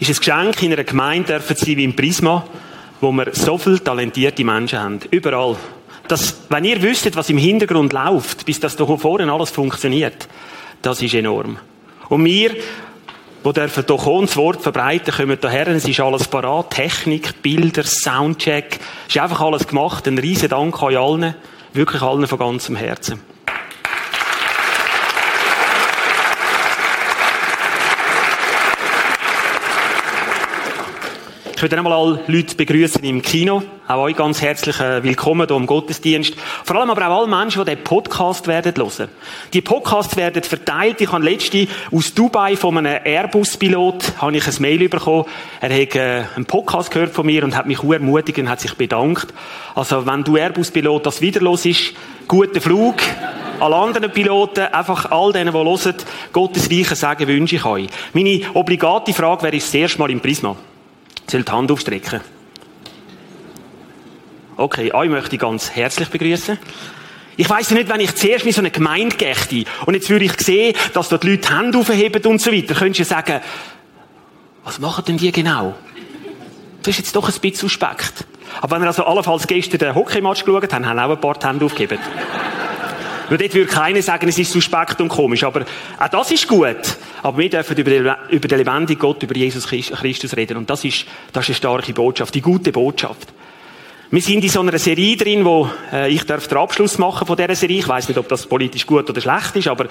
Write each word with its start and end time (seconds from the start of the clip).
ist 0.00 0.08
ein 0.08 0.16
Geschenk 0.16 0.62
in 0.62 0.72
einer 0.72 0.84
Gemeinde 0.84 1.34
dürfen 1.34 1.56
sein 1.56 1.76
wie 1.76 1.84
im 1.84 1.94
Prisma, 1.94 2.44
wo 3.00 3.12
wir 3.12 3.34
so 3.34 3.58
viele 3.58 3.82
talentierte 3.82 4.44
Menschen 4.44 4.78
haben. 4.78 5.00
Überall. 5.10 5.56
Das, 6.08 6.40
wenn 6.48 6.64
ihr 6.64 6.82
wüsstet, 6.82 7.16
was 7.16 7.30
im 7.30 7.38
Hintergrund 7.38 7.92
läuft, 7.92 8.44
bis 8.44 8.58
das 8.58 8.76
hier 8.76 8.98
vorne 8.98 9.30
alles 9.30 9.50
funktioniert, 9.50 10.28
das 10.82 11.02
ist 11.02 11.14
enorm. 11.14 11.58
Und 12.08 12.24
wir, 12.24 12.56
die 13.44 13.52
dürfen 13.52 13.86
kommen, 13.86 14.26
das 14.26 14.36
Wort 14.36 14.60
verbreiten, 14.60 15.14
kommen 15.14 15.38
hierher, 15.40 15.68
es 15.68 15.86
ist 15.86 16.00
alles 16.00 16.26
parat, 16.26 16.70
Technik, 16.70 17.42
Bilder, 17.42 17.84
Soundcheck, 17.84 18.80
es 19.06 19.14
ist 19.14 19.22
einfach 19.22 19.40
alles 19.40 19.66
gemacht. 19.66 20.08
Ein 20.08 20.18
riesen 20.18 20.48
Dank 20.48 20.82
an 20.82 20.96
allen, 20.96 21.34
wirklich 21.72 22.02
allen 22.02 22.26
von 22.26 22.38
ganzem 22.38 22.74
Herzen. 22.74 23.20
Ich 31.60 31.62
würde 31.62 31.76
einmal 31.76 31.92
alle 31.92 32.20
Leute 32.26 32.54
begrüßen 32.54 33.04
im 33.04 33.20
Kino. 33.20 33.62
Auch 33.86 33.98
euch 33.98 34.16
ganz 34.16 34.40
herzlich 34.40 34.80
äh, 34.80 35.04
willkommen 35.04 35.46
hier 35.46 35.58
im 35.58 35.66
Gottesdienst. 35.66 36.34
Vor 36.64 36.76
allem 36.76 36.88
aber 36.88 37.06
auch 37.06 37.18
alle 37.18 37.26
Menschen, 37.26 37.66
die 37.66 37.72
diesen 37.72 37.84
Podcast 37.84 38.46
werden 38.46 38.72
hören. 38.74 39.10
Die 39.52 39.60
Podcasts 39.60 40.16
werden 40.16 40.42
verteilt. 40.42 41.02
Ich 41.02 41.12
habe 41.12 41.22
letzte 41.22 41.68
aus 41.92 42.14
Dubai 42.14 42.56
von 42.56 42.78
einem 42.78 42.98
Airbus-Pilot 43.04 44.22
habe 44.22 44.38
ich 44.38 44.48
ein 44.48 44.54
Mail 44.58 44.88
bekommen. 44.88 45.26
Er 45.60 45.82
hat 45.82 45.94
äh, 45.96 46.22
einen 46.34 46.46
Podcast 46.46 46.90
gehört 46.92 47.12
von 47.12 47.26
mir 47.26 47.44
und 47.44 47.54
hat 47.54 47.66
mich 47.66 47.82
ermutigt 47.82 48.38
und 48.38 48.48
hat 48.48 48.60
sich 48.62 48.72
bedankt. 48.72 49.26
Also, 49.74 50.06
wenn 50.06 50.24
du 50.24 50.36
Airbus-Pilot 50.36 51.04
das 51.04 51.20
wieder 51.20 51.42
los 51.42 51.66
ist, 51.66 51.92
guten 52.26 52.62
Flug. 52.62 52.94
Alle 53.60 53.76
anderen 53.76 54.10
Piloten, 54.10 54.64
einfach 54.72 55.10
all 55.10 55.34
denen, 55.34 55.52
die 55.52 55.58
hören, 55.58 55.94
Gottes 56.32 56.70
Reichen 56.70 56.96
sagen, 56.96 57.28
wünsche 57.28 57.56
ich 57.56 57.66
euch. 57.66 57.88
Meine 58.14 58.44
obligate 58.54 59.12
Frage 59.12 59.42
wäre, 59.42 59.56
das 59.58 59.74
erste 59.74 59.98
Mal 59.98 60.10
im 60.10 60.20
Prisma? 60.20 60.56
Soll 61.30 61.42
die 61.42 61.52
Hand 61.52 61.70
aufstrecken. 61.70 62.20
Okay, 64.56 64.92
euch 64.92 65.08
möchte 65.08 65.36
ich 65.36 65.40
ganz 65.40 65.70
herzlich 65.70 66.08
begrüßen. 66.08 66.58
Ich 67.36 67.48
weiss 67.48 67.70
ja 67.70 67.76
nicht, 67.76 67.88
wenn 67.88 68.00
ich 68.00 68.14
zuerst 68.14 68.44
mit 68.44 68.54
so 68.54 68.60
einer 68.60 68.70
Gemeinde 68.70 69.16
gehe 69.16 69.64
und 69.86 69.94
jetzt 69.94 70.10
würde 70.10 70.26
ich 70.26 70.38
sehen, 70.38 70.76
dass 70.92 71.08
dort 71.08 71.24
Leute 71.24 71.48
die 71.48 71.56
Hände 71.56 71.78
aufheben 71.78 72.22
und 72.26 72.40
so 72.40 72.52
weiter, 72.52 72.74
könntest 72.74 73.00
du 73.00 73.14
sagen, 73.14 73.40
was 74.64 74.78
machen 74.78 75.04
denn 75.06 75.16
die 75.16 75.32
genau? 75.32 75.74
Das 76.82 76.88
ist 76.88 76.98
jetzt 76.98 77.16
doch 77.16 77.26
ein 77.26 77.40
bisschen 77.40 77.68
suspekt. 77.68 78.26
Aber 78.60 78.76
wenn 78.76 78.82
wir 78.82 78.88
also 78.88 79.04
allenfalls 79.04 79.46
gestern 79.46 79.78
den 79.78 79.94
Hockeymatch 79.94 80.44
geschaut 80.44 80.72
haben, 80.72 80.86
haben 80.86 80.98
auch 80.98 81.10
ein 81.10 81.20
paar 81.20 81.34
die 81.34 81.46
Hände 81.46 81.64
aufgegeben. 81.64 81.98
Nur 83.30 83.38
dort 83.38 83.54
würde 83.54 83.70
keiner 83.70 84.02
sagen, 84.02 84.28
es 84.28 84.38
ist 84.38 84.52
suspekt 84.52 85.00
und 85.00 85.08
komisch. 85.08 85.44
Aber 85.44 85.64
auch 85.98 86.08
das 86.08 86.32
ist 86.32 86.48
gut. 86.48 86.98
Aber 87.22 87.38
wir 87.38 87.48
dürfen 87.48 87.76
über 87.76 87.90
den, 87.90 88.12
über 88.28 88.48
den 88.48 88.58
lebendigen 88.58 89.00
Gott, 89.00 89.22
über 89.22 89.36
Jesus 89.36 89.68
Christus 89.68 90.36
reden. 90.36 90.56
Und 90.56 90.68
das 90.68 90.84
ist, 90.84 91.06
das 91.32 91.44
ist 91.44 91.50
eine 91.50 91.54
starke 91.54 91.92
Botschaft, 91.92 92.34
die 92.34 92.40
gute 92.40 92.72
Botschaft. 92.72 93.32
Wir 94.10 94.20
sind 94.20 94.42
in 94.42 94.50
so 94.50 94.60
einer 94.60 94.76
Serie 94.76 95.16
drin, 95.16 95.44
wo 95.44 95.70
äh, 95.92 96.12
ich 96.12 96.24
darf 96.24 96.48
den 96.48 96.58
Abschluss 96.58 96.98
machen 96.98 97.24
von 97.24 97.36
dieser 97.36 97.54
Serie. 97.54 97.78
Ich 97.78 97.86
weiß 97.86 98.08
nicht, 98.08 98.18
ob 98.18 98.28
das 98.28 98.44
politisch 98.46 98.84
gut 98.84 99.08
oder 99.08 99.20
schlecht 99.20 99.54
ist, 99.54 99.68
aber 99.68 99.86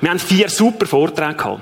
wir 0.00 0.10
haben 0.10 0.18
vier 0.18 0.48
super 0.48 0.86
Vorträge 0.86 1.34
gehabt. 1.34 1.60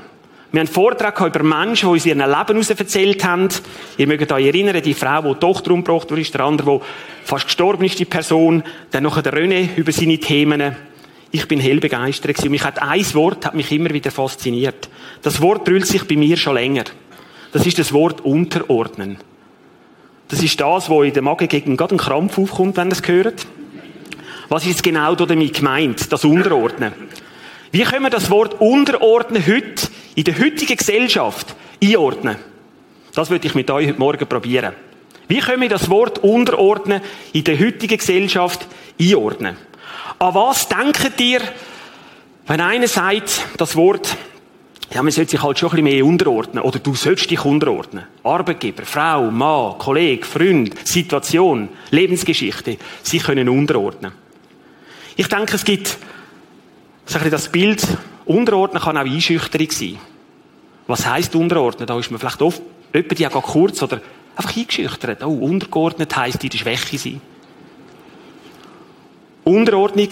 Wir 0.52 0.60
haben 0.60 0.68
Vorträge 0.68 1.12
gehabt 1.12 1.34
über 1.34 1.44
Menschen, 1.44 1.88
die 1.88 1.92
uns 1.94 2.06
ihr 2.06 2.14
Leben 2.14 2.28
heraus 2.28 2.70
erzählt 2.70 3.24
haben. 3.24 3.48
Ihr 3.96 4.06
mögt 4.06 4.30
euch 4.30 4.46
erinnern, 4.46 4.80
die 4.80 4.94
Frau, 4.94 5.22
die 5.22 5.34
die 5.34 5.40
Tochter 5.40 5.72
umgebracht 5.72 6.08
wurde, 6.12 6.22
der 6.22 6.40
andere, 6.42 6.78
der 6.78 6.80
fast 7.24 7.46
gestorben 7.46 7.84
ist, 7.84 7.98
die 7.98 8.04
Person. 8.04 8.62
Dann 8.92 9.02
noch 9.02 9.20
der 9.20 9.34
René 9.34 9.74
über 9.74 9.90
seine 9.90 10.18
Themen. 10.18 10.76
Ich 11.30 11.46
bin 11.46 11.60
hell 11.60 11.80
begeistert. 11.80 12.38
Und 12.42 12.50
mich 12.50 12.64
hat 12.64 12.80
ein 12.80 13.14
Wort 13.14 13.44
hat 13.44 13.54
mich 13.54 13.70
immer 13.72 13.90
wieder 13.90 14.10
fasziniert. 14.10 14.88
Das 15.22 15.40
Wort 15.40 15.68
drüllt 15.68 15.86
sich 15.86 16.04
bei 16.04 16.16
mir 16.16 16.36
schon 16.36 16.54
länger. 16.54 16.84
Das 17.52 17.66
ist 17.66 17.78
das 17.78 17.92
Wort 17.92 18.22
unterordnen. 18.22 19.18
Das 20.28 20.42
ist 20.42 20.60
das, 20.60 20.90
wo 20.90 21.02
in 21.02 21.12
der 21.12 21.22
Magen 21.22 21.48
gegen 21.48 21.76
gerade 21.76 21.94
ein 21.94 21.98
Krampf 21.98 22.38
aufkommt, 22.38 22.76
wenn 22.76 22.88
ihr 22.88 22.92
es 22.92 23.06
hört. 23.06 23.46
Was 24.48 24.66
ist 24.66 24.82
genau 24.82 25.14
damit 25.14 25.54
gemeint? 25.54 26.12
Das 26.12 26.24
Unterordnen. 26.24 26.92
Wie 27.70 27.82
können 27.82 28.04
wir 28.04 28.10
das 28.10 28.30
Wort 28.30 28.60
unterordnen 28.60 29.46
heute 29.46 29.88
in 30.14 30.24
der 30.24 30.38
heutigen 30.38 30.76
Gesellschaft 30.76 31.54
einordnen? 31.82 32.36
Das 33.14 33.30
würde 33.30 33.46
ich 33.46 33.54
mit 33.54 33.70
euch 33.70 33.88
heute 33.88 33.98
Morgen 33.98 34.26
probieren. 34.26 34.72
Wie 35.28 35.40
können 35.40 35.60
wir 35.60 35.68
das 35.68 35.90
Wort 35.90 36.20
unterordnen 36.20 37.02
in 37.32 37.44
der 37.44 37.58
heutigen 37.58 37.98
Gesellschaft 37.98 38.66
einordnen? 38.98 39.56
An 40.20 40.34
was 40.34 40.68
denkt 40.68 41.20
ihr, 41.20 41.40
wenn 42.48 42.60
einer 42.60 42.88
sagt, 42.88 43.46
das 43.56 43.76
Wort, 43.76 44.16
ja, 44.92 45.02
man 45.02 45.12
sollte 45.12 45.32
sich 45.32 45.42
halt 45.42 45.58
schon 45.58 45.68
ein 45.68 45.84
bisschen 45.84 45.96
mehr 45.96 46.04
unterordnen, 46.04 46.64
oder 46.64 46.80
du 46.80 46.94
sollst 46.94 47.30
dich 47.30 47.44
unterordnen. 47.44 48.04
Arbeitgeber, 48.24 48.84
Frau, 48.84 49.30
Mann, 49.30 49.78
Kollege, 49.78 50.24
Freund, 50.24 50.74
Situation, 50.88 51.68
Lebensgeschichte, 51.90 52.78
sie 53.02 53.18
können 53.18 53.48
unterordnen. 53.48 54.12
Ich 55.14 55.28
denke, 55.28 55.54
es 55.54 55.64
gibt, 55.64 55.98
sag 57.04 57.24
ich, 57.24 57.30
das 57.30 57.50
Bild, 57.50 57.86
unterordnen 58.24 58.82
kann 58.82 58.96
auch 58.96 59.04
einschüchterung 59.04 59.70
sein. 59.70 59.98
Was 60.88 61.06
heisst 61.06 61.36
unterordnen? 61.36 61.86
Da 61.86 61.98
ist 61.98 62.10
man 62.10 62.18
vielleicht 62.18 62.42
oft, 62.42 62.62
jemand, 62.92 63.18
die 63.18 63.26
auch 63.26 63.42
kurz 63.42 63.82
oder 63.82 64.00
einfach 64.34 64.56
eingeschüchtert. 64.56 65.22
Oh, 65.22 65.28
untergeordnet 65.28 66.16
heisst 66.16 66.42
in 66.42 66.50
der 66.50 66.58
Schwäche 66.58 66.98
sein. 66.98 67.20
Unterordnung 69.48 70.08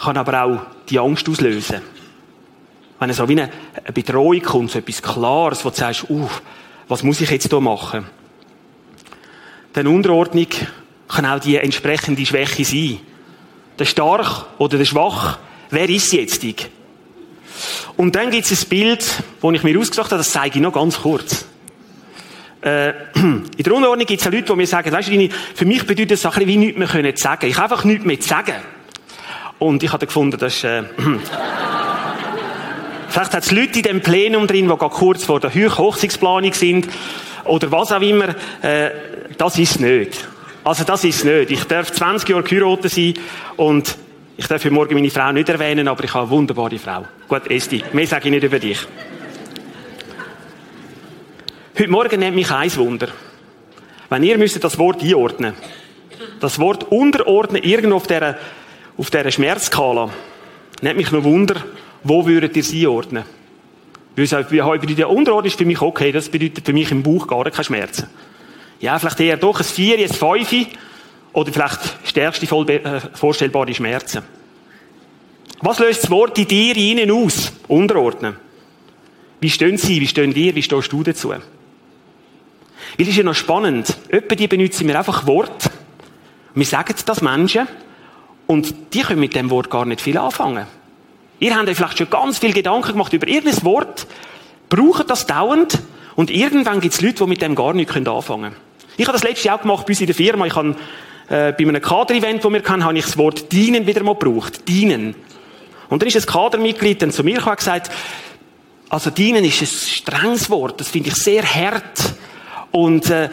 kann 0.00 0.16
aber 0.16 0.44
auch 0.44 0.60
die 0.88 0.98
Angst 0.98 1.28
auslösen. 1.28 1.80
Wenn 2.98 3.10
es 3.10 3.16
so 3.16 3.28
wie 3.28 3.40
eine 3.40 3.50
Bedrohung 3.92 4.40
kommt, 4.42 4.70
so 4.70 4.78
etwas 4.78 5.02
Klares, 5.02 5.64
wo 5.64 5.70
du 5.70 5.76
sagst, 5.76 6.08
uh, 6.08 6.28
was 6.88 7.02
muss 7.02 7.20
ich 7.20 7.30
jetzt 7.30 7.48
hier 7.48 7.60
machen? 7.60 8.06
Denn 9.74 9.86
Unterordnung 9.86 10.46
kann 11.08 11.26
auch 11.26 11.40
die 11.40 11.56
entsprechende 11.56 12.24
Schwäche 12.24 12.64
sein. 12.64 13.00
Der 13.78 13.84
Stark 13.86 14.46
oder 14.58 14.78
der 14.78 14.84
Schwach, 14.84 15.38
wer 15.70 15.88
ist 15.88 16.12
jetzt? 16.12 16.44
Und 17.96 18.14
dann 18.14 18.30
gibt 18.30 18.50
es 18.50 18.62
ein 18.64 18.68
Bild, 18.68 19.04
das 19.42 19.52
ich 19.52 19.62
mir 19.62 19.78
ausgesucht 19.78 20.10
habe, 20.10 20.18
das 20.18 20.30
zeige 20.30 20.56
ich 20.56 20.62
noch 20.62 20.72
ganz 20.72 21.00
kurz. 21.00 21.46
Äh, 22.60 22.90
in 23.14 23.44
der 23.58 23.74
Unordnung 23.74 24.06
gibt 24.06 24.20
es 24.20 24.30
Leute, 24.30 24.42
die 24.42 24.56
mir 24.56 24.66
sagen, 24.66 24.90
weißt 24.90 25.10
du, 25.10 25.28
für 25.54 25.64
mich 25.64 25.86
bedeutet 25.86 26.12
das 26.12 26.24
ein 26.24 26.30
bisschen 26.32 26.48
wie 26.48 26.56
nichts 26.56 26.78
mehr 26.78 26.88
können 26.88 27.16
sagen. 27.16 27.46
Ich 27.46 27.58
einfach 27.58 27.84
nichts 27.84 28.04
mehr 28.04 28.20
sagen. 28.20 28.54
Und 29.58 29.82
ich 29.82 29.92
habe 29.92 30.06
gefunden, 30.06 30.38
das 30.38 30.54
ist, 30.56 30.64
äh, 30.64 30.82
Vielleicht 33.08 33.32
hat 33.32 33.44
es 33.44 33.52
Leute 33.52 33.78
in 33.78 33.82
dem 33.84 34.00
Plenum 34.00 34.48
drin, 34.48 34.68
die 34.68 34.76
gerade 34.76 34.92
kurz 34.92 35.24
vor 35.24 35.38
der 35.38 35.54
Hochsichtsplanung 35.54 36.52
sind. 36.52 36.88
Oder 37.44 37.70
was 37.70 37.92
auch 37.92 38.00
immer. 38.00 38.34
Äh, 38.60 38.90
das 39.38 39.56
ist 39.56 39.78
nicht. 39.78 40.26
Also 40.64 40.82
das 40.82 41.04
ist 41.04 41.24
nicht. 41.24 41.50
Ich 41.52 41.64
darf 41.64 41.92
20 41.92 42.28
Jahre 42.28 42.42
geheiratet 42.42 42.90
sein 42.90 43.14
und 43.56 43.96
ich 44.36 44.48
darf 44.48 44.62
für 44.62 44.72
morgen 44.72 44.94
meine 44.94 45.10
Frau 45.10 45.30
nicht 45.30 45.48
erwähnen, 45.48 45.86
aber 45.86 46.02
ich 46.02 46.12
habe 46.12 46.24
eine 46.24 46.30
wunderbare 46.30 46.78
Frau. 46.78 47.04
Gut, 47.28 47.48
Esti, 47.48 47.84
mehr 47.92 48.06
sage 48.06 48.24
ich 48.24 48.30
nicht 48.32 48.42
über 48.42 48.58
dich. 48.58 48.78
Heute 51.78 51.90
Morgen 51.90 52.18
nennt 52.18 52.34
mich 52.34 52.50
eins 52.50 52.76
Wunder. 52.76 53.08
Wenn 54.08 54.22
ihr 54.24 54.38
müsstet 54.38 54.64
das 54.64 54.78
Wort 54.78 55.02
einordnen, 55.02 55.54
das 56.40 56.58
Wort 56.58 56.90
unterordnen 56.90 57.62
irgendwo 57.62 57.96
auf 57.96 58.06
dieser, 58.06 58.38
auf 58.96 59.10
dieser 59.10 59.30
Schmerzskala, 59.30 60.10
nennt 60.80 60.96
mich 60.96 61.10
noch 61.10 61.24
Wunder, 61.24 61.64
wo 62.02 62.26
würdet 62.26 62.56
ihr 62.56 62.60
es 62.60 62.72
einordnen? 62.72 63.24
Weil 64.16 64.44
bei 64.44 64.86
der 64.86 65.10
Unterordnung 65.10 65.46
ist 65.46 65.58
für 65.58 65.64
mich 65.64 65.80
okay, 65.80 66.12
das 66.12 66.28
bedeutet 66.28 66.64
für 66.64 66.72
mich 66.72 66.90
im 66.92 67.02
Bauch 67.02 67.26
gar 67.26 67.50
keine 67.50 67.64
Schmerzen. 67.64 68.08
Ja, 68.80 68.98
vielleicht 68.98 69.20
eher 69.20 69.36
doch 69.36 69.58
ein 69.58 69.64
Vier, 69.64 69.98
ein 69.98 70.08
Fünf 70.08 70.68
oder 71.32 71.52
vielleicht 71.52 71.80
stärkste 72.04 72.46
äh, 72.46 73.00
vorstellbare 73.14 73.74
Schmerzen. 73.74 74.22
Was 75.60 75.78
löst 75.78 76.04
das 76.04 76.10
Wort 76.10 76.38
in 76.38 76.46
dir 76.46 76.76
ihnen 76.76 77.10
aus? 77.10 77.52
Unterordnen. 77.66 78.36
Wie 79.40 79.50
stehen 79.50 79.78
sie? 79.78 80.00
Wie 80.00 80.06
stehen 80.06 80.34
wir? 80.34 80.54
Wie 80.54 80.62
stehst 80.62 80.92
du 80.92 81.02
dazu? 81.02 81.30
Weil 81.30 81.42
es 82.98 83.08
ist 83.08 83.16
ja 83.16 83.24
noch 83.24 83.34
spannend. 83.34 83.96
Etwa 84.08 84.34
die 84.34 84.46
benutzen 84.46 84.86
wir 84.86 84.96
einfach 84.96 85.26
Wort. 85.26 85.70
Wir 86.54 86.66
sagen 86.66 86.94
das 87.04 87.20
Menschen. 87.22 87.66
Und 88.46 88.74
die 88.94 89.00
können 89.00 89.20
mit 89.20 89.34
dem 89.34 89.50
Wort 89.50 89.70
gar 89.70 89.86
nicht 89.86 90.00
viel 90.00 90.18
anfangen. 90.18 90.66
Ihr 91.40 91.56
habt 91.56 91.68
euch 91.68 91.76
vielleicht 91.76 91.98
schon 91.98 92.10
ganz 92.10 92.38
viel 92.38 92.52
Gedanken 92.52 92.92
gemacht 92.92 93.12
über 93.12 93.26
irgendein 93.26 93.62
Wort, 93.64 94.06
braucht 94.68 95.10
das 95.10 95.26
dauernd 95.26 95.78
und 96.14 96.30
irgendwann 96.30 96.80
gibt 96.80 96.94
es 96.94 97.00
Leute, 97.00 97.24
die 97.24 97.26
mit 97.26 97.42
dem 97.42 97.54
gar 97.54 97.72
nicht 97.74 97.90
anfangen 97.90 98.24
können. 98.24 98.56
Ich 98.96 99.06
habe 99.06 99.16
das 99.16 99.24
letzte 99.24 99.48
Jahr 99.48 99.56
auch 99.56 99.62
gemacht 99.62 99.86
bei 99.86 99.90
uns 99.90 100.00
in 100.00 100.06
der 100.06 100.14
Firma. 100.14 100.46
Ich 100.46 100.54
habe 100.54 100.76
äh, 101.28 101.52
bei 101.52 101.58
einem 101.58 101.82
Kader-Event, 101.82 102.44
das 102.44 102.52
wir 102.52 102.62
hatten, 102.62 102.84
habe 102.84 102.98
ich 102.98 103.04
das 103.04 103.18
Wort 103.18 103.50
dienen 103.50 103.86
wieder 103.86 104.02
mal 104.02 104.14
gebraucht. 104.14 104.68
Dienen. 104.68 105.16
Und 105.88 106.02
dann 106.02 106.08
ist 106.08 106.16
ein 106.16 106.26
Kadermitglied 106.26 107.02
dann 107.02 107.10
zu 107.10 107.24
mir 107.24 107.34
gekommen 107.34 107.52
und 107.52 107.58
gesagt, 107.58 107.90
also 108.88 109.10
dienen 109.10 109.44
ist 109.44 109.60
ein 109.60 109.66
strenges 109.66 110.50
Wort, 110.50 110.80
das 110.80 110.88
finde 110.88 111.08
ich 111.08 111.16
sehr 111.16 111.42
hart. 111.42 112.14
Und, 112.70 113.10
äh, 113.10 113.28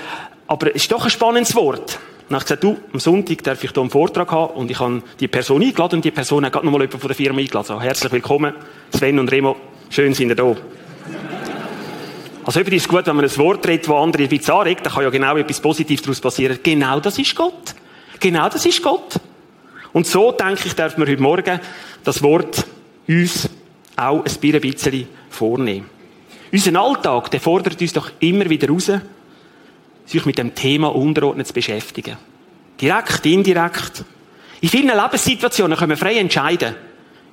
aber 0.47 0.75
es 0.75 0.83
ist 0.83 0.91
doch 0.91 1.03
ein 1.03 1.11
spannendes 1.11 1.55
Wort. 1.55 1.99
Und 2.31 2.37
ich 2.37 2.43
gesagt, 2.43 2.63
du, 2.63 2.77
am 2.93 2.99
Sonntag 3.01 3.43
darf 3.43 3.61
ich 3.61 3.71
hier 3.71 3.81
einen 3.81 3.89
Vortrag 3.89 4.31
haben 4.31 4.53
und 4.53 4.71
ich 4.71 4.79
habe 4.79 5.03
die 5.19 5.27
Person 5.27 5.61
eingeladen 5.61 5.97
und 5.97 6.05
die 6.05 6.11
Person 6.11 6.45
hat 6.45 6.53
gerade 6.53 6.65
noch 6.65 6.71
mal 6.71 6.79
jemanden 6.79 6.97
von 6.97 7.09
der 7.09 7.15
Firma 7.17 7.41
eingeladen. 7.41 7.67
So, 7.67 7.81
herzlich 7.81 8.09
willkommen, 8.09 8.53
Sven 8.95 9.19
und 9.19 9.29
Remo. 9.29 9.57
Schön 9.89 10.13
sind 10.13 10.29
ihr 10.29 10.35
da. 10.35 10.55
Also 12.45 12.61
eben 12.61 12.71
ist 12.71 12.87
gut, 12.87 13.05
wenn 13.05 13.17
man 13.17 13.25
ein 13.25 13.37
Wort 13.37 13.67
redet, 13.67 13.85
das 13.85 13.93
andere 13.93 14.29
bisschen 14.29 14.53
anregt, 14.53 14.85
dann 14.85 14.93
kann 14.93 15.03
ja 15.03 15.09
genau 15.09 15.35
etwas 15.35 15.59
Positives 15.59 16.03
daraus 16.03 16.21
passieren. 16.21 16.57
Genau 16.63 17.01
das 17.01 17.19
ist 17.19 17.35
Gott. 17.35 17.75
Genau 18.17 18.47
das 18.47 18.65
ist 18.65 18.81
Gott. 18.81 19.19
Und 19.91 20.07
so, 20.07 20.31
denke 20.31 20.67
ich, 20.67 20.73
darf 20.73 20.97
man 20.97 21.09
heute 21.09 21.21
Morgen 21.21 21.59
das 22.05 22.23
Wort 22.23 22.65
uns 23.09 23.49
auch 23.97 24.23
ein 24.23 24.61
bisschen 24.61 25.07
vornehmen. 25.29 25.89
Unser 26.49 26.81
Alltag, 26.81 27.29
der 27.29 27.41
fordert 27.41 27.81
uns 27.81 27.91
doch 27.91 28.09
immer 28.21 28.49
wieder 28.49 28.69
raus, 28.69 28.89
sich 30.11 30.25
mit 30.25 30.37
dem 30.37 30.53
Thema 30.53 30.93
Unterordnen 30.93 31.45
zu 31.45 31.53
beschäftigen. 31.53 32.17
Direkt, 32.79 33.25
indirekt. 33.25 34.03
In 34.59 34.69
vielen 34.69 34.95
Lebenssituationen 34.95 35.77
können 35.77 35.91
wir 35.91 35.97
frei 35.97 36.17
entscheiden, 36.17 36.75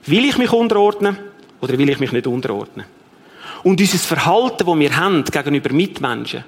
will 0.06 0.24
ich 0.24 0.38
mich 0.38 0.52
unterordnen 0.52 1.18
oder 1.60 1.76
will 1.76 1.88
ich 1.88 1.98
mich 1.98 2.12
nicht 2.12 2.26
unterordnen. 2.26 2.86
Und 3.64 3.80
unser 3.80 3.98
Verhalten, 3.98 4.64
das 4.64 4.78
wir 4.78 4.96
haben 4.96 5.24
gegenüber 5.24 5.72
Mitmenschen, 5.72 6.44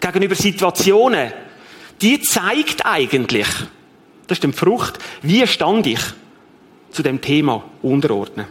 gegenüber 0.00 0.34
Situationen, 0.34 1.32
die 2.02 2.20
zeigt 2.20 2.84
eigentlich, 2.84 3.48
das 4.26 4.38
ist 4.38 4.44
die 4.44 4.52
Frucht, 4.52 4.98
wie 5.22 5.46
stand 5.46 5.86
ich 5.86 6.00
zu 6.90 7.02
dem 7.02 7.20
Thema 7.20 7.62
unterordnen. 7.82 8.46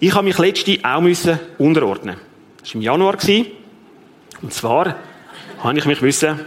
Ich 0.00 0.12
habe 0.12 0.24
mich 0.24 0.38
letzte 0.38 0.78
auch 0.82 1.02
unterordnen. 1.58 2.16
Das 2.60 2.70
war 2.70 2.74
im 2.74 2.82
Januar. 2.82 3.16
Und 4.42 4.52
zwar 4.52 4.96
habe 5.64 5.78
ich 5.78 5.86
mich 5.86 6.02
müssen 6.02 6.38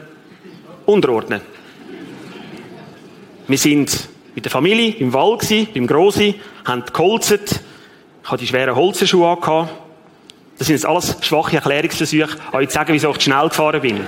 unterordnen. 0.86 1.42
Wir 3.48 3.58
sind 3.58 4.10
mit 4.36 4.46
der 4.46 4.52
Familie 4.52 4.94
im 4.98 5.12
Wald 5.12 5.50
beim 5.74 5.88
Grossi, 5.88 6.36
haben 6.66 6.84
geholzt. 6.94 7.32
Ich 7.32 8.30
hatte 8.30 8.42
die 8.42 8.48
schweren 8.48 8.76
Holzerschuhe 8.76 9.28
angehabt. 9.28 9.74
Das 10.60 10.68
sind 10.68 10.76
jetzt 10.76 10.86
alles 10.86 11.18
schwache 11.22 11.56
Erklärungsversuche, 11.56 12.38
euch 12.52 12.70
zu 12.70 12.76
sagen, 12.76 12.94
wieso 12.94 13.12
ich 13.12 13.22
schnell 13.22 13.50
gefahren 13.50 13.82
bin. 13.82 14.02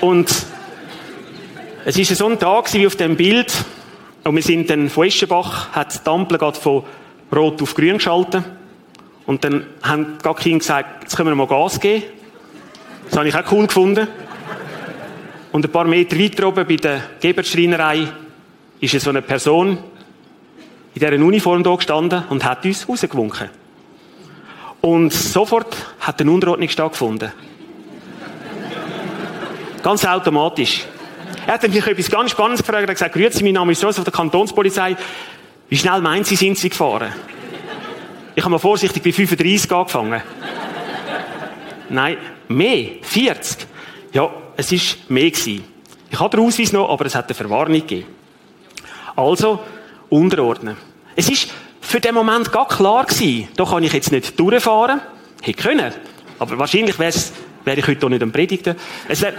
Und 0.00 0.30
es 1.84 1.98
war 1.98 2.04
so 2.04 2.28
ein 2.28 2.38
Tag 2.38 2.72
wie 2.72 2.86
auf 2.86 2.96
dem 2.96 3.16
Bild. 3.16 3.52
Und 4.22 4.36
wir 4.36 4.42
sind 4.42 4.70
dann 4.70 4.88
von 4.88 5.06
Eschenbach, 5.06 5.72
hat 5.72 6.06
die 6.06 6.08
Ampel 6.08 6.38
gerade 6.38 6.58
von 6.58 6.84
Rot 7.34 7.60
auf 7.60 7.74
Grün 7.74 7.94
geschaltet. 7.94 8.44
Und 9.26 9.44
dann 9.44 9.66
haben 9.82 10.18
Kinder 10.36 10.58
gesagt, 10.58 11.04
jetzt 11.04 11.16
können 11.16 11.28
wir 11.30 11.36
mal 11.36 11.46
Gas 11.46 11.78
geben. 11.78 12.04
Das 13.08 13.16
habe 13.16 13.28
ich 13.28 13.34
auch 13.34 13.52
cool 13.52 13.66
gefunden. 13.66 14.08
Und 15.52 15.64
ein 15.64 15.70
paar 15.70 15.84
Meter 15.84 16.18
weiter 16.18 16.48
oben 16.48 16.66
bei 16.66 16.76
der 16.76 17.02
Geberschreinerei 17.20 18.08
ist 18.80 18.98
so 19.00 19.10
eine 19.10 19.22
Person 19.22 19.78
in 20.94 21.00
dieser 21.00 21.12
Uniform 21.12 21.62
da 21.62 21.74
gestanden 21.74 22.24
und 22.30 22.44
hat 22.44 22.64
uns 22.64 22.88
rausgewunken. 22.88 23.50
Und 24.80 25.12
sofort 25.12 25.76
hat 26.00 26.20
eine 26.20 26.30
Unterordnung 26.30 26.68
stattgefunden. 26.68 27.32
Ganz 29.82 30.04
automatisch. 30.04 30.84
Er 31.46 31.54
hat 31.54 31.68
mich 31.68 31.86
etwas 31.86 32.10
ganz 32.10 32.30
Spannendes 32.30 32.64
gefragt. 32.64 32.82
Er 32.82 32.88
hat 32.88 32.94
gesagt, 32.94 33.14
grüezi, 33.14 33.42
mein 33.42 33.54
Name 33.54 33.72
ist 33.72 33.82
Josef 33.82 34.04
der 34.04 34.12
Kantonspolizei. 34.12 34.96
Wie 35.68 35.76
schnell 35.76 36.00
meinen 36.00 36.24
Sie, 36.24 36.36
sind 36.36 36.58
Sie 36.58 36.68
gefahren? 36.68 37.12
Ich 38.34 38.42
habe 38.42 38.52
mal 38.52 38.58
vorsichtig 38.58 39.02
bei 39.02 39.12
35 39.12 39.70
angefangen. 39.72 40.22
Nein, 41.90 42.16
mehr. 42.48 42.86
40. 43.02 43.66
Ja, 44.12 44.30
es 44.56 44.72
war 44.72 44.78
mehr 45.08 45.30
gewesen. 45.30 45.64
Ich 46.10 46.18
hatte 46.18 46.36
den 46.36 46.46
Ausweis 46.46 46.72
noch, 46.72 46.88
aber 46.88 47.06
es 47.06 47.14
hat 47.14 47.26
eine 47.26 47.34
Verwarnung 47.34 47.80
gegeben. 47.80 48.06
Also, 49.16 49.60
unterordnen. 50.08 50.76
Es 51.14 51.28
ist 51.28 51.50
für 51.80 52.00
den 52.00 52.14
Moment 52.14 52.50
gar 52.52 52.68
klar 52.68 53.04
gewesen, 53.04 53.48
da 53.56 53.64
kann 53.64 53.82
ich 53.82 53.92
jetzt 53.92 54.12
nicht 54.12 54.38
durchfahren. 54.38 55.00
Hätte 55.42 55.62
können. 55.62 55.92
Aber 56.38 56.58
wahrscheinlich 56.58 56.98
wäre 56.98 57.12
ich 57.78 57.86
heute 57.86 58.06
auch 58.06 58.10
nicht 58.10 58.22
am 58.22 58.32
Predigten. 58.32 58.76
Es, 59.08 59.20
wär, 59.20 59.34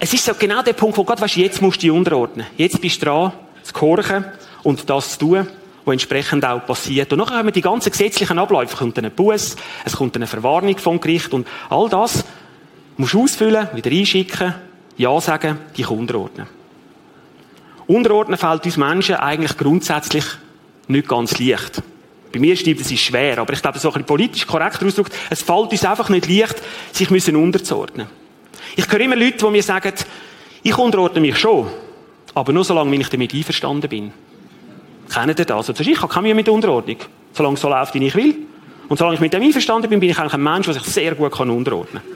es 0.00 0.14
ist 0.14 0.24
so 0.24 0.32
genau 0.34 0.62
der 0.62 0.72
Punkt, 0.72 0.96
wo 0.96 1.04
Gott 1.04 1.20
weißt, 1.20 1.36
jetzt 1.36 1.60
musst 1.60 1.78
du 1.78 1.80
dich 1.82 1.90
unterordnen. 1.90 2.46
Jetzt 2.56 2.80
bist 2.80 3.02
du 3.02 3.06
dran, 3.06 3.32
zu 3.62 3.72
gehorchen 3.72 4.24
und 4.62 4.88
das 4.88 5.12
zu 5.12 5.18
tun, 5.18 5.46
was 5.84 5.92
entsprechend 5.92 6.44
auch 6.44 6.64
passiert. 6.64 7.12
Und 7.12 7.18
nachher 7.18 7.38
haben 7.38 7.46
wir 7.46 7.52
die 7.52 7.60
ganzen 7.60 7.90
gesetzlichen 7.90 8.38
Abläufe. 8.38 8.72
Es 8.72 8.78
kommt 8.78 8.98
ein 8.98 9.10
Buß, 9.10 9.56
es 9.84 9.96
kommt 9.96 10.16
eine 10.16 10.26
Verwarnung 10.26 10.78
vom 10.78 11.00
Gericht 11.00 11.32
und 11.34 11.46
all 11.68 11.88
das 11.88 12.24
musst 12.96 13.12
du 13.12 13.22
ausfüllen, 13.24 13.68
wieder 13.74 13.90
einschicken, 13.90 14.54
Ja 14.96 15.20
sagen, 15.20 15.58
dich 15.76 15.88
unterordnen. 15.88 16.46
Unterordnen 17.86 18.38
fällt 18.38 18.64
uns 18.64 18.76
Menschen 18.76 19.16
eigentlich 19.16 19.56
grundsätzlich 19.56 20.24
nicht 20.88 21.08
ganz 21.08 21.38
leicht. 21.38 21.82
Bei 22.32 22.40
mir 22.40 22.56
stimmt, 22.56 22.80
es 22.80 22.90
ist 22.90 23.00
schwer, 23.00 23.38
aber 23.38 23.52
ich 23.52 23.62
glaube, 23.62 23.78
so 23.78 23.92
ein 23.92 24.04
politisch 24.04 24.46
korrekt 24.46 24.82
ausgedrückt, 24.82 25.14
es 25.30 25.42
fällt 25.42 25.70
uns 25.70 25.84
einfach 25.84 26.08
nicht 26.08 26.28
leicht, 26.28 26.56
sich 26.92 27.10
müssen 27.10 27.36
unterzuordnen. 27.36 28.06
Ich 28.76 28.90
höre 28.90 29.00
immer 29.00 29.16
Leute, 29.16 29.38
die 29.38 29.50
mir 29.50 29.62
sagen, 29.62 29.92
ich 30.62 30.76
unterordne 30.76 31.20
mich 31.20 31.38
schon, 31.38 31.68
aber 32.34 32.52
nur 32.52 32.64
solange 32.64 32.96
ich 32.96 33.08
damit 33.08 33.34
einverstanden 33.34 33.88
bin. 33.88 34.12
Kennen 35.12 35.34
ihr 35.36 35.44
das? 35.44 35.68
Also, 35.68 35.82
ich 35.82 36.00
habe 36.00 36.12
keine 36.12 36.28
Mühe 36.28 36.34
mit 36.34 36.48
Unterordnung. 36.48 36.96
Solange 37.32 37.54
es 37.54 37.60
so 37.60 37.68
läuft, 37.68 37.94
wie 37.94 38.06
ich 38.06 38.14
will. 38.14 38.36
Und 38.88 38.98
solange 38.98 39.14
ich 39.14 39.20
mit 39.20 39.32
dem 39.32 39.42
einverstanden 39.42 39.88
bin, 39.88 40.00
bin 40.00 40.10
ich 40.10 40.18
eigentlich 40.18 40.34
ein 40.34 40.42
Mensch, 40.42 40.66
der 40.66 40.74
sich 40.74 40.84
sehr 40.84 41.14
gut 41.14 41.38
unterordnen 41.38 42.02
kann. 42.02 42.14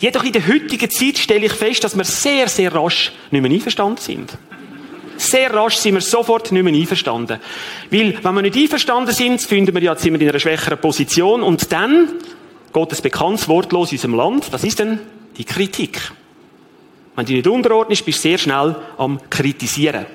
Jedoch 0.00 0.24
in 0.24 0.32
der 0.32 0.46
heutigen 0.48 0.90
Zeit 0.90 1.18
stelle 1.18 1.44
ich 1.44 1.52
fest, 1.52 1.84
dass 1.84 1.96
wir 1.96 2.04
sehr, 2.04 2.48
sehr 2.48 2.74
rasch 2.74 3.12
nicht 3.30 3.42
mehr 3.42 3.50
einverstanden 3.50 3.98
sind. 3.98 4.32
Sehr 5.18 5.52
rasch 5.52 5.76
sind 5.76 5.92
wir 5.92 6.00
sofort 6.00 6.50
nicht 6.50 6.62
mehr 6.62 6.72
einverstanden. 6.72 7.38
Weil, 7.90 8.18
wenn 8.22 8.34
wir 8.34 8.42
nicht 8.42 8.56
einverstanden 8.56 9.14
sind, 9.14 9.42
finden 9.42 9.74
wir 9.74 9.82
ja, 9.82 9.94
sind 9.94 10.14
wir 10.14 10.20
in 10.22 10.30
einer 10.30 10.40
schwächeren 10.40 10.78
Position 10.78 11.42
und 11.42 11.70
dann 11.70 12.08
geht 12.72 12.92
ein 12.92 13.02
bekanntes 13.02 13.46
Wort 13.46 13.72
los 13.72 13.92
in 13.92 13.96
unserem 13.96 14.14
Land. 14.14 14.50
Was 14.52 14.64
ist 14.64 14.78
denn 14.78 15.00
die 15.36 15.44
Kritik? 15.44 16.00
Wenn 17.14 17.26
du 17.26 17.34
nicht 17.34 17.46
unterordnest, 17.46 18.06
bist 18.06 18.24
du 18.24 18.28
sehr 18.28 18.38
schnell 18.38 18.76
am 18.96 19.20
Kritisieren. 19.28 20.06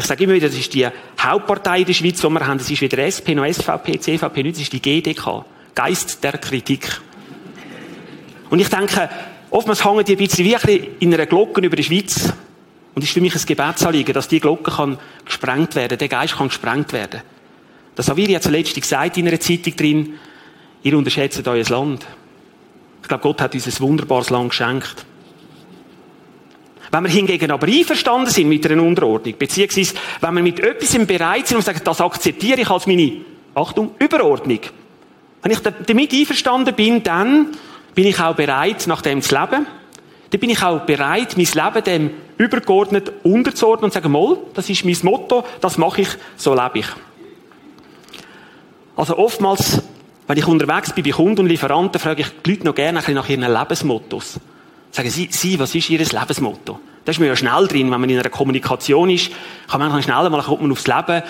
Ich 0.00 0.06
sage 0.06 0.24
immer 0.24 0.32
wieder, 0.32 0.48
das 0.48 0.56
ist 0.56 0.72
die 0.72 0.88
Hauptpartei 1.20 1.80
in 1.80 1.84
der 1.84 1.92
Schweiz, 1.92 2.22
die 2.22 2.28
wir 2.30 2.46
haben. 2.46 2.56
Das 2.56 2.70
ist 2.70 2.80
weder 2.80 3.04
SP 3.04 3.36
noch 3.36 3.44
SVP, 3.46 4.00
CVP, 4.00 4.42
nicht. 4.42 4.56
Das 4.56 4.62
ist 4.62 4.72
die 4.72 4.80
GDK. 4.80 5.44
Geist 5.74 6.24
der 6.24 6.38
Kritik. 6.38 7.02
Und 8.48 8.60
ich 8.60 8.68
denke, 8.68 9.10
oftmals 9.50 9.84
hängen 9.84 10.02
die 10.06 10.12
ein 10.12 10.18
bisschen 10.18 10.50
bisschen 10.50 10.86
in 11.00 11.12
einer 11.12 11.26
Glocke 11.26 11.60
über 11.60 11.76
die 11.76 11.84
Schweiz. 11.84 12.32
Und 12.94 13.02
es 13.02 13.10
ist 13.10 13.12
für 13.12 13.20
mich 13.20 13.34
ein 13.34 13.44
Gebetsanliegen, 13.44 14.14
dass 14.14 14.26
die 14.26 14.40
Glocke 14.40 14.70
kann 14.70 14.98
gesprengt 15.26 15.74
werden, 15.74 15.98
der 15.98 16.08
Geist 16.08 16.34
kann 16.34 16.48
gesprengt 16.48 16.94
werden. 16.94 17.20
Das 17.94 18.08
haben 18.08 18.16
wir 18.16 18.28
ja 18.30 18.40
zuletzt 18.40 18.80
gesagt 18.80 19.18
in 19.18 19.28
einer 19.28 19.38
Zeitung 19.38 19.76
drin, 19.76 20.14
ihr 20.82 20.96
unterschätzt 20.96 21.46
euer 21.46 21.64
Land. 21.64 22.06
Ich 23.02 23.08
glaube, 23.08 23.22
Gott 23.22 23.42
hat 23.42 23.52
uns 23.52 23.66
ein 23.66 23.80
wunderbares 23.80 24.30
Land 24.30 24.48
geschenkt. 24.48 25.04
Wenn 26.90 27.04
wir 27.04 27.10
hingegen 27.10 27.50
aber 27.50 27.68
einverstanden 27.68 28.30
sind 28.30 28.48
mit 28.48 28.68
einer 28.68 28.82
Unterordnung, 28.82 29.34
beziehungsweise 29.38 29.94
wenn 30.20 30.34
wir 30.34 30.42
mit 30.42 30.60
etwas 30.60 31.06
bereit 31.06 31.46
sind 31.46 31.58
und 31.58 31.64
sagen, 31.64 31.80
das 31.84 32.00
akzeptiere 32.00 32.60
ich 32.60 32.70
als 32.70 32.86
meine, 32.86 33.12
Achtung, 33.54 33.92
Überordnung. 33.98 34.60
Wenn 35.42 35.52
ich 35.52 35.60
damit 35.60 36.12
einverstanden 36.12 36.74
bin, 36.74 37.02
dann 37.02 37.48
bin 37.94 38.06
ich 38.06 38.20
auch 38.20 38.34
bereit, 38.34 38.86
nach 38.86 39.02
dem 39.02 39.22
zu 39.22 39.34
leben. 39.34 39.66
Dann 40.30 40.40
bin 40.40 40.50
ich 40.50 40.62
auch 40.62 40.80
bereit, 40.80 41.36
mein 41.36 41.46
Leben 41.46 41.84
dem 41.84 42.10
übergeordnet 42.38 43.12
unterzuordnen 43.22 43.86
und 43.86 43.90
zu 43.92 43.98
sagen, 43.98 44.12
mal, 44.12 44.38
das 44.54 44.70
ist 44.70 44.84
mein 44.84 44.96
Motto, 45.02 45.44
das 45.60 45.78
mache 45.78 46.02
ich, 46.02 46.08
so 46.36 46.54
lebe 46.54 46.80
ich. 46.80 46.86
Also 48.96 49.16
oftmals, 49.16 49.82
wenn 50.26 50.38
ich 50.38 50.46
unterwegs 50.46 50.92
bin 50.92 51.04
bei 51.04 51.10
Kunden 51.10 51.40
und 51.40 51.46
Lieferanten, 51.46 52.00
frage 52.00 52.22
ich 52.22 52.28
die 52.44 52.50
Leute 52.50 52.64
noch 52.64 52.74
gerne 52.74 53.02
nach 53.08 53.28
ihren 53.28 53.52
Lebensmottos. 53.52 54.38
Sagen 54.90 55.10
Sie, 55.10 55.28
Sie, 55.30 55.58
was 55.58 55.74
ist 55.74 55.88
Ihr 55.90 55.98
Lebensmotto? 55.98 56.80
Da 57.04 57.12
ist 57.12 57.18
man 57.18 57.28
ja 57.28 57.36
schnell 57.36 57.66
drin, 57.66 57.90
wenn 57.90 58.00
man 58.00 58.10
in 58.10 58.18
einer 58.18 58.28
Kommunikation 58.28 59.10
ist, 59.10 59.30
kann 59.68 59.80
man 59.80 60.02
schnell 60.02 60.28
mal 60.28 60.42
kommt 60.42 60.62
man 60.62 60.72
aufs 60.72 60.86
Leben, 60.86 61.22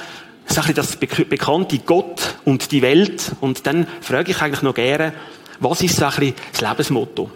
das 0.46 0.68
ist 0.68 0.78
das 0.78 0.96
bekannte 0.96 1.78
Gott 1.78 2.34
und 2.44 2.72
die 2.72 2.82
Welt. 2.82 3.32
Und 3.40 3.66
dann 3.66 3.86
frage 4.00 4.32
ich 4.32 4.42
eigentlich 4.42 4.62
noch 4.62 4.74
gerne, 4.74 5.12
was 5.60 5.82
ist 5.82 5.96
so 5.96 6.06
ein 6.06 6.10
bisschen 6.10 6.34
das 6.52 6.60
Lebensmotto? 6.60 7.30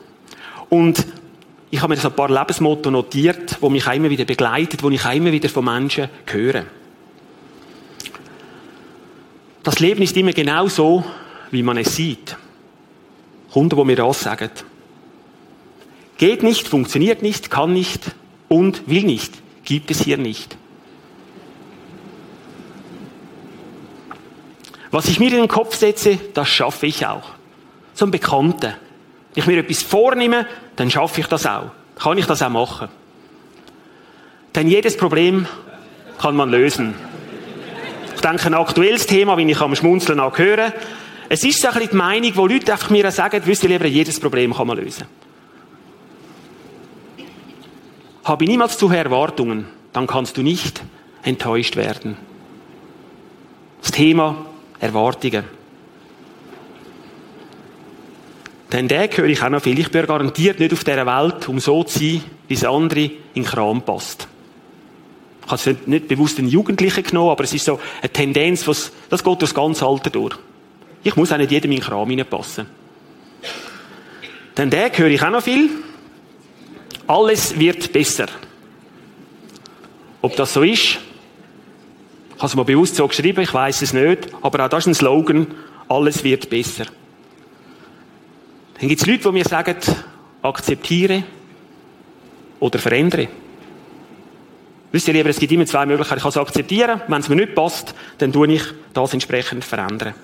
Und 0.68 1.06
ich 1.70 1.80
habe 1.80 1.94
mir 1.94 2.00
so 2.00 2.08
ein 2.08 2.16
paar 2.16 2.30
Lebensmotto 2.30 2.90
notiert, 2.90 3.58
die 3.62 3.68
mich 3.68 3.86
immer 3.86 4.10
wieder 4.10 4.24
begleitet, 4.24 4.82
die 4.82 4.94
ich 4.94 5.04
immer 5.04 5.30
wieder 5.30 5.48
von 5.48 5.64
Menschen 5.64 6.08
höre. 6.26 6.64
Das 9.62 9.78
Leben 9.78 10.02
ist 10.02 10.16
immer 10.16 10.32
genau 10.32 10.68
so, 10.68 11.04
wie 11.50 11.62
man 11.62 11.76
es 11.76 11.94
sieht. 11.94 12.36
Kunden, 13.52 13.76
die 13.76 13.84
mir 13.84 13.96
das 13.96 14.20
sagen. 14.20 14.50
Geht 16.16 16.42
nicht, 16.42 16.68
funktioniert 16.68 17.23
nicht, 17.23 17.50
kann 17.50 17.73
nicht 17.73 18.14
und 18.49 18.88
will 18.88 19.04
nicht. 19.04 19.33
Gibt 19.64 19.90
es 19.90 20.02
hier 20.02 20.18
nicht. 20.18 20.56
Was 24.90 25.09
ich 25.09 25.18
mir 25.18 25.30
in 25.30 25.38
den 25.38 25.49
Kopf 25.49 25.75
setze, 25.75 26.18
das 26.35 26.49
schaffe 26.49 26.87
ich 26.87 27.04
auch. 27.04 27.30
So 27.94 28.04
ein 28.04 28.12
Bekannter. 28.12 28.76
Wenn 29.35 29.42
ich 29.42 29.47
mir 29.47 29.59
etwas 29.59 29.83
vornehme, 29.83 30.47
dann 30.76 30.90
schaffe 30.90 31.21
ich 31.21 31.26
das 31.26 31.47
auch. 31.47 31.73
Kann 31.99 32.18
ich 32.18 32.26
das 32.26 32.42
auch 32.42 32.49
machen. 32.49 32.88
Denn 34.54 34.68
jedes 34.68 34.97
Problem 34.97 35.47
kann 36.18 36.37
man 36.37 36.50
lösen. 36.50 36.94
Ich 38.14 38.21
denke, 38.21 38.47
ein 38.47 38.54
aktuelles 38.54 39.06
Thema, 39.06 39.37
wie 39.37 39.50
ich 39.50 39.61
am 39.61 39.75
Schmunzeln 39.75 40.21
auch 40.21 40.38
höre. 40.38 40.73
Es 41.28 41.42
ist 41.42 41.61
so 41.61 41.68
ein 41.68 41.75
bisschen 41.75 41.90
die 41.90 41.97
Meinung, 41.97 42.37
wo 42.37 42.47
Leute 42.47 42.73
einfach 42.73 42.90
mir 42.90 43.11
sagen, 43.11 43.42
wisst 43.44 43.64
ihr 43.64 43.71
lieber, 43.71 43.87
jedes 43.87 44.21
Problem 44.21 44.54
kann 44.54 44.66
man 44.68 44.76
lösen. 44.76 45.06
Habe 48.24 48.46
niemals 48.46 48.78
zu 48.78 48.88
Erwartungen, 48.88 49.66
dann 49.92 50.06
kannst 50.06 50.36
du 50.36 50.42
nicht 50.42 50.82
enttäuscht 51.22 51.76
werden. 51.76 52.16
Das 53.82 53.92
Thema 53.92 54.46
Erwartungen. 54.80 55.44
Denn 58.72 58.88
der 58.88 59.08
höre 59.08 59.26
ich 59.26 59.42
auch 59.42 59.50
noch 59.50 59.62
viel. 59.62 59.78
Ich 59.78 59.90
bin 59.90 60.06
garantiert 60.06 60.58
nicht 60.58 60.72
auf 60.72 60.82
dieser 60.82 61.06
Welt, 61.06 61.48
um 61.48 61.60
so 61.60 61.84
zu 61.84 61.98
sein, 61.98 62.22
wie 62.48 62.54
es 62.54 62.64
andere 62.64 63.04
in 63.04 63.12
den 63.34 63.44
Kram 63.44 63.82
passt. 63.82 64.26
Ich 65.44 65.52
habe 65.52 65.70
es 65.70 65.86
nicht 65.86 66.08
bewusst 66.08 66.38
den 66.38 66.48
Jugendlichen 66.48 67.04
genommen, 67.04 67.30
aber 67.30 67.44
es 67.44 67.52
ist 67.52 67.66
so 67.66 67.78
eine 68.00 68.10
Tendenz, 68.10 68.66
was, 68.66 68.90
das 69.10 69.22
geht 69.22 69.26
durch 69.26 69.50
das 69.50 69.54
ganze 69.54 69.86
Alter 69.86 70.10
durch. 70.10 70.34
Ich 71.02 71.14
muss 71.14 71.30
auch 71.30 71.36
nicht 71.36 71.50
jedem 71.50 71.70
in 71.72 71.78
den 71.78 71.84
Kram 71.84 72.08
hineinpassen. 72.08 72.66
Denn 74.56 74.70
der 74.70 74.90
höre 74.96 75.08
ich 75.08 75.22
auch 75.22 75.30
noch 75.30 75.42
viel. 75.42 75.68
Alles 77.06 77.58
wird 77.58 77.92
besser. 77.92 78.26
Ob 80.23 80.37
das 80.37 80.54
so 80.54 80.62
ist, 80.62 80.99
ich 82.37 82.38
habe 82.38 82.46
es 82.46 82.54
mal 82.56 82.64
bewusst 82.64 82.96
so 82.96 83.06
geschrieben, 83.06 83.42
ich 83.42 83.52
weiß 83.52 83.82
es 83.82 83.92
nicht, 83.92 84.28
aber 84.42 84.64
auch 84.64 84.68
das 84.68 84.84
ist 84.84 84.87
ein 84.88 84.94
Slogan, 84.94 85.46
alles 85.88 86.25
wird 86.25 86.49
besser. 86.49 86.87
Dann 88.78 88.88
gibt 88.88 89.00
es 89.00 89.06
Leute, 89.06 89.23
die 89.23 89.32
mir 89.32 89.44
sagen, 89.44 89.76
akzeptiere 90.42 91.25
oder 92.58 92.78
verändere. 92.78 93.28
Wisst 94.92 95.08
ihr 95.08 95.14
lieber, 95.14 95.30
es 95.30 95.38
gibt 95.38 95.52
immer 95.52 95.66
zwei 95.66 95.87
Möglichkeiten. 95.87 96.18
Ich 96.18 96.23
kann 96.23 96.30
es 96.30 96.37
akzeptieren, 96.37 97.00
wenn 97.08 97.20
es 97.20 97.28
mir 97.28 97.37
nicht 97.37 97.54
passt, 97.54 97.94
dann 98.18 98.32
tue 98.32 98.52
ich 98.52 98.62
das 98.92 99.12
entsprechend 99.12 99.64
verändern. 99.64 100.14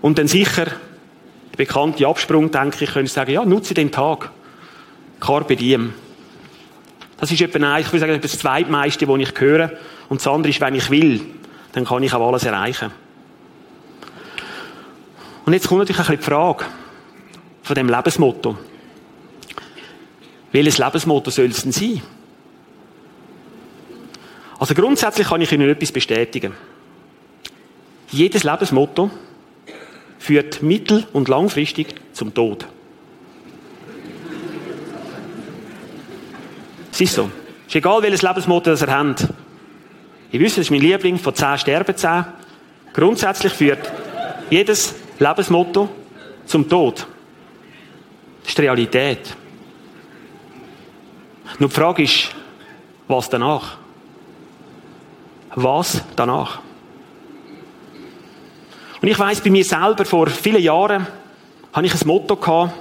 Und 0.00 0.18
dann 0.18 0.26
sicher, 0.26 0.64
der 0.64 1.56
bekannte 1.56 2.06
Absprung, 2.06 2.50
denke 2.50 2.84
ich, 2.84 2.92
könnte 2.92 3.12
sagen, 3.12 3.32
ja, 3.32 3.44
nutze 3.44 3.74
den 3.74 3.92
Tag. 3.92 4.30
Carpe 5.20 5.56
diem. 5.56 5.94
Das 7.18 7.30
ist 7.30 7.40
etwa, 7.40 7.78
ich 7.78 7.86
würde 7.86 8.00
sagen, 8.00 8.20
das 8.20 8.38
zweitmeiste, 8.38 9.08
was 9.08 9.20
ich 9.20 9.40
höre. 9.40 9.72
Und 10.08 10.20
das 10.20 10.26
andere 10.26 10.50
ist, 10.50 10.60
wenn 10.60 10.74
ich 10.74 10.90
will, 10.90 11.20
dann 11.72 11.84
kann 11.84 12.02
ich 12.02 12.12
auch 12.12 12.26
alles 12.26 12.44
erreichen. 12.44 12.90
Und 15.44 15.52
jetzt 15.52 15.68
kommt 15.68 15.80
natürlich 15.80 16.00
ein 16.00 16.06
bisschen 16.06 16.20
die 16.20 16.24
Frage 16.24 16.64
von 17.62 17.74
dem 17.74 17.88
Lebensmotto. 17.88 18.58
Welches 20.52 20.78
Lebensmotto 20.78 21.30
soll 21.30 21.46
es 21.46 21.62
denn 21.62 21.72
sein? 21.72 22.02
Also 24.58 24.74
grundsätzlich 24.74 25.28
kann 25.28 25.40
ich 25.40 25.52
Ihnen 25.52 25.68
etwas 25.68 25.92
bestätigen. 25.92 26.52
Jedes 28.10 28.44
Lebensmotto 28.44 29.10
führt 30.18 30.62
mittel- 30.62 31.06
und 31.12 31.28
langfristig 31.28 31.94
zum 32.12 32.32
Tod. 32.32 32.66
Es 36.94 37.00
ist 37.00 37.14
so. 37.14 37.28
Es 37.62 37.68
ist 37.68 37.74
egal, 37.74 38.00
welches 38.02 38.22
Lebensmotto 38.22 38.70
das 38.70 38.82
ihr 38.82 38.96
habt. 38.96 39.26
Ich 40.30 40.38
wüsste, 40.38 40.60
das 40.60 40.66
ist 40.66 40.70
mein 40.70 40.80
Liebling, 40.80 41.18
von 41.18 41.34
10 41.34 41.58
sterben 41.58 41.96
10. 41.96 42.24
Grundsätzlich 42.92 43.52
führt 43.52 43.92
jedes 44.48 44.94
Lebensmotto 45.18 45.88
zum 46.46 46.68
Tod. 46.68 47.04
Das 48.42 48.48
ist 48.48 48.58
die 48.58 48.62
Realität. 48.62 49.36
Nur 51.58 51.68
die 51.68 51.74
Frage 51.74 52.04
ist, 52.04 52.30
was 53.08 53.28
danach? 53.28 53.78
was 55.56 56.02
danach. 56.16 56.60
Und 59.00 59.08
ich 59.08 59.18
weiß 59.18 59.40
bei 59.40 59.50
mir 59.50 59.64
selber, 59.64 60.04
vor 60.04 60.28
vielen 60.28 60.62
Jahren 60.62 61.06
habe 61.72 61.86
ich 61.86 61.92
ein 61.92 62.06
Motto 62.06 62.36
gehabt, 62.36 62.72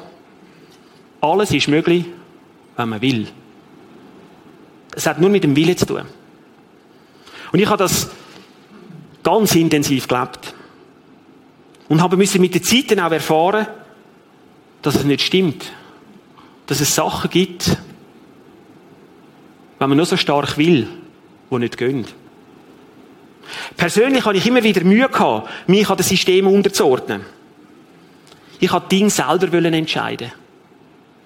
alles 1.19 1.51
ist 1.51 1.67
möglich, 1.67 2.05
wenn 2.77 2.89
man 2.89 3.01
will. 3.01 3.27
Es 4.95 5.07
hat 5.07 5.19
nur 5.19 5.29
mit 5.29 5.43
dem 5.43 5.55
Willen 5.55 5.77
zu 5.77 5.85
tun. 5.85 6.03
Und 7.51 7.59
ich 7.59 7.67
habe 7.67 7.77
das 7.77 8.09
ganz 9.23 9.55
intensiv 9.55 10.07
gelebt. 10.07 10.53
Und 11.89 12.01
habe 12.01 12.17
müssen 12.17 12.41
mit 12.41 12.53
der 12.53 12.63
Zeit 12.63 12.91
dann 12.91 12.99
auch 12.99 13.11
erfahren, 13.11 13.67
dass 14.81 14.95
es 14.95 15.03
nicht 15.03 15.21
stimmt. 15.21 15.71
Dass 16.65 16.79
es 16.79 16.93
Sachen 16.93 17.29
gibt, 17.29 17.77
wenn 19.79 19.89
man 19.89 19.97
nur 19.97 20.05
so 20.05 20.17
stark 20.17 20.57
will, 20.57 20.87
die 21.51 21.57
nicht 21.57 21.77
gehen. 21.77 22.05
Persönlich 23.75 24.25
habe 24.25 24.37
ich 24.37 24.47
immer 24.47 24.63
wieder 24.63 24.83
Mühe 24.83 25.09
gehabt, 25.09 25.49
mich 25.67 25.89
an 25.89 25.97
das 25.97 26.09
System 26.09 26.47
unterzuordnen. 26.47 27.21
Ich 28.59 28.71
wollte 28.71 28.87
Dinge 28.89 29.09
selber 29.09 29.53
entscheiden. 29.53 30.31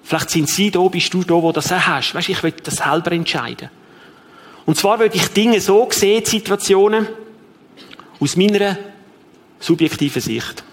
Vielleicht 0.08 0.30
sind 0.30 0.48
Sie 0.48 0.70
da, 0.70 0.80
bist 0.88 1.12
du 1.12 1.22
da, 1.22 1.34
wo 1.34 1.52
das 1.52 1.70
auch 1.70 1.80
hast. 1.80 2.14
Weißt, 2.14 2.30
ich 2.30 2.42
will 2.42 2.54
das 2.62 2.76
selber 2.76 3.12
entscheiden. 3.12 3.68
Und 4.64 4.74
zwar 4.78 4.98
würde 4.98 5.14
ich 5.14 5.28
Dinge 5.28 5.60
so 5.60 5.86
sehen, 5.90 6.24
Situationen, 6.24 7.06
aus 8.18 8.34
meiner 8.34 8.78
subjektiven 9.60 10.22
Sicht. 10.22 10.64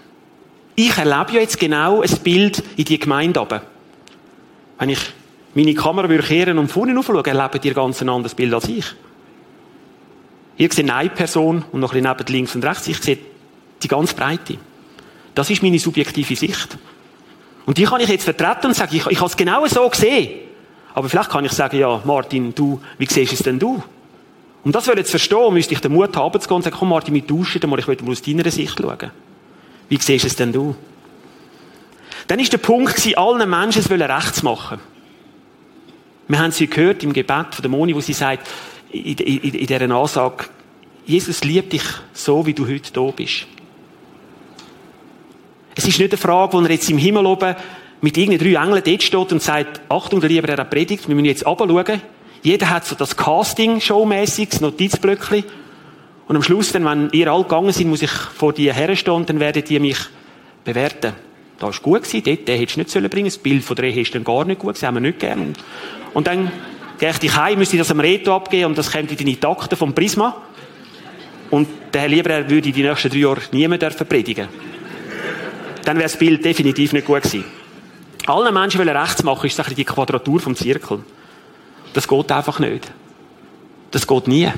Ich 0.74 0.96
erlebe 0.96 1.34
ja 1.34 1.40
jetzt 1.40 1.60
genau 1.60 2.00
ein 2.00 2.18
Bild 2.24 2.62
in 2.78 2.86
die 2.86 2.98
Gemeinde 2.98 3.40
runter. 3.40 3.60
Wenn 4.78 4.88
ich 4.88 5.00
meine 5.54 5.74
Kamera 5.74 6.08
würde 6.08 6.26
kehren 6.26 6.56
und 6.56 6.72
vorne 6.72 6.98
aufschaue, 6.98 7.22
erleben 7.22 7.60
die 7.60 7.74
ganz 7.74 8.00
ein 8.00 8.08
anderes 8.08 8.34
Bild 8.34 8.54
als 8.54 8.68
ich. 8.68 8.86
Ihr 10.56 10.72
seht 10.72 10.90
eine 10.90 11.10
Person 11.10 11.62
und 11.72 11.80
noch 11.80 11.92
ein 11.92 12.02
bisschen 12.02 12.16
neben 12.16 12.32
links 12.32 12.54
und 12.54 12.64
rechts. 12.64 12.88
Ich 12.88 13.02
sehe 13.02 13.18
die 13.82 13.88
ganz 13.88 14.14
Breite. 14.14 14.56
Das 15.34 15.50
ist 15.50 15.62
meine 15.62 15.78
subjektive 15.78 16.36
Sicht. 16.36 16.78
Und 17.66 17.78
die 17.78 17.84
kann 17.84 18.00
ich 18.00 18.08
jetzt 18.08 18.24
vertreten 18.24 18.68
und 18.68 18.74
sagen, 18.74 18.94
ich, 18.94 19.06
ich 19.06 19.18
habe 19.18 19.26
es 19.26 19.36
genau 19.36 19.66
so 19.66 19.88
gesehen. 19.88 20.40
Aber 20.94 21.08
vielleicht 21.08 21.28
kann 21.28 21.44
ich 21.44 21.52
sagen, 21.52 21.78
ja, 21.78 22.00
Martin, 22.04 22.54
du, 22.54 22.80
wie 22.96 23.06
siehst 23.06 23.32
es 23.32 23.40
denn 23.40 23.58
du? 23.58 23.82
Um 24.64 24.72
das 24.72 24.84
zu 24.84 24.92
verstehen, 24.92 25.52
müsste 25.52 25.74
ich 25.74 25.80
den 25.80 25.92
Mut 25.92 26.16
haben 26.16 26.40
zu 26.40 26.48
gehen 26.48 26.56
und 26.56 26.62
sagen, 26.62 26.76
komm 26.78 26.88
Martin, 26.88 27.12
wir 27.12 27.26
tauschen 27.26 27.68
mal, 27.68 27.78
ich 27.78 27.86
mal 27.86 27.96
aus 28.08 28.22
deiner 28.22 28.50
Sicht 28.50 28.78
schauen. 28.80 29.10
Wie 29.88 29.98
siehst 29.98 30.24
es 30.24 30.36
denn 30.36 30.52
du? 30.52 30.74
Dann 32.26 32.38
ist 32.38 32.52
der 32.52 32.58
Punkt 32.58 33.16
allen 33.16 33.50
Menschen 33.50 33.80
es 33.80 33.90
rechts 33.90 34.42
machen. 34.42 34.80
Wir 36.28 36.38
haben 36.38 36.50
sie 36.50 36.66
gehört 36.66 37.04
im 37.04 37.12
Gebet 37.12 37.54
von 37.54 37.62
der 37.62 37.70
Moni, 37.70 37.94
wo 37.94 38.00
sie 38.00 38.12
sagt, 38.12 38.48
in, 38.90 39.16
in, 39.18 39.38
in 39.38 39.66
dieser 39.66 39.90
Ansage, 39.90 40.46
Jesus 41.04 41.44
liebt 41.44 41.72
dich 41.72 41.84
so, 42.12 42.44
wie 42.46 42.54
du 42.54 42.66
heute 42.66 42.92
da 42.92 43.02
bist. 43.14 43.46
Es 45.78 45.86
ist 45.86 45.98
nicht 45.98 46.10
eine 46.10 46.18
Frage, 46.18 46.54
wo 46.54 46.60
er 46.62 46.70
jetzt 46.70 46.88
im 46.88 46.96
Himmel 46.96 47.26
oben 47.26 47.54
mit 48.00 48.16
irgendeinen 48.16 48.54
drei 48.54 48.62
Engeln 48.62 48.82
dort 48.82 49.02
steht 49.02 49.32
und 49.32 49.42
sagt, 49.42 49.82
Achtung, 49.90 50.20
der 50.20 50.30
Lieber, 50.30 50.48
er 50.48 50.56
hat 50.56 50.70
predigt, 50.70 51.06
wir 51.06 51.14
müssen 51.14 51.26
jetzt 51.26 51.44
runterschauen. 51.46 52.00
Jeder 52.42 52.70
hat 52.70 52.86
so 52.86 52.94
das 52.94 53.14
Casting-Show-mäßig, 53.14 54.48
das 54.48 54.60
Notizblöckchen. 54.62 55.44
Und 56.28 56.36
am 56.36 56.42
Schluss, 56.42 56.72
dann, 56.72 56.86
wenn 56.86 57.10
ihr 57.12 57.30
alle 57.30 57.42
gegangen 57.42 57.72
seid, 57.72 57.86
muss 57.86 58.00
ich 58.00 58.10
vor 58.10 58.54
dir 58.54 58.72
herstehen 58.72 59.12
und 59.12 59.28
dann 59.28 59.38
werdet 59.38 59.70
ihr 59.70 59.80
mich 59.80 59.98
bewerten. 60.64 61.12
Das 61.58 61.76
war 61.76 61.82
gut 61.82 62.04
gewesen, 62.04 62.22
dort, 62.24 62.48
den 62.48 62.58
hättest 62.58 62.76
du 62.76 62.80
nicht 62.80 62.90
sollen 62.90 63.10
bringen. 63.10 63.26
Das 63.26 63.38
Bild 63.38 63.62
von 63.62 63.76
der 63.76 63.84
Ehe 63.84 64.00
ist 64.00 64.14
dann 64.14 64.24
gar 64.24 64.46
nicht 64.46 64.60
gut, 64.60 64.76
das 64.76 64.82
haben 64.82 64.94
wir 64.94 65.00
nicht 65.02 65.18
gern. 65.18 65.52
Und 66.14 66.26
dann 66.26 66.50
gehe 66.98 67.12
ich 67.20 67.36
heim, 67.36 67.58
müsste 67.58 67.76
ich 67.76 67.82
das 67.82 67.90
am 67.90 68.00
Reto 68.00 68.34
abgeben 68.34 68.70
und 68.70 68.78
das 68.78 68.90
kommt 68.90 69.10
in 69.10 69.26
die 69.26 69.36
Takte 69.36 69.76
vom 69.76 69.94
Prisma. 69.94 70.42
Und 71.50 71.68
der 71.92 72.00
Herr 72.00 72.08
Lieber 72.08 72.48
würde 72.48 72.72
die 72.72 72.82
nächsten 72.82 73.10
drei 73.10 73.18
Jahre 73.18 73.42
niemand 73.52 74.08
predigen 74.08 74.48
Dann 75.86 75.98
wäre 75.98 76.08
das 76.08 76.18
Bild 76.18 76.44
definitiv 76.44 76.92
nicht 76.92 77.06
gut 77.06 77.22
gewesen. 77.22 77.44
Allen 78.26 78.52
Menschen 78.52 78.80
wollen 78.80 78.96
rechts 78.96 79.22
machen, 79.22 79.46
ist 79.46 79.62
die 79.76 79.84
Quadratur 79.84 80.40
vom 80.40 80.56
Zirkel. 80.56 81.04
Das 81.92 82.08
geht 82.08 82.32
einfach 82.32 82.58
nicht. 82.58 82.90
Das 83.92 84.04
geht 84.04 84.26
nie. 84.26 84.50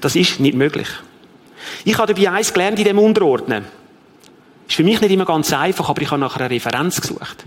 Das 0.00 0.16
ist 0.16 0.40
nicht 0.40 0.56
möglich. 0.56 0.88
Ich 1.84 1.96
habe 1.96 2.12
dabei 2.12 2.32
eins 2.32 2.52
gelernt 2.52 2.80
in 2.80 2.86
dem 2.86 2.98
Unterordnen. 2.98 3.66
Ist 4.68 4.74
für 4.74 4.82
mich 4.82 5.00
nicht 5.00 5.12
immer 5.12 5.26
ganz 5.26 5.52
einfach, 5.52 5.88
aber 5.88 6.02
ich 6.02 6.10
habe 6.10 6.20
nach 6.20 6.36
einer 6.36 6.50
Referenz 6.50 7.00
gesucht. 7.00 7.44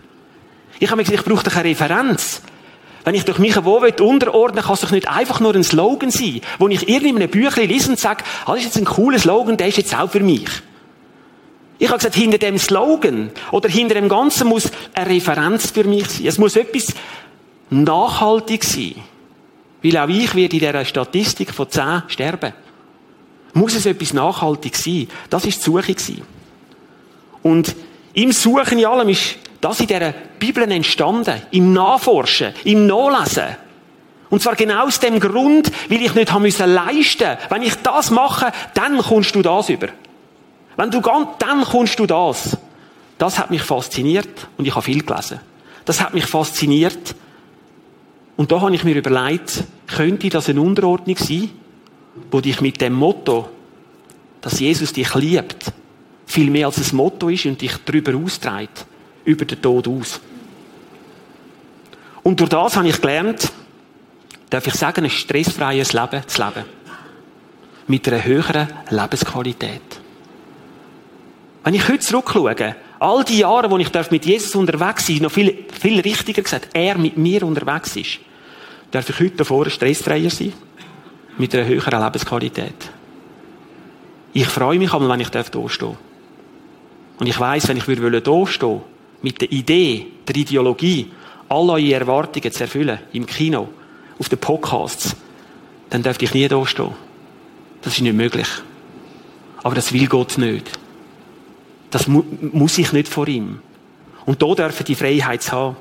Ich 0.79 0.89
habe 0.89 0.96
mir 0.96 1.03
gesagt, 1.03 1.20
ich 1.20 1.29
brauche 1.29 1.43
doch 1.43 1.58
eine 1.58 1.70
Referenz. 1.70 2.43
Wenn 3.03 3.15
ich 3.15 3.25
durch 3.25 3.39
mich 3.39 3.62
wo 3.65 3.79
unterordnen 3.79 4.63
kann 4.63 4.74
es 4.74 4.79
doch 4.79 4.91
nicht 4.91 5.10
einfach 5.10 5.41
nur 5.41 5.53
ein 5.53 5.65
Slogan 5.65 6.12
sein, 6.12 6.39
wo 6.60 6.70
ich 6.70 6.88
irgendeinem 6.88 7.29
Büchlein 7.29 7.67
lese 7.67 7.89
und 7.89 8.00
sage, 8.00 8.24
ah, 8.46 8.51
das 8.51 8.60
ist 8.60 8.65
jetzt 8.67 8.77
ein 8.77 8.86
cooler 8.86 9.20
Slogan, 9.20 9.58
der 9.58 9.67
ist 9.67 9.75
jetzt 9.75 9.93
auch 9.93 10.10
für 10.10 10.22
mich. 10.22 10.48
Ich 11.80 11.88
habe 11.88 11.98
gesagt, 11.98 12.15
hinter 12.15 12.38
dem 12.38 12.58
Slogan 12.58 13.32
oder 13.51 13.70
hinter 13.70 13.96
dem 13.96 14.08
Ganzen 14.08 14.48
muss 14.48 14.72
eine 14.94 15.10
Referenz 15.10 15.72
für 15.72 15.84
mich 15.84 16.08
sein. 16.10 16.27
Es 16.27 16.38
muss 16.38 16.56
etwas 16.56 16.94
nachhaltig 17.70 18.63
sein. 18.63 18.96
Weil 19.82 19.98
auch 19.98 20.08
ich 20.08 20.34
werde 20.36 20.56
in 20.56 20.60
dieser 20.60 20.86
Statistik 20.86 21.53
von 21.53 21.70
zehn 21.70 22.03
sterben. 22.08 22.53
Muss 23.53 23.75
es 23.75 23.86
etwas 23.86 24.13
nachhaltig 24.13 24.75
sein? 24.75 25.08
Das 25.30 25.46
ist 25.46 25.60
die 25.60 25.63
Suche 25.63 25.96
Und 27.42 27.75
im 28.13 28.32
Suchen 28.32 28.80
in 28.80 28.86
allem 28.86 29.10
ist 29.10 29.36
das 29.60 29.80
in 29.80 29.88
dieser 29.88 30.13
Bibel 30.39 30.70
entstanden. 30.72 31.42
Im 31.51 31.74
Nachforschen, 31.74 32.53
im 32.63 32.88
Nachlesen. 32.88 33.58
Und 34.30 34.42
zwar 34.42 34.56
genau 34.56 34.86
aus 34.86 35.00
dem 35.00 35.20
Grund, 35.20 35.72
weil 35.89 36.01
ich 36.01 36.15
nicht 36.15 36.32
leisten. 36.32 37.38
Wenn 37.50 37.62
ich 37.62 37.75
das 37.75 38.10
mache, 38.10 38.51
dann 38.74 38.98
kommst 38.98 39.36
du 39.36 39.42
das 39.42 39.70
über. 39.70 39.89
Wenn 40.75 40.92
du 40.92 41.01
ganz, 41.01 41.27
dann 41.39 41.63
kommst 41.63 42.00
du 42.00 42.06
das. 42.06 42.58
Das 43.18 43.39
hat 43.39 43.51
mich 43.51 43.62
fasziniert 43.62 44.48
und 44.58 44.65
ich 44.65 44.74
habe 44.75 44.84
viel 44.84 45.03
gelesen. 45.03 45.39
Das 45.86 46.01
hat 46.01 46.13
mich 46.13 46.25
fasziniert. 46.25 47.15
Und 48.36 48.51
da 48.51 48.62
habe 48.62 48.74
ich 48.74 48.84
mir 48.84 48.96
überlegt, 48.96 49.63
könnte 49.88 50.30
das 50.30 50.50
eine 50.50 50.62
Unterordnung 50.62 51.18
sein, 51.18 51.50
wo 52.32 52.42
dich 52.42 52.62
mit 52.62 52.82
dem 52.82 52.94
Motto, 52.94 53.50
dass 54.42 54.60
Jesus 54.60 54.94
dich 54.94 55.13
liebt, 55.15 55.72
viel 56.25 56.50
mehr 56.50 56.68
als 56.68 56.80
ein 56.80 56.96
Motto 56.96 57.30
ist 57.30 57.46
und 57.46 57.62
dich 57.62 57.74
darüber 57.86 58.15
austreibt, 58.15 58.86
über 59.24 59.46
den 59.46 59.62
Tod 59.62 59.88
aus. 59.88 60.20
Und 62.24 62.39
durch 62.39 62.50
das 62.50 62.75
habe 62.77 62.88
ich 62.88 63.00
gelernt, 63.00 63.51
darf 64.50 64.65
ich 64.65 64.74
sagen, 64.74 65.03
ein 65.03 65.10
stressfreies 65.10 65.94
Leben 65.94 66.27
zu 66.27 66.44
leben. 66.44 66.65
Mit 67.88 68.08
einer 68.08 68.24
höheren 68.24 68.68
Lebensqualität. 68.89 70.02
Wenn 71.63 71.75
ich 71.75 71.88
heute 71.88 72.00
zurückschaue, 72.00 72.75
all 73.00 73.24
die 73.24 73.39
Jahre, 73.39 73.72
wo 73.72 73.77
ich 73.77 73.89
mit 74.12 74.25
Jesus 74.25 74.53
unterwegs 74.55 75.08
bin, 75.08 75.24
noch 75.24 75.32
viel, 75.32 75.65
viel 75.72 76.00
richtiger 76.01 76.41
gesagt, 76.41 76.70
er 76.74 76.98
mit 76.98 77.17
mir 77.17 77.43
unterwegs 77.43 77.96
ist, 77.96 78.20
darf 78.91 79.10
ich 79.10 79.20
heute 79.20 79.38
davor 79.38 79.70
stressfreier 79.70 80.29
sein. 80.29 80.53
Mit 81.38 81.55
einer 81.55 81.65
höheren 81.65 82.03
Lebensqualität. 82.03 82.91
Ich 84.34 84.48
freue 84.48 84.77
mich 84.77 84.91
aber, 84.93 85.10
wenn 85.10 85.22
ich 85.22 85.29
hier 85.29 85.70
stehe. 85.70 85.98
Und 87.20 87.27
ich 87.27 87.39
weiß, 87.39 87.67
wenn 87.70 87.77
ich 87.77 87.86
hier 87.86 88.48
stehen 88.48 88.82
mit 89.22 89.41
der 89.41 89.51
Idee, 89.51 90.08
der 90.27 90.36
Ideologie, 90.36 91.12
all 91.50 91.70
eure 91.70 91.93
Erwartungen 91.93 92.51
zu 92.51 92.63
erfüllen, 92.63 93.00
im 93.13 93.25
Kino, 93.25 93.70
auf 94.20 94.29
den 94.29 94.39
Podcasts, 94.39 95.15
dann 95.89 96.03
dürfte 96.03 96.25
ich 96.25 96.34
nie 96.34 96.48
da 96.48 96.65
stehen. 96.65 96.91
Das 97.82 97.93
ist 97.93 98.01
nicht 98.01 98.15
möglich. 98.15 98.48
Aber 99.63 99.75
das 99.75 99.93
will 99.93 100.08
Gott 100.08 100.38
nicht. 100.38 100.70
Das 101.93 102.07
mu 102.07 102.23
muss 102.51 102.79
ich 102.79 102.91
nicht 102.91 103.07
vor 103.07 103.27
ihm. 103.27 103.59
Und 104.25 104.41
da 104.41 104.55
dürfen 104.55 104.83
die 104.83 104.95
Freiheit 104.95 105.51
haben. 105.51 105.77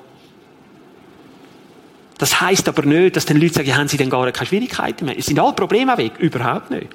Das 2.18 2.38
heißt 2.38 2.68
aber 2.68 2.82
nicht, 2.82 3.16
dass 3.16 3.24
den 3.24 3.40
Leute 3.40 3.54
sagen, 3.54 3.74
haben 3.74 3.88
sie 3.88 3.96
denn 3.96 4.10
gar 4.10 4.30
keine 4.30 4.46
Schwierigkeiten 4.46 5.06
mehr. 5.06 5.18
Es 5.18 5.24
sind 5.24 5.38
alle 5.38 5.54
Probleme 5.54 5.96
weg. 5.96 6.18
Überhaupt 6.18 6.70
nicht. 6.70 6.88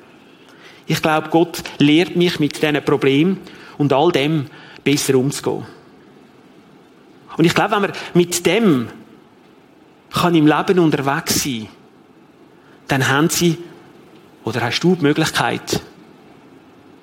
Ich 0.86 1.02
glaube, 1.02 1.30
Gott 1.30 1.64
lehrt 1.80 2.16
mich 2.16 2.40
mit 2.40 2.62
diesen 2.62 2.86
Problemen 2.86 3.40
und 3.80 3.92
all 3.92 4.12
dem 4.12 4.46
besser 4.84 5.16
umzugehen. 5.16 5.66
Und 7.38 7.44
ich 7.44 7.56
glaube, 7.56 7.72
wenn 7.72 7.82
man 7.82 7.94
mit 8.14 8.46
dem 8.46 8.88
kann 10.12 10.36
im 10.36 10.46
Leben 10.46 10.78
unterwegs 10.78 11.44
sein, 11.44 11.70
dann 12.88 13.08
haben 13.08 13.30
sie 13.30 13.58
oder 14.44 14.62
hast 14.62 14.80
du 14.82 14.96
die 14.96 15.02
Möglichkeit, 15.02 15.82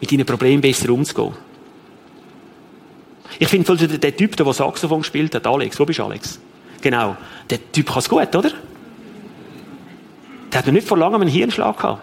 mit 0.01 0.13
deinen 0.13 0.25
Problemen 0.25 0.63
besser 0.63 0.91
umzugehen. 0.91 1.35
Ich 3.39 3.49
finde, 3.49 3.77
der, 3.77 3.99
der 3.99 4.17
Typ, 4.17 4.37
der 4.37 4.53
Saxophon 4.53 5.01
gespielt 5.01 5.35
hat, 5.35 5.47
Alex, 5.47 5.79
wo 5.79 5.85
bist 5.85 5.99
du, 5.99 6.05
Alex? 6.05 6.39
Genau. 6.81 7.17
Der 7.51 7.73
Typ 7.73 7.87
kann 7.87 7.99
es 7.99 8.09
gut, 8.09 8.35
oder? 8.35 8.51
Der 10.53 10.59
hat 10.59 10.67
noch 10.67 10.73
nicht 10.73 10.87
vor 10.87 10.99
langem 10.99 11.23
einen 11.23 11.31
Hirnschlag 11.31 11.77
gehabt. 11.77 12.03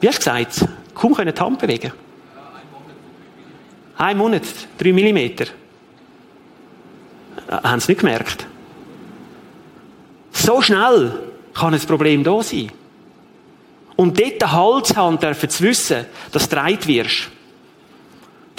Wie 0.00 0.08
hast 0.08 0.18
du 0.18 0.30
gesagt? 0.30 0.68
Kaum 0.94 1.14
können 1.14 1.34
die 1.34 1.40
Hand 1.40 1.58
bewegen. 1.58 1.92
Ein 3.96 4.16
Monat, 4.16 4.42
drei 4.78 4.92
Millimeter. 4.92 5.44
Äh, 7.48 7.52
haben 7.62 7.80
sie 7.80 7.92
nicht 7.92 8.00
gemerkt? 8.00 8.46
So 10.32 10.62
schnell 10.62 11.18
kann 11.54 11.74
ein 11.74 11.80
Problem 11.80 12.24
da 12.24 12.42
sein. 12.42 12.70
Und 13.96 14.18
dort 14.18 14.40
den 14.40 14.52
Hals 14.52 14.96
haben 14.96 15.18
dürfen 15.18 15.50
zu 15.50 15.62
wissen, 15.64 16.06
dass 16.32 16.48
du 16.48 16.56
dreit 16.56 16.86
wirst. 16.86 17.30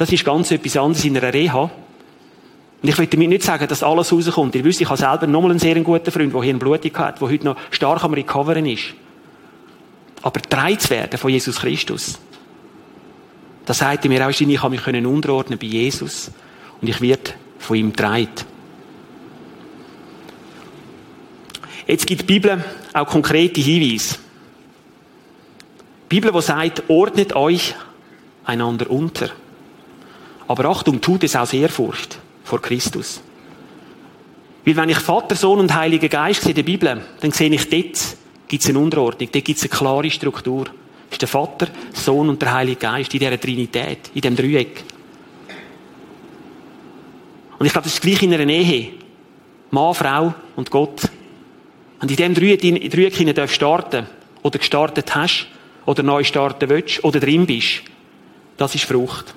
Das 0.02 0.12
ist 0.12 0.26
ganz 0.26 0.50
etwas 0.50 0.78
anderes 0.78 1.06
in 1.06 1.16
einer 1.16 1.32
Reha. 1.32 1.62
Und 1.62 2.90
ich 2.90 2.98
will 2.98 3.06
damit 3.06 3.30
nicht 3.30 3.44
sagen, 3.44 3.68
dass 3.68 3.84
alles 3.84 4.12
rauskommt. 4.12 4.56
Ihr 4.56 4.64
wisst, 4.64 4.82
ich 4.82 4.90
habe 4.90 4.98
selber 4.98 5.28
nochmal 5.28 5.52
einen 5.52 5.60
sehr 5.60 5.80
guten 5.82 6.10
Freund, 6.10 6.34
der 6.34 6.42
hier 6.42 6.50
eine 6.50 6.58
Blutung 6.58 6.98
hat, 6.98 7.22
der 7.22 7.30
heute 7.30 7.46
noch 7.46 7.56
stark 7.70 8.04
am 8.04 8.16
Recoveren 8.16 8.66
ist. 8.66 8.96
Aber 10.24 10.40
dreit 10.40 10.82
zu 10.82 10.90
werden 10.90 11.20
von 11.20 11.30
Jesus 11.30 11.60
Christus, 11.60 12.20
das 13.68 13.78
sagt 13.78 14.06
mir 14.06 14.26
auch, 14.26 14.32
ich 14.32 14.40
kann 14.60 14.72
mich 14.72 14.88
unterordnen 14.88 15.60
bei 15.60 15.68
Jesus 15.68 16.32
und 16.82 16.88
ich 16.88 17.00
werde 17.00 17.34
von 17.60 17.78
ihm 17.78 17.94
dreit. 17.94 18.44
Jetzt 21.86 22.08
gibt 22.08 22.22
die 22.22 22.26
Bibel 22.26 22.66
auch 22.92 23.06
konkrete 23.06 23.62
Hinweise. 23.62 24.16
Die 26.06 26.16
Bibel, 26.20 26.32
die 26.32 26.42
sagt, 26.42 26.90
ordnet 26.90 27.36
euch 27.36 27.76
einander 28.46 28.90
unter. 28.90 29.30
Aber 30.52 30.66
Achtung, 30.66 31.00
tut 31.00 31.24
es 31.24 31.38
aus 31.38 31.54
Ehrfurcht 31.54 32.20
vor 32.44 32.62
Christus. 32.62 33.22
Weil 34.66 34.76
wenn 34.76 34.90
ich 34.90 34.98
Vater, 34.98 35.34
Sohn 35.34 35.60
und 35.60 35.74
Heiliger 35.74 36.10
Geist 36.10 36.42
sehe 36.42 36.50
in 36.50 36.56
der 36.58 36.64
Bibel, 36.64 37.02
dann 37.22 37.32
sehe 37.32 37.50
ich 37.50 37.70
dort, 37.70 38.18
gibt 38.50 38.62
es 38.62 38.70
eine 38.70 38.80
Unterordnung, 38.80 39.30
dort 39.32 39.46
gibt 39.46 39.58
es 39.58 39.64
eine 39.64 39.70
klare 39.70 40.12
Struktur. 40.12 40.66
Das 40.66 41.14
ist 41.14 41.22
der 41.22 41.30
Vater, 41.30 41.68
Sohn 41.94 42.28
und 42.28 42.42
der 42.42 42.54
Heilige 42.54 42.82
Geist 42.82 43.14
in 43.14 43.22
dieser 43.22 43.40
Trinität, 43.40 44.12
in 44.14 44.20
dem 44.20 44.36
Dreieck. 44.36 44.84
Und 47.58 47.66
ich 47.66 47.72
glaube, 47.72 47.86
das 47.86 47.94
ist 47.94 48.02
gleich 48.02 48.22
in 48.22 48.34
einer 48.34 48.46
Ehe. 48.46 48.90
Mann, 49.70 49.94
Frau 49.94 50.34
und 50.58 50.70
Gott. 50.70 51.04
Du 52.02 52.08
in 52.08 52.08
diesem 52.10 52.34
Dreieck 52.34 53.50
starten 53.50 54.06
oder 54.44 54.60
gestartet 54.60 55.16
hast, 55.16 55.48
oder 55.86 56.04
neu 56.04 56.26
starten 56.26 56.68
willst, 56.68 57.06
oder 57.06 57.22
drin 57.22 57.46
bist, 57.46 57.84
das 58.58 58.76
ist 58.76 58.84
Frucht. 58.84 59.34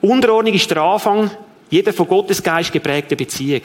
Unterordnung 0.00 0.54
ist 0.54 0.70
der 0.70 0.82
Anfang 0.82 1.30
jeder 1.70 1.92
von 1.92 2.08
Gottes 2.08 2.42
Geist 2.42 2.72
geprägten 2.72 3.16
Beziehung. 3.16 3.62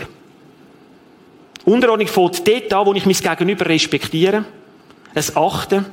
Unterordnung 1.65 2.07
fällt 2.07 2.47
dort 2.47 2.73
an, 2.73 2.85
wo 2.85 2.93
ich 2.93 3.05
mein 3.05 3.15
Gegenüber 3.15 3.65
respektiere, 3.65 4.43
es 5.13 5.35
achten 5.35 5.85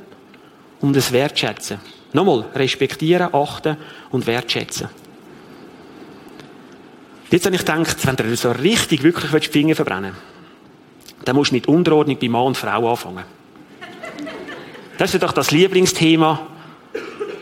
und 0.81 0.95
es 0.95 1.11
wertschätzen. 1.11 1.79
Nochmal, 2.13 2.45
respektieren, 2.55 3.33
achten 3.33 3.77
und 4.09 4.27
wertschätzen. 4.27 4.89
Jetzt 7.29 7.45
habe 7.45 7.55
ich 7.55 7.61
gedacht, 7.61 8.05
wenn 8.05 8.15
du 8.17 8.35
so 8.35 8.51
richtig 8.51 9.03
wirklich 9.03 9.31
die 9.31 9.51
Finger 9.51 9.75
verbrennen 9.75 10.11
willst, 10.11 11.27
dann 11.27 11.35
musst 11.35 11.51
du 11.51 11.55
mit 11.55 11.67
Unterordnung 11.67 12.17
bei 12.19 12.27
Mann 12.27 12.47
und 12.47 12.57
Frau 12.57 12.89
anfangen. 12.89 13.23
Das 14.97 15.13
ist 15.13 15.23
doch 15.23 15.31
das 15.31 15.51
Lieblingsthema 15.51 16.47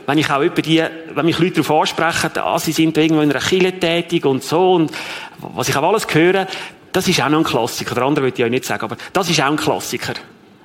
wenn 0.09 0.17
ich 0.17 0.31
auch 0.31 0.41
über 0.41 0.63
die, 0.63 0.83
wenn 1.13 1.25
mich 1.27 1.37
Leute 1.37 1.61
darauf 1.61 1.81
ansprechen, 1.81 2.31
ah, 2.37 2.57
sie 2.57 2.71
sind 2.71 2.97
irgendwo 2.97 3.21
in 3.21 3.29
einer 3.29 3.39
Kirche 3.39 3.79
tätig 3.79 4.25
und 4.25 4.43
so 4.43 4.73
und 4.73 4.91
was 5.37 5.69
ich 5.69 5.77
auch 5.77 5.83
alles 5.83 6.07
höre, 6.11 6.47
das 6.91 7.07
ist 7.07 7.21
auch 7.21 7.29
noch 7.29 7.37
ein 7.37 7.43
Klassiker. 7.43 7.93
Der 7.93 8.05
andere 8.05 8.25
würde 8.25 8.35
ich 8.35 8.43
euch 8.43 8.49
nicht 8.49 8.65
sagen, 8.65 8.81
aber 8.81 8.97
das 9.13 9.29
ist 9.29 9.39
auch 9.39 9.45
ein 9.45 9.55
Klassiker. 9.55 10.15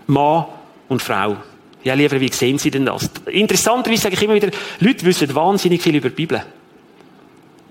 Mann 0.06 0.46
und 0.88 1.02
Frau. 1.02 1.36
Ja, 1.82 1.92
lieber, 1.92 2.18
wie 2.18 2.32
sehen 2.32 2.56
Sie 2.56 2.70
denn 2.70 2.86
das? 2.86 3.10
Interessanterweise 3.26 4.04
sage 4.04 4.14
ich 4.14 4.22
immer 4.22 4.32
wieder, 4.32 4.48
Leute 4.80 5.04
wissen 5.04 5.34
wahnsinnig 5.34 5.82
viel 5.82 5.96
über 5.96 6.08
die 6.08 6.14
Bibel. 6.14 6.42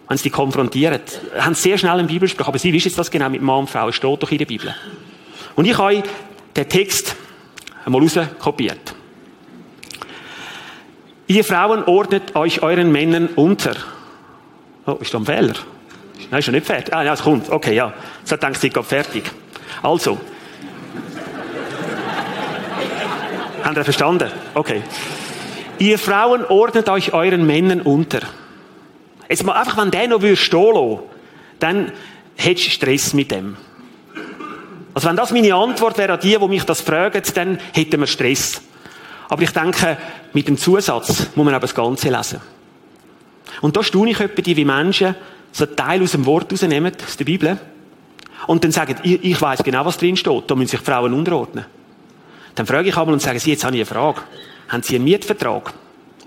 Wenn 0.08 0.18
sie 0.18 0.24
die 0.26 0.30
konfrontieren. 0.30 1.00
Haben 1.40 1.56
sehr 1.56 1.80
schnell 1.80 1.98
einen 1.98 2.08
Bibelspruch, 2.08 2.50
aber 2.50 2.60
sie 2.60 2.72
wissen 2.72 2.90
jetzt 2.90 3.00
das 3.00 3.10
genau 3.10 3.30
mit 3.30 3.42
Mann 3.42 3.62
und 3.62 3.70
Frau. 3.72 3.90
Es 3.90 3.96
steht 3.96 4.22
doch 4.22 4.32
in 4.32 4.38
der 4.38 4.46
Bibel. 4.46 4.76
Und 5.56 5.66
ich 5.66 5.76
habe 5.76 6.04
den 6.56 6.70
Text 6.70 7.16
einmal 7.84 8.04
rauskopiert. 8.04 8.94
Ihr 11.28 11.44
Frauen 11.44 11.84
ordnet 11.86 12.36
euch 12.36 12.64
euren 12.64 12.92
Männern 12.92 13.30
unter. 13.36 13.76
Oh, 14.86 14.98
ist 15.00 15.14
da 15.14 15.20
ein 15.20 15.26
Fehler? 15.26 15.54
Nein, 16.30 16.40
ist 16.40 16.46
schon 16.46 16.54
nicht 16.54 16.68
fertig. 16.68 16.94
Ah, 16.94 17.04
ja, 17.04 17.14
es 17.14 17.22
kommt. 17.22 17.50
Okay, 17.50 17.76
ja. 17.76 17.94
So 18.24 18.36
denkt 18.36 18.64
ich, 18.64 18.74
gerade 18.74 18.88
fertig. 18.88 19.24
Also. 19.82 20.18
Habt 23.64 23.78
ihr 23.78 23.84
verstanden? 23.84 24.32
Okay. 24.54 24.82
Ihr 25.80 25.98
Frauen 25.98 26.46
ordnet 26.46 26.90
euch 26.90 27.14
euren 27.14 27.46
Männern 27.46 27.82
unter. 27.82 28.20
Jetzt 29.30 29.44
mal 29.44 29.54
einfach, 29.54 29.78
wenn 29.78 29.92
der 29.92 30.08
noch 30.08 30.22
stehen 30.36 30.74
lassen 30.74 31.00
dann 31.60 31.92
hättest 32.36 32.68
du 32.68 32.72
Stress 32.72 33.14
mit 33.14 33.32
dem. 33.32 33.56
Also 34.94 35.08
wenn 35.08 35.16
das 35.16 35.32
meine 35.32 35.56
Antwort 35.56 35.98
wäre 35.98 36.14
an 36.14 36.20
die, 36.20 36.38
die 36.38 36.48
mich 36.48 36.66
das 36.66 36.82
fragen, 36.82 37.22
dann 37.34 37.58
hätten 37.74 38.02
wir 38.02 38.08
Stress. 38.08 38.62
Aber 39.34 39.42
ich 39.42 39.50
denke, 39.50 39.98
mit 40.34 40.48
dem 40.48 40.60
Zusatz 40.60 41.30
muss 41.34 41.44
man 41.44 41.56
aber 41.56 41.62
das 41.62 41.74
Ganze 41.74 42.08
lesen. 42.08 42.40
Und 43.62 43.76
da 43.76 43.82
staune 43.82 44.12
ich 44.12 44.20
etwa 44.20 44.46
wie 44.46 44.64
Menschen 44.64 45.16
so 45.52 45.66
einen 45.66 45.76
Teil 45.76 46.04
aus 46.04 46.12
dem 46.12 46.28
Wort 46.28 46.54
rausnehmen, 46.54 46.94
aus 47.04 47.18
der 47.18 47.26
Bibel, 47.26 47.58
und 48.46 48.64
dann 48.64 48.72
sagen, 48.72 48.96
ich, 49.02 49.24
ich 49.24 49.42
weiß 49.42 49.64
genau, 49.64 49.84
was 49.86 49.98
drin 49.98 50.16
steht, 50.18 50.44
da 50.46 50.54
müssen 50.54 50.78
sich 50.78 50.82
Frauen 50.82 51.16
unterordnen. 51.16 51.66
Dann 52.54 52.68
frage 52.68 52.90
ich 52.90 52.96
einmal 52.96 53.12
und 53.12 53.24
sage, 53.24 53.40
Sie, 53.40 53.50
jetzt 53.50 53.64
habe 53.64 53.76
ich 53.76 53.82
eine 53.82 53.88
Frage. 53.88 54.22
Haben 54.70 54.84
Sie 54.84 54.94
einen 54.98 55.06
Mietvertrag? 55.06 55.74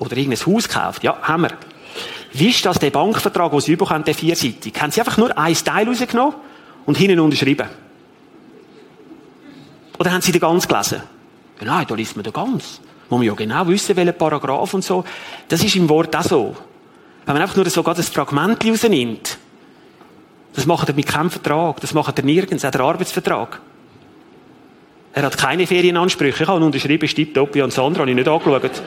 Oder 0.01 0.16
irgendein 0.16 0.45
Haus 0.45 0.66
gekauft? 0.66 1.05
Ja, 1.05 1.16
haben 1.23 1.42
wir. 1.42 1.51
Wie 2.33 2.49
ist 2.49 2.66
das 2.66 2.81
der 2.81 2.90
Bankvertrag, 2.90 3.53
den 3.53 3.61
Sie 3.61 3.77
bekommen, 3.77 4.03
der 4.03 4.14
vierseitig? 4.14 4.75
Haben 4.83 4.90
Sie 4.90 5.01
einfach 5.01 5.16
nur 5.16 5.38
ein 5.38 5.55
Teil 5.55 5.87
rausgenommen 5.87 6.35
und 6.87 6.99
hinten 6.99 7.21
unterschrieben? 7.21 7.69
Oder 9.97 10.11
haben 10.11 10.23
Sie 10.23 10.33
den 10.33 10.40
ganz 10.40 10.66
gelesen? 10.66 11.03
Ja, 11.61 11.66
nein, 11.66 11.87
da 11.88 11.95
liest 11.95 12.16
man 12.16 12.25
den 12.25 12.33
ganz. 12.33 12.81
Muss 13.09 13.19
man 13.19 13.27
ja 13.27 13.35
genau 13.35 13.66
wissen, 13.69 13.97
welcher 13.97 14.12
Paragraph 14.12 14.75
und 14.75 14.85
so. 14.85 15.05
Das 15.49 15.62
ist 15.62 15.77
im 15.77 15.88
Wort 15.88 16.14
auch 16.16 16.23
so. 16.23 16.57
Wenn 17.25 17.35
man 17.35 17.42
einfach 17.42 17.57
nur 17.57 17.69
so 17.71 17.83
gerade 17.83 18.01
ein 18.01 18.05
Fragment 18.05 18.64
rausnimmt, 18.64 19.38
das 20.55 20.66
macht 20.66 20.88
er 20.88 20.95
mit 20.95 21.07
keinem 21.07 21.31
Vertrag, 21.31 21.81
das 21.81 21.92
macht 21.92 22.19
er 22.19 22.25
nirgends, 22.25 22.64
er 22.64 22.69
hat 22.69 22.77
einen 22.77 22.88
Arbeitsvertrag. 22.88 23.61
Er 25.12 25.23
hat 25.23 25.38
keine 25.38 25.66
Ferienansprüche. 25.66 26.42
Ich 26.42 26.49
habe 26.49 26.64
unterschrieben, 26.64 27.09
tipptopp, 27.09 27.57
und 27.57 27.73
Sandra 27.73 28.01
habe 28.01 28.11
ich 28.11 28.16
nicht 28.16 28.29
angeschaut. 28.29 28.83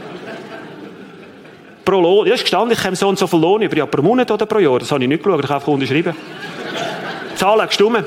pro 1.90 2.00
Lohn, 2.00 2.28
ja, 2.28 2.36
ist 2.36 2.42
gestanden, 2.42 2.78
ich 2.78 2.84
habe 2.84 2.96
so 2.96 3.08
und 3.08 3.18
so 3.18 3.26
viel 3.26 3.40
Lohn 3.40 3.64
über, 3.64 3.76
ja, 3.76 3.86
pro 3.88 4.02
Monat 4.02 4.30
oder 4.30 4.46
pro 4.46 4.60
Jahr, 4.60 4.78
das 4.78 4.92
habe 4.92 5.02
ich 5.04 5.10
nicht 5.10 5.24
geschaut, 5.24 5.44
ich 5.44 5.50
habe 5.50 5.56
einfach 5.56 5.68
unterschrieben. 5.70 6.16
Zahlen 7.36 7.66
gestimmt. 7.66 8.06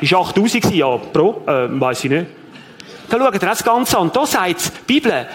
Ist 0.00 0.12
8000 0.12 0.74
ja, 0.74 0.96
pro, 0.96 1.42
äh, 1.46 1.80
weiss 1.80 2.04
ich 2.04 2.10
nicht. 2.10 2.26
Da 3.08 3.18
schaut 3.18 3.34
ihr 3.34 3.40
das 3.40 3.64
Ganze 3.64 3.98
an. 3.98 4.10
Da 4.12 4.26
sagt 4.26 4.72
die 4.88 4.94
Bibel, 4.94 5.26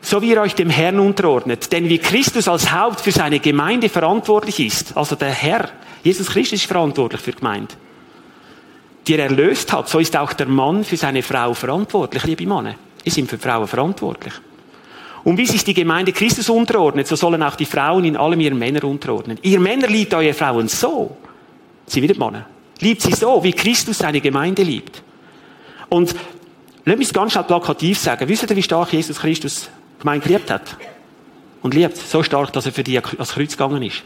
so 0.00 0.22
wie 0.22 0.30
ihr 0.30 0.40
euch 0.40 0.54
dem 0.54 0.70
Herrn 0.70 0.98
unterordnet. 0.98 1.72
Denn 1.72 1.88
wie 1.88 1.98
Christus 1.98 2.48
als 2.48 2.72
Haupt 2.72 3.00
für 3.00 3.12
seine 3.12 3.40
Gemeinde 3.40 3.88
verantwortlich 3.88 4.60
ist, 4.60 4.96
also 4.96 5.16
der 5.16 5.30
Herr, 5.30 5.70
Jesus 6.02 6.28
Christus 6.28 6.60
ist 6.60 6.66
verantwortlich 6.66 7.20
für 7.20 7.32
die 7.32 7.38
Gemeinde, 7.38 7.74
die 9.06 9.14
er 9.14 9.24
erlöst 9.24 9.72
hat, 9.72 9.88
so 9.88 9.98
ist 9.98 10.16
auch 10.16 10.32
der 10.32 10.46
Mann 10.46 10.84
für 10.84 10.96
seine 10.96 11.22
Frau 11.22 11.54
verantwortlich, 11.54 12.24
liebe 12.24 12.46
Männer. 12.46 12.74
Wir 13.02 13.12
sind 13.12 13.28
für 13.28 13.38
Frauen 13.38 13.66
verantwortlich. 13.66 14.34
Und 15.24 15.36
wie 15.36 15.46
sich 15.46 15.64
die 15.64 15.74
Gemeinde 15.74 16.12
Christus 16.12 16.48
unterordnet, 16.48 17.06
so 17.06 17.16
sollen 17.16 17.42
auch 17.42 17.56
die 17.56 17.64
Frauen 17.64 18.04
in 18.04 18.16
allem 18.16 18.40
ihren 18.40 18.58
Männern 18.58 18.84
unterordnen. 18.84 19.38
Ihr 19.42 19.60
Männer 19.60 19.88
liebt 19.88 20.14
eure 20.14 20.32
Frauen 20.32 20.68
so. 20.68 21.16
Sie 21.86 22.02
wieder 22.02 22.16
Männer. 22.16 22.46
Liebt 22.80 23.02
sie 23.02 23.12
so, 23.12 23.42
wie 23.42 23.52
Christus 23.52 23.98
seine 23.98 24.20
Gemeinde 24.20 24.62
liebt. 24.62 25.02
Und 25.88 26.14
Lass 26.84 26.96
mich 26.96 27.08
es 27.08 27.12
ganz 27.12 27.32
schnell 27.32 27.44
plakativ 27.44 27.98
sagen. 27.98 28.28
Wisst 28.28 28.50
ihr, 28.50 28.56
wie 28.56 28.62
stark 28.62 28.92
Jesus 28.92 29.18
Christus 29.18 29.68
die 29.96 30.00
Gemeinde 30.00 30.26
geliebt 30.26 30.50
hat? 30.50 30.76
Und 31.62 31.74
liebt. 31.74 31.96
So 31.96 32.22
stark, 32.22 32.52
dass 32.52 32.66
er 32.66 32.72
für 32.72 32.84
die 32.84 32.98
ans 32.98 33.32
Kreuz 33.32 33.52
gegangen 33.52 33.82
ist. 33.82 34.02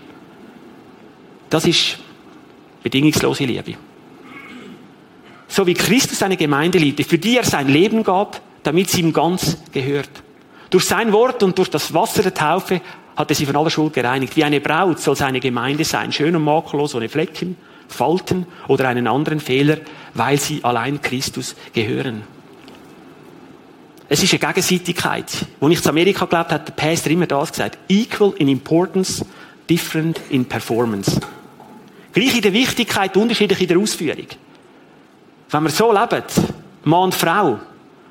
Das 1.50 1.66
ist 1.66 1.98
bedingungslose 2.82 3.44
Liebe. 3.44 3.74
So 5.48 5.66
wie 5.66 5.74
Christus 5.74 6.18
seine 6.18 6.38
Gemeinde 6.38 6.78
liebte, 6.78 7.04
für 7.04 7.18
die 7.18 7.36
er 7.36 7.44
sein 7.44 7.68
Leben 7.68 8.02
gab, 8.04 8.40
damit 8.62 8.88
sie 8.88 9.00
ihm 9.00 9.12
ganz 9.12 9.58
gehört. 9.70 10.08
Durch 10.70 10.86
sein 10.86 11.12
Wort 11.12 11.42
und 11.42 11.58
durch 11.58 11.68
das 11.68 11.92
Wasser 11.92 12.22
der 12.22 12.32
Taufe 12.32 12.80
hat 13.14 13.30
er 13.30 13.34
sie 13.34 13.44
von 13.44 13.56
aller 13.56 13.68
Schuld 13.68 13.92
gereinigt. 13.92 14.34
Wie 14.36 14.44
eine 14.44 14.60
Braut 14.60 14.98
soll 14.98 15.16
seine 15.16 15.40
Gemeinde 15.40 15.84
sein, 15.84 16.12
schön 16.12 16.34
und 16.34 16.44
makellos, 16.44 16.94
ohne 16.94 17.10
Flecken, 17.10 17.58
Falten 17.88 18.46
oder 18.68 18.88
einen 18.88 19.06
anderen 19.06 19.40
Fehler, 19.40 19.76
weil 20.14 20.40
sie 20.40 20.64
allein 20.64 21.02
Christus 21.02 21.54
gehören. 21.74 22.22
Es 24.08 24.22
ist 24.22 24.32
eine 24.32 24.40
Gegenseitigkeit. 24.40 25.46
Als 25.60 25.72
ich 25.72 25.82
zu 25.82 25.88
Amerika 25.88 26.26
gelebt 26.26 26.50
habe, 26.50 26.54
hat 26.54 26.68
der 26.68 26.72
Pastor 26.72 27.12
immer 27.12 27.26
das 27.26 27.50
gesagt. 27.50 27.78
Equal 27.88 28.34
in 28.38 28.48
importance, 28.48 29.24
different 29.68 30.20
in 30.30 30.44
performance. 30.44 31.20
Gleich 32.12 32.36
in 32.36 32.42
der 32.42 32.52
Wichtigkeit, 32.52 33.16
unterschiedlich 33.16 33.60
in 33.60 33.68
der 33.68 33.78
Ausführung. 33.78 34.26
Wenn 35.50 35.62
wir 35.62 35.70
so 35.70 35.92
leben, 35.92 36.22
Mann 36.84 37.04
und 37.04 37.14
Frau, 37.14 37.58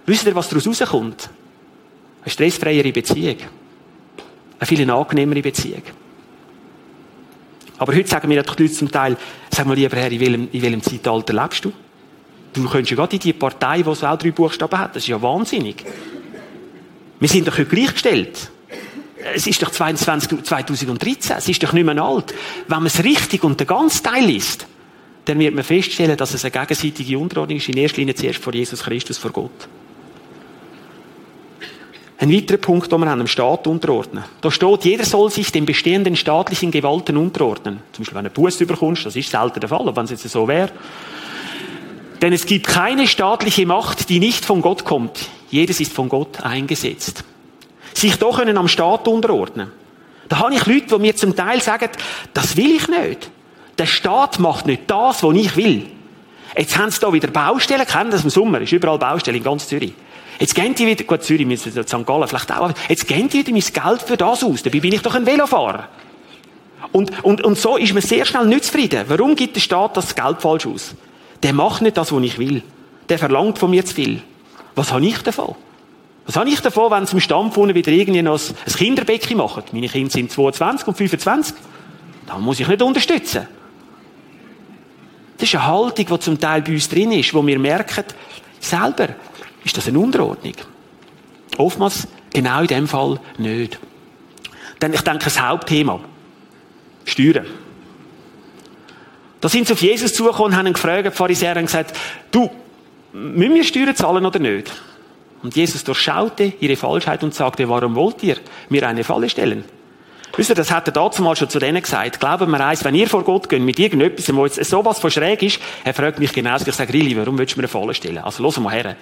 wisst 0.05 0.25
ihr, 0.25 0.35
was 0.35 0.49
daraus 0.49 0.67
rauskommt? 0.67 1.29
Eine 2.23 2.31
stressfreiere 2.31 2.91
Beziehung. 2.91 3.37
Eine 4.59 4.67
viel 4.67 4.89
angenehmere 4.89 5.41
Beziehung. 5.41 5.83
Aber 7.77 7.95
heute 7.95 8.07
sagen 8.07 8.27
mir 8.27 8.43
die 8.43 8.47
Leute 8.47 8.71
zum 8.71 8.91
Teil, 8.91 9.17
sag 9.49 9.65
mal 9.65 9.75
lieber 9.75 9.97
Herr, 9.97 10.11
in 10.11 10.19
welchem, 10.19 10.49
in 10.51 10.61
welchem 10.61 10.83
Zeitalter 10.83 11.33
lebst 11.33 11.65
du? 11.65 11.73
Du 12.53 12.67
könntest 12.67 12.91
ja 12.91 12.97
gerade 12.97 13.15
in 13.15 13.21
die 13.21 13.33
Partei, 13.33 13.81
die 13.81 13.87
auch 13.87 14.17
drei 14.17 14.31
Buchstaben 14.31 14.77
hat. 14.77 14.95
Das 14.95 15.03
ist 15.03 15.09
ja 15.09 15.21
wahnsinnig. 15.21 15.83
Wir 17.19 17.29
sind 17.29 17.47
doch 17.47 17.57
heute 17.57 17.65
gleichgestellt. 17.65 18.51
Es 19.35 19.45
ist 19.47 19.61
doch 19.61 19.69
22, 19.69 20.43
2013. 20.43 21.37
Es 21.37 21.47
ist 21.47 21.63
doch 21.63 21.73
nicht 21.73 21.85
mehr 21.85 22.01
alt. 22.03 22.33
Wenn 22.67 22.79
man 22.79 22.87
es 22.87 23.03
richtig 23.03 23.43
und 23.43 23.59
den 23.59 23.67
ganzen 23.67 24.03
Teil 24.03 24.25
liest, 24.25 24.65
dann 25.25 25.39
wird 25.39 25.53
man 25.53 25.63
feststellen, 25.63 26.17
dass 26.17 26.33
es 26.33 26.43
eine 26.43 26.51
gegenseitige 26.51 27.19
Unterordnung 27.19 27.57
ist, 27.57 27.69
in 27.69 27.77
erster 27.77 27.99
Linie 27.99 28.15
zuerst 28.15 28.39
vor 28.39 28.53
Jesus 28.53 28.83
Christus, 28.83 29.17
vor 29.17 29.31
Gott. 29.31 29.67
Ein 32.17 32.31
weiterer 32.31 32.57
Punkt, 32.57 32.91
den 32.91 32.99
wir 32.99 33.15
dem 33.15 33.27
Staat 33.27 33.65
unterordnen. 33.65 34.23
Da 34.41 34.51
steht, 34.51 34.85
jeder 34.85 35.05
soll 35.05 35.31
sich 35.31 35.51
den 35.51 35.65
bestehenden 35.65 36.15
staatlichen 36.15 36.69
Gewalten 36.69 37.17
unterordnen. 37.17 37.79
Zum 37.93 38.03
Beispiel, 38.03 38.15
wenn 38.15 38.25
du 38.25 38.29
einen 38.29 38.33
Bus 38.33 38.61
überkommst, 38.61 39.05
das 39.05 39.15
ist 39.15 39.31
selten 39.31 39.59
der 39.59 39.69
Fall, 39.69 39.81
aber 39.81 39.95
wenn 39.95 40.05
es 40.05 40.11
jetzt 40.11 40.29
so 40.29 40.47
wäre, 40.47 40.71
denn 42.21 42.33
es 42.33 42.45
gibt 42.45 42.67
keine 42.67 43.07
staatliche 43.07 43.65
Macht, 43.65 44.09
die 44.09 44.19
nicht 44.19 44.45
von 44.45 44.61
Gott 44.61 44.85
kommt. 44.85 45.29
Jedes 45.49 45.79
ist 45.79 45.93
von 45.93 46.07
Gott 46.07 46.41
eingesetzt. 46.41 47.23
Sich 47.93 48.15
doch 48.17 48.37
können 48.37 48.57
am 48.57 48.67
Staat 48.67 49.07
unterordnen. 49.07 49.71
Da 50.29 50.39
habe 50.39 50.53
ich 50.53 50.65
Leute, 50.65 50.95
die 50.95 50.99
mir 50.99 51.15
zum 51.15 51.35
Teil 51.35 51.61
sagen, 51.61 51.89
das 52.33 52.55
will 52.55 52.71
ich 52.71 52.87
nicht. 52.87 53.29
Der 53.77 53.85
Staat 53.85 54.39
macht 54.39 54.65
nicht 54.65 54.83
das, 54.87 55.23
was 55.23 55.35
ich 55.35 55.57
will. 55.57 55.87
Jetzt 56.55 56.77
haben 56.77 56.91
sie 56.91 56.99
da 56.99 57.11
wieder 57.11 57.27
Baustellen, 57.29 57.85
kennen 57.85 58.11
das 58.11 58.23
im 58.23 58.29
Sommer, 58.29 58.61
ist 58.61 58.71
überall 58.71 58.99
Baustellen 58.99 59.37
in 59.37 59.43
ganz 59.43 59.67
Zürich. 59.67 59.93
Jetzt 60.39 60.55
gehen 60.55 60.73
die 60.75 60.87
wieder, 60.87 61.03
gut, 61.03 61.23
Zürich, 61.23 61.59
St. 61.59 62.05
Gallen 62.05 62.27
vielleicht 62.27 62.51
auch, 62.51 62.71
jetzt 62.89 63.07
gehen 63.07 63.29
die 63.29 63.39
wieder 63.39 63.51
mein 63.51 63.61
Geld 63.61 64.01
für 64.01 64.17
das 64.17 64.43
aus. 64.43 64.63
Dabei 64.63 64.79
bin 64.79 64.93
ich 64.93 65.01
doch 65.01 65.15
ein 65.15 65.25
Velofahrer. 65.25 65.87
Und, 66.91 67.23
und, 67.23 67.43
und 67.43 67.57
so 67.57 67.77
ist 67.77 67.93
man 67.93 68.01
sehr 68.01 68.25
schnell 68.25 68.45
nicht 68.45 68.65
zufrieden. 68.65 69.05
Warum 69.07 69.35
gibt 69.35 69.55
der 69.55 69.61
Staat 69.61 69.95
das 69.97 70.15
Geld 70.15 70.41
falsch 70.41 70.65
aus? 70.65 70.95
Der 71.43 71.53
macht 71.53 71.81
nicht 71.81 71.97
das, 71.97 72.11
was 72.11 72.23
ich 72.23 72.37
will. 72.37 72.63
Der 73.09 73.19
verlangt 73.19 73.57
von 73.57 73.71
mir 73.71 73.85
zu 73.85 73.95
viel. 73.95 74.21
Was 74.75 74.91
habe 74.91 75.05
ich 75.05 75.17
davon? 75.19 75.55
Was 76.25 76.35
habe 76.35 76.49
ich 76.49 76.61
davon, 76.61 76.91
wenn 76.91 77.05
im 77.05 77.19
Stamm 77.19 77.53
wieder 77.55 77.91
irgendwie 77.91 78.21
noch 78.21 78.39
ein 78.39 78.73
Kinderbecken 78.73 79.37
machen? 79.37 79.63
Meine 79.71 79.89
Kinder 79.89 80.11
sind 80.11 80.31
22 80.31 80.87
und 80.87 80.95
25. 80.95 81.55
Da 82.27 82.37
muss 82.37 82.59
ich 82.59 82.67
nicht 82.67 82.81
unterstützen. 82.81 83.47
Das 85.37 85.49
ist 85.49 85.55
eine 85.55 85.65
Haltung, 85.65 86.05
die 86.05 86.19
zum 86.19 86.39
Teil 86.39 86.61
bei 86.61 86.73
uns 86.73 86.87
drin 86.87 87.11
ist, 87.11 87.33
wo 87.33 87.45
wir 87.45 87.57
merken, 87.57 88.05
selber 88.59 89.09
ist 89.63 89.75
das 89.75 89.87
eine 89.87 89.99
Unterordnung. 89.99 90.53
Oftmals 91.57 92.07
genau 92.31 92.61
in 92.61 92.67
dem 92.67 92.87
Fall 92.87 93.19
nicht. 93.37 93.79
Dann, 94.79 94.93
ich 94.93 95.01
denke, 95.01 95.25
das 95.25 95.41
Hauptthema. 95.41 95.99
Steuern. 97.05 97.45
Da 99.41 99.49
sind 99.49 99.67
sie 99.67 99.73
auf 99.73 99.81
Jesus 99.81 100.13
zugekommen 100.13 100.53
und 100.53 100.57
haben 100.57 100.67
ihn 100.67 100.73
gefragt, 100.73 101.07
die 101.07 101.11
Pharisäer 101.11 101.55
haben 101.55 101.65
gesagt, 101.65 101.97
du, 102.31 102.49
müssen 103.11 103.55
wir 103.55 103.63
Steuern 103.63 103.95
zahlen 103.95 104.25
oder 104.25 104.39
nicht? 104.39 104.71
Und 105.43 105.55
Jesus 105.55 105.83
durchschaute 105.83 106.53
ihre 106.59 106.75
Falschheit 106.75 107.23
und 107.23 107.33
sagte, 107.33 107.67
warum 107.67 107.95
wollt 107.95 108.21
ihr 108.21 108.37
mir 108.69 108.87
eine 108.87 109.03
Falle 109.03 109.27
stellen? 109.27 109.65
Wisst 110.37 110.49
ihr, 110.49 110.55
das 110.55 110.71
hat 110.71 110.87
er 110.87 110.93
dazu 110.93 111.23
mal 111.23 111.35
schon 111.35 111.49
zu 111.49 111.59
denen 111.59 111.81
gesagt. 111.81 112.19
Glauben 112.19 112.49
wir 112.51 112.65
eins, 112.65 112.85
wenn 112.85 112.95
ihr 112.95 113.07
vor 113.07 113.23
Gott 113.23 113.49
geht 113.49 113.61
mit 113.61 113.79
irgendetwas, 113.79 114.33
wo 114.33 114.45
jetzt 114.45 114.63
sowas 114.63 114.99
von 114.99 115.11
schräg 115.11 115.41
ist, 115.43 115.59
er 115.83 115.93
fragt 115.93 116.19
mich 116.19 116.31
genauso, 116.31 116.67
ich 116.67 116.75
sage, 116.75 116.93
Rilli, 116.93 117.17
warum 117.17 117.37
willst 117.37 117.55
du 117.55 117.57
mir 117.57 117.63
eine 117.63 117.67
Falle 117.67 117.93
stellen? 117.93 118.19
Also, 118.19 118.43
los 118.43 118.57
mal 118.59 118.71
her. 118.71 118.95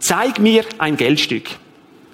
Zeig 0.00 0.38
mir 0.38 0.64
ein 0.78 0.96
Geldstück. 0.96 1.48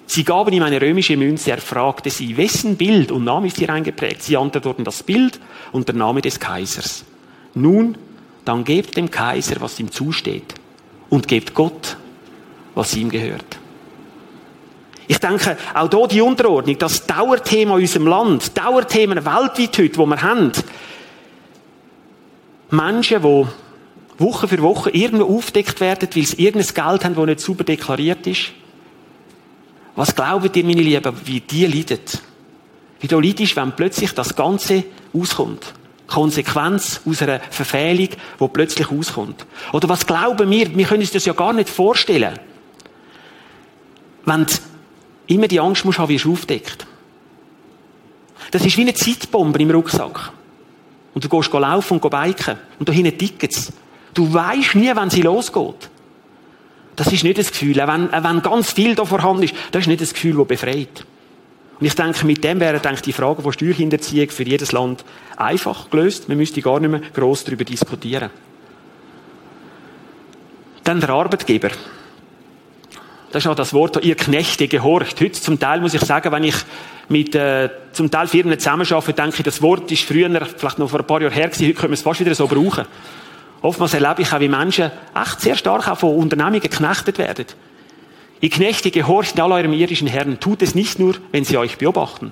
Sie 0.05 0.23
gaben 0.23 0.53
ihm 0.53 0.63
eine 0.63 0.81
römische 0.81 1.17
Münze, 1.17 1.51
er 1.51 1.57
fragte 1.57 2.09
sie, 2.09 2.37
wessen 2.37 2.77
Bild 2.77 3.11
und 3.11 3.25
Name 3.25 3.47
ist 3.47 3.57
hier 3.57 3.69
eingeprägt? 3.69 4.23
Sie 4.23 4.37
antworteten 4.37 4.85
das 4.85 5.03
Bild 5.03 5.39
und 5.73 5.89
der 5.89 5.95
Name 5.95 6.21
des 6.21 6.39
Kaisers. 6.39 7.03
Nun, 7.61 7.97
dann 8.45 8.63
gebt 8.63 8.95
dem 8.97 9.11
Kaiser, 9.11 9.55
was 9.59 9.79
ihm 9.79 9.91
zusteht. 9.91 10.53
Und 11.09 11.27
gebt 11.27 11.53
Gott, 11.53 11.97
was 12.75 12.95
ihm 12.95 13.09
gehört. 13.09 13.57
Ich 15.07 15.19
denke, 15.19 15.57
auch 15.73 15.89
hier 15.89 16.07
die 16.07 16.21
Unterordnung, 16.21 16.77
das 16.77 17.05
Dauerthema 17.05 17.75
in 17.75 17.81
unserem 17.81 18.07
Land, 18.07 18.57
Dauerthemen 18.57 19.25
weltweit 19.25 19.77
heute, 19.77 19.97
wo 19.97 20.05
wir 20.05 20.21
haben. 20.21 20.51
Menschen, 22.69 23.21
die 23.21 23.47
Woche 24.17 24.47
für 24.47 24.61
Woche 24.61 24.89
irgendwo 24.89 25.37
aufdeckt 25.37 25.79
werden, 25.79 26.09
weil 26.13 26.25
sie 26.25 26.43
irgendein 26.43 26.73
Geld 26.73 27.05
haben, 27.05 27.15
das 27.15 27.25
nicht 27.25 27.39
sauber 27.39 27.63
deklariert 27.63 28.27
ist. 28.27 28.51
Was 29.95 30.13
glaubt 30.13 30.55
ihr, 30.55 30.65
meine 30.65 30.81
Lieben, 30.81 31.13
wie 31.25 31.39
die 31.39 31.65
leiden? 31.65 31.99
Wie 32.99 33.07
du 33.07 33.19
leidest, 33.19 33.55
wenn 33.55 33.75
plötzlich 33.75 34.13
das 34.13 34.35
Ganze 34.35 34.83
auskommt? 35.13 35.73
Konsequenz 36.07 37.01
aus 37.05 37.21
einer 37.21 37.39
Verfehlung, 37.39 38.09
die 38.39 38.47
plötzlich 38.47 38.89
auskommt. 38.89 39.45
Oder 39.73 39.89
was 39.89 40.07
glauben 40.07 40.49
wir? 40.49 40.75
Wir 40.75 40.85
können 40.85 41.01
uns 41.01 41.11
das 41.11 41.25
ja 41.25 41.33
gar 41.33 41.53
nicht 41.53 41.69
vorstellen. 41.69 42.39
Wenn 44.25 44.45
du 44.45 44.53
immer 45.27 45.47
die 45.47 45.59
Angst 45.59 45.85
musst 45.85 45.99
haben, 45.99 46.09
wie 46.09 46.17
du 46.17 46.31
aufdeckt. 46.31 46.87
Das 48.51 48.65
ist 48.65 48.77
wie 48.77 48.81
eine 48.81 48.93
Zeitbombe 48.93 49.59
im 49.59 49.71
Rucksack. 49.71 50.31
Und 51.13 51.23
du 51.23 51.29
gehst 51.29 51.51
laufen 51.51 51.99
und 51.99 52.09
biken. 52.09 52.57
Und 52.79 52.87
da 52.87 52.93
hinten 52.93 53.17
Tickets. 53.17 53.73
Du 54.13 54.33
weißt 54.33 54.75
nie, 54.75 54.91
wann 54.93 55.09
sie 55.09 55.21
losgeht. 55.21 55.89
Das 56.95 57.11
ist 57.11 57.23
nicht 57.23 57.37
das 57.37 57.51
Gefühl. 57.51 57.75
wenn, 57.75 58.11
wenn 58.11 58.41
ganz 58.41 58.71
viel 58.71 58.95
da 58.95 59.05
vorhanden 59.05 59.43
ist, 59.43 59.53
das 59.71 59.81
ist 59.81 59.87
nicht 59.87 60.01
das 60.01 60.13
Gefühl, 60.13 60.37
das 60.37 60.47
befreit. 60.47 61.05
Und 61.79 61.85
ich 61.85 61.95
denke, 61.95 62.25
mit 62.25 62.43
dem 62.43 62.59
wäre 62.59 62.79
denke 62.79 63.01
die 63.01 63.13
Frage 63.13 63.41
von 63.41 63.53
Steuerhinterziehung 63.53 64.29
für 64.29 64.43
jedes 64.43 64.71
Land 64.71 65.05
einfach 65.35 65.89
gelöst. 65.89 66.27
Man 66.27 66.37
müsste 66.37 66.61
gar 66.61 66.79
nicht 66.79 66.89
mehr 66.89 67.01
gross 67.13 67.43
darüber 67.43 67.63
diskutieren. 67.63 68.31
Dann 70.83 70.99
der 70.99 71.09
Arbeitgeber. 71.09 71.69
Das 73.31 73.43
ist 73.43 73.45
noch 73.45 73.55
das 73.55 73.73
Wort, 73.73 74.03
ihr 74.03 74.15
Knechte 74.15 74.67
gehorcht. 74.67 75.19
Heute 75.19 75.33
zum 75.33 75.59
Teil 75.59 75.81
muss 75.81 75.93
ich 75.93 76.01
sagen, 76.01 76.31
wenn 76.31 76.45
ich 76.45 76.55
mit 77.09 77.35
äh, 77.35 77.69
zum 77.91 78.09
Teil 78.09 78.27
Firmen 78.27 78.57
zusammenarbeite, 78.57 79.13
denke 79.13 79.35
ich, 79.37 79.43
das 79.43 79.61
Wort 79.61 79.91
ist 79.91 80.03
früher, 80.03 80.29
vielleicht 80.45 80.79
noch 80.79 80.89
vor 80.89 81.01
ein 81.01 81.07
paar 81.07 81.21
Jahren 81.21 81.33
her 81.33 81.47
gewesen, 81.47 81.67
heute 81.67 81.73
können 81.75 81.91
wir 81.91 81.95
es 81.95 82.01
fast 82.01 82.19
wieder 82.21 82.33
so 82.33 82.47
brauchen. 82.47 82.85
Oftmals 83.61 83.93
erlebe 83.93 84.21
ich 84.21 84.31
auch, 84.31 84.39
wie 84.39 84.47
Menschen 84.47 84.91
echt 85.13 85.41
sehr 85.41 85.55
stark 85.55 85.87
auch 85.87 85.97
von 85.97 86.15
Unternehmungen 86.15 86.61
geknechtet 86.61 87.17
werden. 87.17 87.45
Ihr 88.39 88.49
Knechte 88.49 88.91
gehorcht 88.91 89.39
all 89.39 89.51
eurem 89.51 89.73
irdischen 89.73 90.07
Herrn. 90.07 90.39
Tut 90.39 90.61
es 90.61 90.75
nicht 90.75 90.99
nur, 90.99 91.15
wenn 91.31 91.43
sie 91.43 91.57
euch 91.57 91.77
beobachten. 91.77 92.31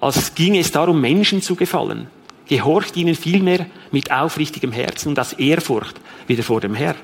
Als 0.00 0.34
ginge 0.34 0.60
es 0.60 0.70
darum, 0.70 1.00
Menschen 1.00 1.42
zu 1.42 1.56
gefallen. 1.56 2.08
Gehorcht 2.46 2.96
ihnen 2.96 3.14
vielmehr 3.14 3.66
mit 3.90 4.10
aufrichtigem 4.10 4.72
Herzen 4.72 5.10
und 5.10 5.18
aus 5.18 5.32
Ehrfurcht 5.34 6.00
wieder 6.26 6.42
vor 6.42 6.60
dem 6.60 6.74
Herrn. 6.74 6.96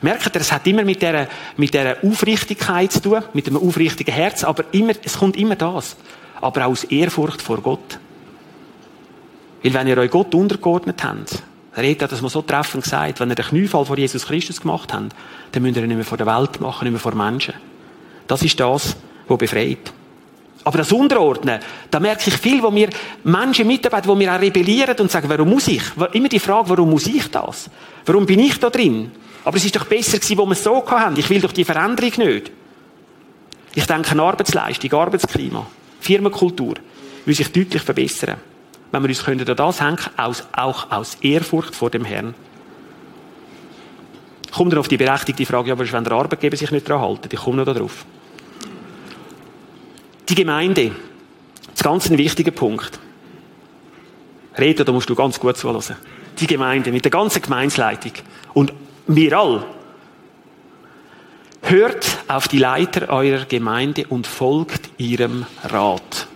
Merkt 0.00 0.34
ihr, 0.34 0.40
es 0.40 0.52
hat 0.52 0.66
immer 0.66 0.84
mit 0.84 1.02
der, 1.02 1.28
mit 1.56 1.74
der 1.74 1.98
Aufrichtigkeit 2.02 2.90
zu 2.90 3.00
tun, 3.00 3.22
mit 3.34 3.46
dem 3.46 3.56
aufrichtigen 3.56 4.14
Herz, 4.14 4.42
aber 4.42 4.64
immer, 4.72 4.94
es 5.04 5.18
kommt 5.18 5.36
immer 5.36 5.56
das. 5.56 5.96
Aber 6.40 6.66
aus 6.66 6.84
Ehrfurcht 6.84 7.40
vor 7.40 7.60
Gott. 7.60 7.98
Weil 9.62 9.74
wenn 9.74 9.88
ihr 9.88 9.98
euch 9.98 10.10
Gott 10.10 10.34
untergeordnet 10.34 11.02
habt, 11.04 11.42
er 11.76 11.90
hat 11.90 12.12
das 12.12 12.22
mal 12.22 12.28
so 12.28 12.42
treffend 12.42 12.84
gesagt, 12.84 13.20
wenn 13.20 13.30
ihr 13.30 13.34
den 13.34 13.44
Kniefall 13.44 13.84
vor 13.84 13.98
Jesus 13.98 14.26
Christus 14.26 14.60
gemacht 14.60 14.92
habt, 14.92 15.14
dann 15.52 15.62
müsst 15.62 15.76
ihr 15.76 15.82
ihn 15.82 15.88
nicht 15.88 15.96
mehr 15.96 16.04
vor 16.04 16.18
der 16.18 16.26
Welt 16.26 16.60
machen, 16.60 16.84
nicht 16.84 16.92
mehr 16.92 17.00
vor 17.00 17.14
Menschen. 17.14 17.54
Das 18.26 18.42
ist 18.42 18.58
das, 18.60 18.96
was 19.26 19.38
befreit. 19.38 19.92
Aber 20.62 20.78
das 20.78 20.92
Unterordnen, 20.92 21.60
da 21.90 22.00
merke 22.00 22.30
ich 22.30 22.36
viel, 22.36 22.62
wo 22.62 22.70
mir 22.70 22.88
Menschen 23.24 23.66
mitarbeiten, 23.66 24.08
wo 24.08 24.14
mir 24.14 24.34
auch 24.34 24.40
rebellieren 24.40 24.96
und 24.98 25.10
sagen, 25.10 25.28
warum 25.28 25.50
muss 25.50 25.68
ich? 25.68 25.82
Immer 26.12 26.28
die 26.28 26.38
Frage, 26.38 26.70
warum 26.70 26.90
muss 26.90 27.06
ich 27.06 27.30
das? 27.30 27.68
Warum 28.06 28.24
bin 28.24 28.40
ich 28.40 28.58
da 28.58 28.70
drin? 28.70 29.10
Aber 29.44 29.56
es 29.56 29.64
ist 29.64 29.76
doch 29.76 29.84
besser 29.84 30.18
gewesen, 30.18 30.38
wo 30.38 30.46
wir 30.46 30.52
es 30.52 30.64
so 30.64 30.82
haben. 30.88 31.18
Ich 31.18 31.28
will 31.28 31.40
doch 31.40 31.52
die 31.52 31.64
Veränderung 31.64 32.12
nicht. 32.16 32.50
Ich 33.74 33.86
denke 33.86 34.12
an 34.12 34.20
Arbeitsleistung, 34.20 34.92
Arbeitsklima, 34.94 35.66
Firmenkultur 36.00 36.76
will 37.26 37.34
sich 37.34 37.50
deutlich 37.52 37.82
verbessern 37.82 38.36
wenn 38.94 39.02
wir 39.02 39.08
uns 39.08 39.24
können 39.24 39.48
an 39.48 39.56
das 39.56 39.80
hängen, 39.80 39.98
aus, 40.16 40.44
auch 40.52 40.90
aus 40.92 41.16
Ehrfurcht 41.16 41.74
vor 41.74 41.90
dem 41.90 42.04
Herrn. 42.04 42.32
Kommt 44.52 44.72
dann 44.72 44.78
auf 44.78 44.86
die 44.86 44.96
berechtigte 44.96 45.44
Frage, 45.44 45.72
aber 45.72 45.90
wenn 45.90 46.04
der 46.04 46.12
Arbeitgeber 46.12 46.56
sich 46.56 46.70
nicht 46.70 46.88
daran 46.88 47.02
halten, 47.02 47.28
ich 47.28 47.40
komme 47.40 47.56
noch 47.56 47.74
darauf. 47.74 48.06
Die 50.28 50.36
Gemeinde, 50.36 50.92
das 51.72 51.82
ganz 51.82 52.08
ein 52.08 52.18
wichtiger 52.18 52.52
Punkt. 52.52 53.00
Reden, 54.56 54.86
da 54.86 54.92
musst 54.92 55.10
du 55.10 55.16
ganz 55.16 55.40
gut 55.40 55.56
zuhören. 55.56 55.96
Die 56.38 56.46
Gemeinde 56.46 56.92
mit 56.92 57.04
der 57.04 57.10
ganzen 57.10 57.42
Gemeinsleitung 57.42 58.12
und 58.52 58.72
wir 59.08 59.36
alle. 59.36 59.66
Hört 61.62 62.18
auf 62.28 62.46
die 62.46 62.58
Leiter 62.58 63.08
eurer 63.08 63.46
Gemeinde 63.46 64.06
und 64.08 64.28
folgt 64.28 64.90
ihrem 64.98 65.46
Rat. 65.64 66.28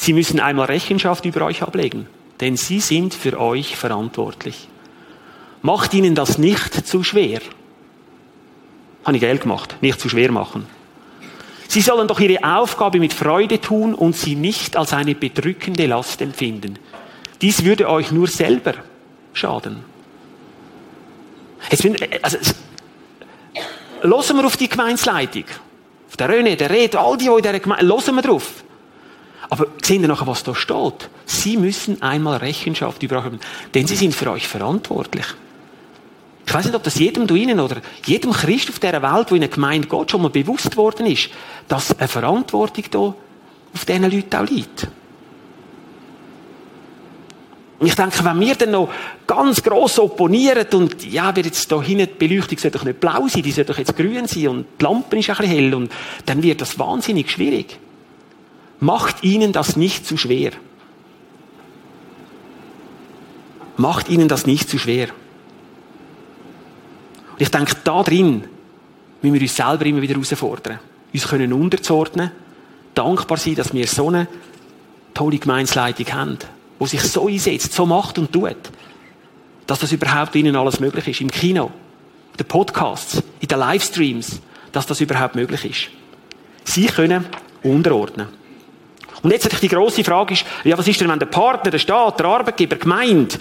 Sie 0.00 0.14
müssen 0.14 0.40
einmal 0.40 0.64
Rechenschaft 0.64 1.26
über 1.26 1.44
euch 1.44 1.60
ablegen, 1.62 2.06
denn 2.40 2.56
sie 2.56 2.80
sind 2.80 3.12
für 3.12 3.38
euch 3.38 3.76
verantwortlich. 3.76 4.66
Macht 5.60 5.92
ihnen 5.92 6.14
das 6.14 6.38
nicht 6.38 6.86
zu 6.86 7.04
schwer. 7.04 7.42
Habe 9.04 9.18
ich 9.18 9.20
Geld 9.20 9.42
gemacht, 9.42 9.76
nicht 9.82 10.00
zu 10.00 10.08
schwer 10.08 10.32
machen. 10.32 10.64
Sie 11.68 11.82
sollen 11.82 12.08
doch 12.08 12.18
ihre 12.18 12.42
Aufgabe 12.42 12.98
mit 12.98 13.12
Freude 13.12 13.60
tun 13.60 13.94
und 13.94 14.16
sie 14.16 14.36
nicht 14.36 14.74
als 14.74 14.94
eine 14.94 15.14
bedrückende 15.14 15.84
Last 15.84 16.22
empfinden. 16.22 16.78
Dies 17.42 17.62
würde 17.62 17.86
euch 17.90 18.10
nur 18.10 18.26
selber 18.26 18.76
schaden. 19.34 19.84
Jetzt 21.70 21.82
bin, 21.82 21.94
also, 22.22 22.38
hören 24.00 24.36
wir 24.38 24.46
auf 24.46 24.56
die 24.56 24.70
Gemeinsleitung. 24.70 25.44
Auf 26.08 26.16
der 26.16 26.30
René, 26.30 26.56
der 26.56 26.70
Red, 26.70 26.96
all 26.96 27.18
die, 27.18 27.26
die 27.26 27.30
in 27.30 27.42
dieser 27.42 27.60
Gemeinde, 27.60 27.86
hören 27.86 28.14
wir 28.14 28.22
drauf. 28.22 28.64
Aber 29.50 29.66
sehen 29.82 30.02
Sie 30.02 30.08
nachher, 30.08 30.28
was 30.28 30.44
da 30.44 30.54
steht? 30.54 31.10
Sie 31.26 31.56
müssen 31.56 32.00
einmal 32.02 32.38
Rechenschaft 32.38 33.02
über 33.02 33.30
denn 33.74 33.86
sie 33.86 33.96
sind 33.96 34.14
für 34.14 34.30
euch 34.30 34.46
verantwortlich. 34.46 35.26
Ich 36.46 36.54
weiß 36.54 36.64
nicht, 36.64 36.74
ob 36.74 36.84
das 36.84 36.98
jedem 36.98 37.26
da 37.26 37.34
Ihnen 37.34 37.60
oder 37.60 37.76
jedem 38.06 38.32
Christ 38.32 38.70
auf 38.70 38.78
dieser 38.78 39.02
Welt, 39.02 39.30
wo 39.30 39.34
in 39.34 39.42
eine 39.42 39.48
Gemeinde 39.48 39.88
geht, 39.88 40.10
schon 40.10 40.22
mal 40.22 40.30
bewusst 40.30 40.76
worden 40.76 41.06
ist, 41.06 41.30
dass 41.68 41.96
eine 41.98 42.08
Verantwortung 42.08 42.84
da 42.90 42.98
auf 42.98 43.84
diesen 43.86 44.10
Leuten 44.10 44.36
auch 44.36 44.48
liegt. 44.48 44.88
Und 47.78 47.86
ich 47.86 47.94
denke, 47.94 48.24
wenn 48.24 48.40
wir 48.40 48.54
dann 48.56 48.72
noch 48.72 48.90
ganz 49.26 49.62
gross 49.62 49.98
opponieren 49.98 50.66
und, 50.74 51.04
ja, 51.10 51.34
wird 51.34 51.46
jetzt 51.46 51.70
da 51.72 51.80
hinten, 51.80 52.08
die 52.12 52.26
Beleuchtung 52.26 52.58
soll 52.58 52.70
doch 52.70 52.84
nicht 52.84 53.00
blau 53.00 53.26
sein, 53.26 53.42
die 53.42 53.52
soll 53.52 53.64
doch 53.64 53.78
jetzt 53.78 53.96
grün 53.96 54.26
sein 54.26 54.48
und 54.48 54.66
die 54.78 54.84
Lampe 54.84 55.18
ist 55.18 55.30
ein 55.30 55.36
bisschen 55.36 55.50
hell 55.50 55.74
und 55.74 55.90
dann 56.26 56.42
wird 56.42 56.60
das 56.60 56.78
wahnsinnig 56.78 57.30
schwierig. 57.30 57.78
Macht 58.80 59.22
ihnen 59.22 59.52
das 59.52 59.76
nicht 59.76 60.06
zu 60.06 60.16
schwer. 60.16 60.52
Macht 63.76 64.08
ihnen 64.08 64.28
das 64.28 64.46
nicht 64.46 64.68
zu 64.68 64.78
schwer. 64.78 65.08
Und 67.32 67.40
ich 67.40 67.50
denke, 67.50 67.76
da 67.84 68.02
drin 68.02 68.44
müssen 69.22 69.34
wir 69.34 69.40
uns 69.42 69.56
selber 69.56 69.86
immer 69.86 70.02
wieder 70.02 70.14
herausfordern. 70.14 70.78
Uns 71.12 71.28
können 71.28 71.52
unterzuordnen, 71.52 72.30
dankbar 72.94 73.38
sein, 73.38 73.54
dass 73.54 73.72
wir 73.72 73.86
so 73.86 74.08
eine 74.08 74.28
tolle 75.14 75.38
Gemeinsleitung 75.38 76.06
haben, 76.12 76.38
die 76.80 76.86
sich 76.86 77.02
so 77.02 77.26
einsetzt, 77.28 77.72
so 77.72 77.86
macht 77.86 78.18
und 78.18 78.32
tut, 78.32 78.56
dass 79.66 79.78
das 79.78 79.92
überhaupt 79.92 80.34
ihnen 80.34 80.56
alles 80.56 80.80
möglich 80.80 81.08
ist. 81.08 81.20
Im 81.20 81.30
Kino, 81.30 81.70
in 82.32 82.36
den 82.38 82.46
Podcasts, 82.46 83.22
in 83.40 83.48
den 83.48 83.58
Livestreams, 83.58 84.40
dass 84.72 84.86
das 84.86 85.00
überhaupt 85.00 85.34
möglich 85.34 85.64
ist. 85.64 85.90
Sie 86.64 86.86
können 86.86 87.26
unterordnen. 87.62 88.39
Und 89.22 89.30
jetzt 89.30 89.44
natürlich 89.44 89.70
die 89.70 89.76
grosse 89.76 90.04
Frage 90.04 90.34
ist, 90.34 90.44
ja, 90.64 90.76
was 90.78 90.88
ist 90.88 91.00
denn, 91.00 91.08
wenn 91.08 91.18
der 91.18 91.26
Partner, 91.26 91.70
der 91.70 91.78
Staat, 91.78 92.18
der 92.18 92.26
Arbeitgeber, 92.26 92.76
Gemeinde 92.76 93.36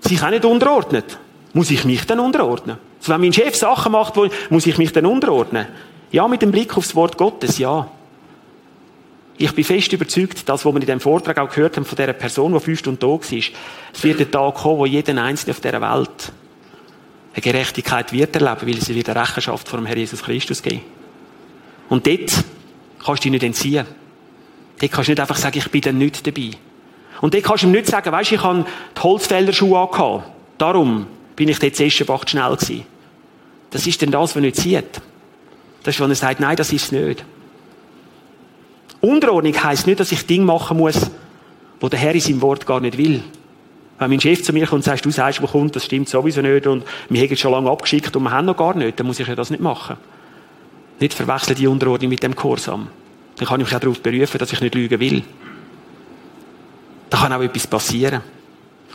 sich 0.00 0.22
auch 0.22 0.30
nicht 0.30 0.44
unterordnet? 0.44 1.18
Muss 1.52 1.70
ich 1.70 1.84
mich 1.84 2.04
dann 2.06 2.18
unterordnen? 2.18 2.78
Also 2.98 3.12
wenn 3.12 3.20
mein 3.20 3.32
Chef 3.32 3.54
Sachen 3.54 3.92
macht, 3.92 4.14
muss 4.50 4.66
ich 4.66 4.76
mich 4.78 4.92
dann 4.92 5.06
unterordnen? 5.06 5.66
Ja, 6.10 6.26
mit 6.26 6.42
dem 6.42 6.50
Blick 6.50 6.76
aufs 6.76 6.94
Wort 6.94 7.16
Gottes, 7.16 7.58
ja. 7.58 7.88
Ich 9.36 9.52
bin 9.52 9.64
fest 9.64 9.92
überzeugt, 9.92 10.48
dass, 10.48 10.64
was 10.64 10.72
wir 10.72 10.80
in 10.80 10.86
dem 10.86 11.00
Vortrag 11.00 11.38
auch 11.38 11.50
gehört 11.50 11.76
haben 11.76 11.84
von 11.84 11.96
dieser 11.96 12.12
Person, 12.12 12.52
die 12.52 12.60
fünf 12.60 12.78
Stunden 12.78 13.00
da 13.00 13.08
war, 13.08 13.20
es 13.20 14.04
wird 14.04 14.20
ein 14.20 14.30
Tag 14.30 14.54
kommen, 14.54 14.78
wo 14.78 14.86
jeder 14.86 15.20
Einzelne 15.22 15.52
auf 15.52 15.60
dieser 15.60 15.80
Welt 15.80 16.32
eine 17.32 17.42
Gerechtigkeit 17.42 18.12
wird 18.12 18.36
erleben, 18.36 18.68
weil 18.68 18.80
sie 18.80 18.94
wieder 18.94 19.16
Rechenschaft 19.16 19.68
vor 19.68 19.78
dem 19.80 19.86
Herrn 19.86 19.98
Jesus 19.98 20.22
Christus 20.22 20.62
geben. 20.62 20.82
Und 21.88 22.06
dort 22.06 22.44
kannst 23.04 23.24
du 23.24 23.28
dich 23.28 23.32
nicht 23.32 23.42
entziehen. 23.42 23.86
Dort 24.80 24.92
kannst 24.92 25.08
du 25.08 25.12
nicht 25.12 25.20
einfach 25.20 25.36
sagen, 25.36 25.58
ich 25.58 25.70
bin 25.70 25.80
dann 25.80 25.98
nicht 25.98 26.26
dabei. 26.26 26.50
Und 27.20 27.34
dort 27.34 27.44
kannst 27.44 27.62
du 27.62 27.68
ihm 27.68 27.72
nicht 27.72 27.86
sagen, 27.86 28.10
weisst, 28.12 28.32
ich 28.32 28.42
habe 28.42 28.66
die 28.96 29.00
Holzfällerschuhe 29.00 29.78
angehabt. 29.78 30.30
Darum 30.58 31.06
bin 31.36 31.48
ich 31.48 31.58
dort 31.58 31.78
Eschenbach 31.78 32.26
schnell 32.26 32.56
gewesen. 32.56 32.84
Das 33.70 33.86
ist 33.86 34.00
denn 34.02 34.10
das, 34.10 34.34
was 34.34 34.42
nicht 34.42 34.56
sieht. 34.56 35.00
Das 35.82 35.94
ist, 35.94 36.00
wenn 36.00 36.10
er 36.10 36.16
sagt, 36.16 36.40
nein, 36.40 36.56
das 36.56 36.72
ist 36.72 36.84
es 36.84 36.92
nicht. 36.92 37.24
Unterordnung 39.00 39.54
heisst 39.62 39.86
nicht, 39.86 40.00
dass 40.00 40.12
ich 40.12 40.26
Dinge 40.26 40.44
machen 40.44 40.78
muss, 40.78 41.10
wo 41.80 41.88
der 41.88 41.98
Herr 41.98 42.14
in 42.14 42.20
seinem 42.20 42.40
Wort 42.40 42.66
gar 42.66 42.80
nicht 42.80 42.96
will. 42.96 43.22
Wenn 43.98 44.10
mein 44.10 44.20
Chef 44.20 44.42
zu 44.42 44.52
mir 44.52 44.66
kommt 44.66 44.78
und 44.78 44.84
sagt, 44.84 45.04
du 45.04 45.10
sagst, 45.10 45.42
wo 45.42 45.46
kommt, 45.46 45.76
das 45.76 45.84
stimmt 45.84 46.08
sowieso 46.08 46.40
nicht 46.40 46.66
und 46.66 46.84
wir 47.08 47.22
haben 47.22 47.32
es 47.32 47.38
schon 47.38 47.52
lange 47.52 47.70
abgeschickt 47.70 48.14
und 48.16 48.22
wir 48.22 48.30
haben 48.30 48.46
noch 48.46 48.56
gar 48.56 48.74
nicht, 48.74 48.98
dann 48.98 49.06
muss 49.06 49.20
ich 49.20 49.28
ja 49.28 49.34
das 49.34 49.50
nicht 49.50 49.62
machen. 49.62 49.96
Nicht 51.00 51.14
verwechseln 51.14 51.56
die 51.56 51.66
Unterordnung 51.66 52.08
mit 52.08 52.22
dem 52.22 52.34
Kursam. 52.34 52.88
Dann 53.36 53.48
kann 53.48 53.60
ich 53.60 53.66
mich 53.66 53.76
auch 53.76 53.80
darauf 53.80 54.00
berufen, 54.00 54.38
dass 54.38 54.52
ich 54.52 54.60
nicht 54.60 54.74
lügen 54.74 55.00
will. 55.00 55.22
Da 57.10 57.18
kann 57.18 57.32
auch 57.32 57.42
etwas 57.42 57.66
passieren. 57.66 58.22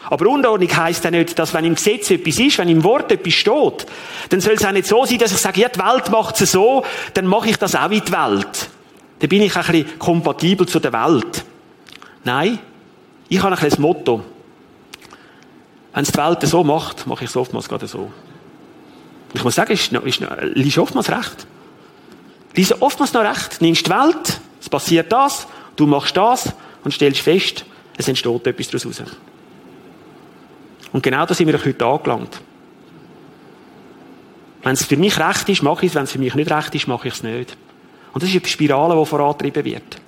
Aber 0.09 0.27
Unordnung 0.27 0.75
heisst 0.75 1.03
ja 1.03 1.11
nicht, 1.11 1.37
dass 1.37 1.53
wenn 1.53 1.65
im 1.65 1.75
Gesetz 1.75 2.09
etwas 2.09 2.39
ist, 2.39 2.57
wenn 2.57 2.69
im 2.69 2.83
Wort 2.83 3.11
etwas 3.11 3.33
steht, 3.33 3.85
dann 4.29 4.41
soll 4.41 4.53
es 4.53 4.65
auch 4.65 4.71
nicht 4.71 4.87
so 4.87 5.05
sein, 5.05 5.17
dass 5.17 5.31
ich 5.31 5.37
sage, 5.37 5.61
ja, 5.61 5.69
die 5.69 5.79
Welt 5.79 6.09
macht 6.09 6.39
es 6.41 6.51
so, 6.51 6.83
dann 7.13 7.27
mache 7.27 7.49
ich 7.49 7.57
das 7.57 7.75
auch 7.75 7.91
in 7.91 8.03
die 8.03 8.11
Welt. 8.11 8.69
Dann 9.19 9.29
bin 9.29 9.41
ich 9.41 9.55
ein 9.55 9.65
bisschen 9.65 9.99
kompatibel 9.99 10.67
zu 10.67 10.79
der 10.79 10.93
Welt. 10.93 11.43
Nein, 12.23 12.59
ich 13.27 13.37
habe 13.39 13.49
ein 13.49 13.53
bisschen 13.53 13.69
das 13.69 13.79
Motto. 13.79 14.23
Wenn 15.93 16.03
es 16.03 16.11
die 16.11 16.17
Welt 16.17 16.41
so 16.43 16.63
macht, 16.63 17.05
mache 17.05 17.25
ich 17.25 17.29
es 17.29 17.35
oftmals 17.35 17.67
gerade 17.67 17.87
so. 17.87 18.11
Ich 19.33 19.43
muss 19.43 19.55
sagen, 19.55 19.73
ist, 19.73 19.91
ist, 19.91 20.21
ist 20.21 20.77
oftmals 20.77 21.11
recht. 21.11 21.45
Lies 22.55 22.81
oftmals 22.81 23.13
noch 23.13 23.23
recht. 23.23 23.61
Nimmst 23.61 23.85
die 23.85 23.91
Welt, 23.91 24.41
es 24.61 24.69
passiert 24.69 25.11
das, 25.11 25.47
du 25.75 25.85
machst 25.85 26.17
das 26.17 26.53
und 26.83 26.93
stellst 26.93 27.21
fest, 27.21 27.65
es 27.97 28.07
entsteht 28.07 28.47
etwas 28.47 28.67
daraus. 28.69 29.03
Und 30.91 31.03
genau 31.03 31.25
da 31.25 31.33
sind 31.33 31.47
wir 31.47 31.63
heute 31.63 31.85
angelangt. 31.85 32.41
Wenn 34.63 34.73
es 34.73 34.85
für 34.85 34.97
mich 34.97 35.19
recht 35.19 35.47
ist, 35.49 35.63
mache 35.63 35.85
ich 35.85 35.91
es. 35.91 35.95
Wenn 35.95 36.03
es 36.03 36.11
für 36.11 36.19
mich 36.19 36.35
nicht 36.35 36.51
recht 36.51 36.75
ist, 36.75 36.87
mache 36.87 37.07
ich 37.07 37.13
es 37.13 37.23
nicht. 37.23 37.55
Und 38.13 38.23
das 38.23 38.29
ist 38.29 38.35
eine 38.35 38.47
Spirale, 38.47 38.99
die 38.99 39.05
vorantrieben 39.05 39.63
wird. 39.63 40.01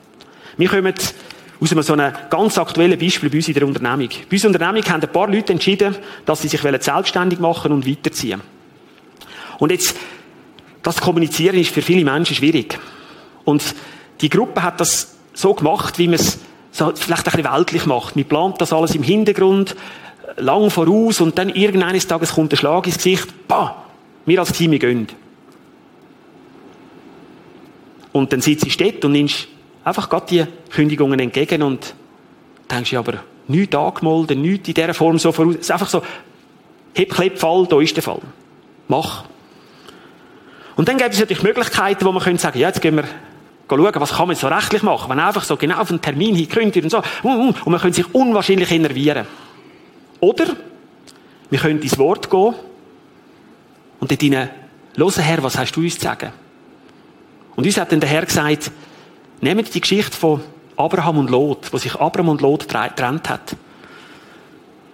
Wir 0.57 0.69
kommen 0.69 0.93
aus 0.93 1.69
so 1.69 1.93
einem 1.93 2.13
ganz 2.29 2.57
aktuellen 2.57 2.99
Beispiel 2.99 3.29
bei 3.29 3.37
uns 3.37 3.47
in 3.47 3.53
der 3.53 3.67
Unternehmung. 3.67 4.09
Bei 4.09 4.35
unserer 4.35 4.51
Unternehmung 4.51 4.89
haben 4.89 5.01
ein 5.01 5.11
paar 5.11 5.27
Leute 5.27 5.53
entschieden, 5.53 5.95
dass 6.25 6.41
sie 6.41 6.47
sich 6.47 6.61
selbstständig 6.61 7.39
machen 7.39 7.71
und 7.71 7.87
weiterziehen. 7.87 8.41
Und 9.59 9.71
jetzt, 9.71 9.95
das 10.83 11.01
Kommunizieren 11.01 11.57
ist 11.57 11.71
für 11.71 11.81
viele 11.81 12.03
Menschen 12.03 12.35
schwierig. 12.35 12.79
Und 13.43 13.75
die 14.21 14.29
Gruppe 14.29 14.63
hat 14.63 14.79
das 14.79 15.15
so 15.33 15.53
gemacht, 15.53 15.97
wie 15.97 16.07
man 16.07 16.15
es 16.15 16.39
so 16.71 16.91
vielleicht 16.95 17.27
ein 17.27 17.31
bisschen 17.31 17.53
weltlich 17.53 17.85
macht. 17.85 18.15
Man 18.15 18.25
plant 18.25 18.61
das 18.61 18.73
alles 18.73 18.95
im 18.95 19.03
Hintergrund, 19.03 19.75
lang 20.37 20.69
voraus 20.69 21.21
und 21.21 21.37
dann 21.37 21.49
irgendeines 21.49 22.07
Tages 22.07 22.33
kommt 22.33 22.51
der 22.51 22.57
Schlag 22.57 22.85
ins 22.87 22.97
Gesicht, 22.97 23.27
bah, 23.47 23.83
wir 24.25 24.39
als 24.39 24.53
Team 24.53 24.77
gehen. 24.77 25.07
Und 28.11 28.33
dann 28.33 28.41
sitzt 28.41 28.69
sie 28.69 28.77
dort 28.77 29.05
und 29.05 29.13
nimmst 29.13 29.47
einfach 29.83 30.09
gerade 30.09 30.25
die 30.29 30.45
Kündigungen 30.69 31.19
entgegen 31.19 31.63
und 31.63 31.93
denkst, 32.69 32.91
ja, 32.91 32.99
aber 32.99 33.23
nichts 33.47 33.75
angemeldet, 33.75 34.37
nichts 34.37 34.67
in 34.67 34.73
dieser 34.73 34.93
Form 34.93 35.17
so 35.17 35.31
voraus. 35.31 35.55
Es 35.55 35.61
ist 35.61 35.71
einfach 35.71 35.89
so, 35.89 36.01
heb, 36.93 37.13
klepp, 37.13 37.39
Fall, 37.39 37.67
da 37.67 37.79
ist 37.79 37.95
der 37.95 38.03
Fall. 38.03 38.19
Mach. 38.87 39.25
Und 40.75 40.87
dann 40.87 40.97
gibt 40.97 41.13
es 41.13 41.19
natürlich 41.19 41.43
Möglichkeiten, 41.43 42.05
wo 42.05 42.11
man 42.11 42.23
könnte 42.23 42.41
sagen, 42.41 42.59
ja, 42.59 42.67
jetzt 42.67 42.81
gehen 42.81 42.95
wir 42.95 43.05
schauen, 43.67 43.91
was 43.95 44.13
kann 44.13 44.27
man 44.27 44.35
so 44.35 44.47
rechtlich 44.47 44.83
machen, 44.83 45.09
wenn 45.09 45.19
einfach 45.19 45.43
so 45.43 45.55
genau 45.57 45.79
auf 45.79 45.89
einen 45.89 46.01
Termin 46.01 46.35
hinkündigt 46.35 46.83
und 46.83 46.89
so, 46.89 47.01
und 47.23 47.65
man 47.65 47.79
könnte 47.79 47.97
sich 47.97 48.13
unwahrscheinlich 48.13 48.71
innervieren. 48.71 49.25
Oder, 50.19 50.45
wir 51.49 51.59
können 51.59 51.81
ins 51.81 51.97
Wort 51.97 52.29
gehen 52.29 52.53
und 53.99 54.11
dort 54.11 54.21
hinein, 54.21 54.49
hören, 54.95 55.23
Herr, 55.23 55.43
was 55.43 55.57
hast 55.57 55.73
du 55.73 55.81
uns 55.81 55.95
zu 55.95 56.01
sagen? 56.01 56.31
Und 57.55 57.65
uns 57.65 57.77
hat 57.77 57.91
dann 57.91 57.99
der 57.99 58.09
Herr 58.09 58.25
gesagt, 58.25 58.71
nehmt 59.41 59.73
die 59.73 59.81
Geschichte 59.81 60.15
von 60.15 60.41
Abraham 60.77 61.17
und 61.17 61.29
Lot, 61.29 61.71
wo 61.71 61.77
sich 61.77 61.95
Abraham 61.95 62.29
und 62.29 62.41
Lot 62.41 62.67
getrennt 62.67 63.29
hat. 63.29 63.55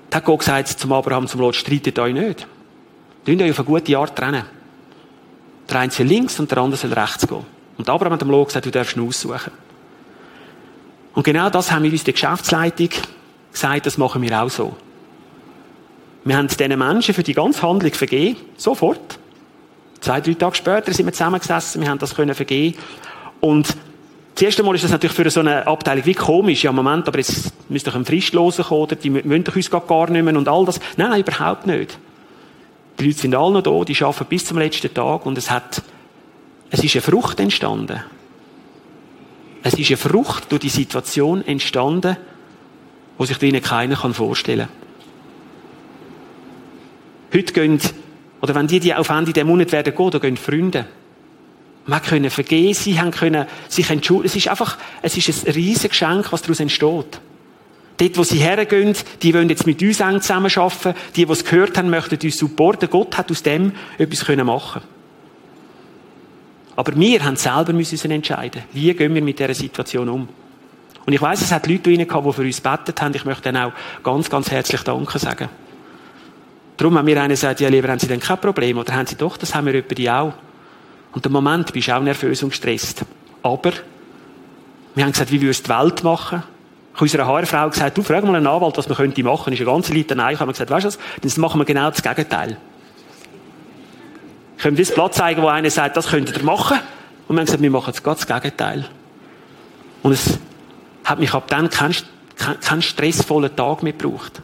Da 0.09 0.17
hat 0.17 0.25
Gott 0.25 0.39
gesagt 0.39 0.67
zum 0.67 0.91
Abraham, 0.93 1.27
zum 1.27 1.41
Lot, 1.41 1.55
streitet 1.55 1.99
euch 1.99 2.13
nicht. 2.13 2.47
Tönt 3.25 3.41
euch 3.41 3.51
auf 3.51 3.59
eine 3.59 3.65
gute 3.65 3.97
Art 3.97 4.15
trennen. 4.15 4.43
Der 5.69 5.79
eine 5.79 5.91
soll 5.91 6.05
links 6.05 6.39
und 6.39 6.49
der 6.49 6.59
andere 6.59 6.79
soll 6.79 6.93
rechts 6.93 7.27
gehen. 7.27 7.45
Und 7.77 7.89
Abraham 7.89 8.13
hat 8.13 8.21
dem 8.21 8.29
Lot 8.29 8.47
gesagt, 8.47 8.65
du 8.65 8.71
darfst 8.71 8.95
ihn 8.95 9.07
aussuchen. 9.07 9.51
Und 11.13 11.23
genau 11.23 11.49
das 11.49 11.71
haben 11.71 11.83
wir 11.83 11.91
uns 11.91 12.03
der 12.03 12.13
Geschäftsleitung 12.13 12.89
gesagt, 13.51 13.85
das 13.85 13.97
machen 13.97 14.21
wir 14.21 14.41
auch 14.41 14.49
so. 14.49 14.75
Wir 16.23 16.37
haben 16.37 16.47
diesen 16.47 16.77
Menschen 16.77 17.13
für 17.13 17.23
die 17.23 17.33
ganze 17.33 17.61
Handlung 17.61 17.93
vergeben, 17.93 18.37
sofort. 18.57 19.19
Zwei, 19.99 20.21
drei 20.21 20.33
Tage 20.33 20.55
später 20.55 20.93
sind 20.93 21.05
wir 21.05 21.13
zusammengesessen, 21.13 21.81
wir 21.81 21.89
haben 21.89 21.99
das 21.99 22.13
können 22.13 22.35
vergeben. 22.35 22.77
Und 23.39 23.75
das 24.35 24.43
erste 24.43 24.61
Mal 24.61 24.75
ist 24.75 24.83
das 24.83 24.91
natürlich 24.91 25.15
für 25.15 25.27
so 25.31 25.39
eine 25.39 25.65
Abteilung 25.65 26.05
wie 26.05 26.13
komisch. 26.13 26.63
Ja, 26.63 26.71
Moment, 26.71 27.07
aber 27.07 27.17
jetzt 27.17 27.51
müsste 27.69 27.89
doch 27.89 27.97
ein 27.97 28.05
Fristloser 28.05 28.63
kommen, 28.63 28.81
oder 28.81 28.95
die 28.95 29.11
wollen 29.11 29.43
doch 29.43 29.55
uns 29.55 29.71
gar 29.71 30.09
nicht 30.11 30.23
mehr 30.23 30.37
und 30.37 30.47
all 30.47 30.65
das. 30.65 30.79
Nein, 30.97 31.09
nein, 31.09 31.21
überhaupt 31.21 31.65
nicht. 31.65 31.97
Die 32.99 33.05
Leute 33.05 33.19
sind 33.19 33.35
alle 33.35 33.53
noch 33.53 33.61
da, 33.61 33.83
die 33.83 34.03
arbeiten 34.03 34.25
bis 34.25 34.45
zum 34.45 34.57
letzten 34.57 34.93
Tag 34.93 35.25
und 35.25 35.37
es 35.37 35.51
hat, 35.51 35.81
es 36.69 36.83
ist 36.83 36.95
eine 36.95 37.01
Frucht 37.01 37.39
entstanden. 37.39 38.01
Es 39.63 39.73
ist 39.73 39.89
eine 39.89 39.97
Frucht 39.97 40.51
durch 40.51 40.61
die 40.61 40.69
Situation 40.69 41.45
entstanden, 41.45 42.17
wo 43.17 43.25
sich 43.25 43.41
ihnen 43.41 43.61
keiner 43.61 43.95
vorstellen 43.97 44.67
kann. 44.67 44.87
Heute 47.33 47.53
gehen, 47.53 47.79
oder 48.41 48.55
wenn 48.55 48.67
die, 48.67 48.79
die 48.79 48.93
auf 48.93 49.09
Ende 49.09 49.33
der 49.33 49.45
Monat 49.45 49.71
werden 49.71 49.93
gehen, 49.95 50.11
da 50.11 50.17
gehen 50.19 50.37
Freunde. 50.37 50.85
Man 51.85 52.01
können 52.01 52.29
vergehen, 52.29 52.73
sie 52.73 52.99
haben 52.99 53.11
können 53.11 53.45
sich 53.67 53.89
entschuldigen. 53.89 54.27
Es 54.27 54.35
ist 54.35 54.47
einfach, 54.47 54.77
es 55.01 55.17
ist 55.17 55.47
ein 55.47 55.53
riesiges 55.53 55.89
Geschenk, 55.89 56.31
was 56.31 56.41
daraus 56.41 56.59
entsteht. 56.59 57.19
Dort, 57.97 58.17
wo 58.17 58.23
sie 58.23 58.37
hergehen, 58.37 58.95
die 59.23 59.33
wollen 59.33 59.49
jetzt 59.49 59.65
mit 59.65 59.81
uns 59.81 59.99
eng 59.99 60.21
zusammenarbeiten. 60.21 60.93
Die, 61.15 61.25
die 61.25 61.31
es 61.31 61.43
gehört 61.43 61.77
haben, 61.77 61.89
möchten 61.89 62.19
uns 62.23 62.37
supporten. 62.37 62.89
Gott 62.89 63.17
hat 63.17 63.31
aus 63.31 63.41
dem 63.41 63.71
etwas 63.97 64.25
können 64.25 64.45
machen 64.45 64.81
Aber 66.75 66.95
wir 66.95 67.25
haben 67.25 67.35
selber 67.35 67.73
müssen 67.73 68.11
entscheiden, 68.11 68.63
wie 68.71 68.93
gehen 68.93 69.15
wir 69.15 69.21
mit 69.21 69.39
dieser 69.39 69.55
Situation 69.55 70.09
um. 70.09 70.27
Und 71.07 71.13
ich 71.13 71.21
weiß, 71.21 71.41
es 71.41 71.51
hat 71.51 71.65
Leute 71.67 71.95
gehabt, 71.95 72.27
die 72.27 72.33
für 72.33 72.41
uns 72.41 72.61
betet 72.61 73.01
haben. 73.01 73.15
Ich 73.15 73.25
möchte 73.25 73.49
ihnen 73.49 73.63
auch 73.63 73.71
ganz, 74.03 74.29
ganz 74.29 74.51
herzlich 74.51 74.81
Danke 74.81 75.17
sagen. 75.17 75.49
Darum 76.75 76.97
haben 76.97 77.07
wir 77.07 77.19
einen 77.19 77.29
gesagt, 77.29 77.59
ja, 77.61 77.69
lieber 77.69 77.87
haben 77.87 77.97
Sie 77.97 78.07
denn 78.07 78.19
kein 78.19 78.39
Problem? 78.39 78.77
Oder 78.77 78.93
haben 78.93 79.07
Sie 79.07 79.15
doch, 79.15 79.37
das 79.37 79.55
haben 79.55 79.65
wir 79.65 79.73
über 79.73 79.95
die 79.95 80.09
auch. 80.11 80.33
Und 81.13 81.25
im 81.25 81.31
Moment 81.31 81.73
bist 81.73 81.87
du 81.87 81.95
auch 81.95 82.01
nervös 82.01 82.43
und 82.43 82.49
gestresst. 82.49 83.03
Aber 83.41 83.71
wir 84.93 85.03
haben 85.03 85.11
gesagt, 85.13 85.31
wie 85.31 85.41
würdest 85.41 85.67
du 85.67 85.73
die 85.73 85.79
Welt 85.79 86.03
machen? 86.03 86.43
Unserer 86.99 87.27
Haarfrau 87.27 87.69
gesagt, 87.69 87.97
du 87.97 88.01
frag 88.01 88.23
mal 88.23 88.35
einen 88.35 88.47
Anwalt, 88.47 88.77
was 88.77 88.87
man 88.87 88.97
könnte 88.97 89.23
machen. 89.23 89.53
Ist 89.53 89.59
eine 89.59 89.69
ganze 89.69 89.93
Leute 89.93 90.15
nein. 90.15 90.33
Ich 90.33 90.39
habe 90.39 90.51
gesagt, 90.51 90.71
weißt 90.71 90.85
du 90.85 90.87
was? 90.87 90.99
Dann 91.21 91.41
machen 91.41 91.59
wir 91.59 91.65
genau 91.65 91.89
das 91.89 92.01
Gegenteil. 92.01 92.57
Ich 94.57 94.63
könnte 94.63 94.81
das 94.81 94.93
Blatt 94.93 95.13
zeigen, 95.13 95.41
wo 95.43 95.47
einer 95.47 95.69
sagt, 95.69 95.95
das 95.95 96.07
könntet 96.07 96.37
ihr 96.37 96.43
machen. 96.43 96.79
Und 97.27 97.35
wir 97.35 97.39
haben 97.39 97.45
gesagt, 97.45 97.61
wir 97.61 97.69
machen 97.69 97.93
jetzt 97.93 98.05
das 98.05 98.25
Gegenteil. 98.25 98.89
Und 100.01 100.11
es 100.11 100.39
hat 101.03 101.19
mich 101.19 101.33
ab 101.33 101.47
dann 101.47 101.69
keinen 101.69 101.95
kein 102.35 102.81
stressvollen 102.81 103.55
Tag 103.55 103.83
mehr 103.83 103.93
gebraucht. 103.93 104.41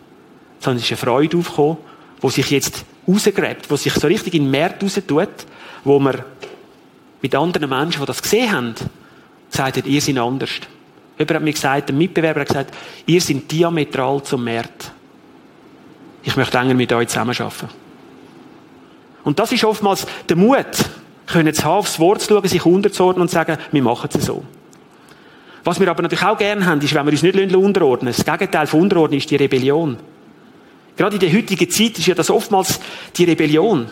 Sondern 0.59 0.77
es 0.77 0.83
ist 0.83 0.91
eine 0.91 0.97
Freude 0.97 1.37
aufgekommen 1.37 1.77
wo 2.23 2.29
sich 2.29 2.49
jetzt 2.51 2.85
rausgräbt, 3.05 3.69
wo 3.69 3.75
sich 3.75 3.93
so 3.93 4.07
richtig 4.07 4.33
in 4.33 4.49
den 4.49 4.51
Markt 4.51 4.81
raus 4.81 4.99
tut, 5.05 5.27
wo 5.83 5.99
man 5.99 6.23
mit 7.21 7.35
anderen 7.35 7.69
Menschen, 7.69 7.99
die 7.99 8.05
das 8.05 8.21
gesehen 8.21 8.49
haben, 8.49 8.75
gesagt 9.51 9.77
hat, 9.77 9.85
ihr 9.85 10.01
seid 10.01 10.17
anders. 10.17 10.51
Jemand 11.17 11.35
hat 11.35 11.43
mir 11.43 11.53
gesagt, 11.53 11.89
ein 11.89 11.97
Mitbewerber 11.97 12.41
hat 12.41 12.47
gesagt, 12.47 12.73
ihr 13.05 13.21
seid 13.21 13.51
diametral 13.51 14.23
zum 14.23 14.43
Markt. 14.43 14.91
Ich 16.23 16.35
möchte 16.35 16.57
enger 16.57 16.73
mit 16.73 16.91
euch 16.91 17.09
zusammenarbeiten. 17.09 17.69
Und 19.23 19.39
das 19.39 19.51
ist 19.51 19.63
oftmals 19.63 20.05
der 20.27 20.35
Mut, 20.35 20.65
können 21.27 21.53
zu 21.53 21.63
haben, 21.63 21.77
aufs 21.77 21.99
Wort 21.99 22.21
zu 22.21 22.33
schauen, 22.33 22.47
sich 22.47 22.65
unterzuordnen 22.65 23.21
und 23.21 23.27
zu 23.29 23.35
sagen, 23.35 23.57
wir 23.71 23.83
machen 23.83 24.09
es 24.13 24.25
so. 24.25 24.43
Was 25.63 25.79
wir 25.79 25.87
aber 25.87 26.01
natürlich 26.01 26.25
auch 26.25 26.37
gerne 26.37 26.65
haben, 26.65 26.81
ist, 26.81 26.93
wenn 26.93 27.05
wir 27.05 27.13
uns 27.13 27.23
nicht 27.23 27.55
unterordnen. 27.55 28.13
Das 28.15 28.25
Gegenteil 28.25 28.67
von 28.67 28.81
Unterordnen 28.81 29.17
ist 29.19 29.31
die 29.31 29.37
Rebellion. 29.37 29.97
Gerade 30.97 31.15
in 31.15 31.19
der 31.21 31.33
heutigen 31.33 31.69
Zeit 31.69 31.97
ist 31.97 32.05
ja 32.05 32.15
das 32.15 32.29
oftmals 32.29 32.79
die 33.15 33.23
Rebellion. 33.23 33.89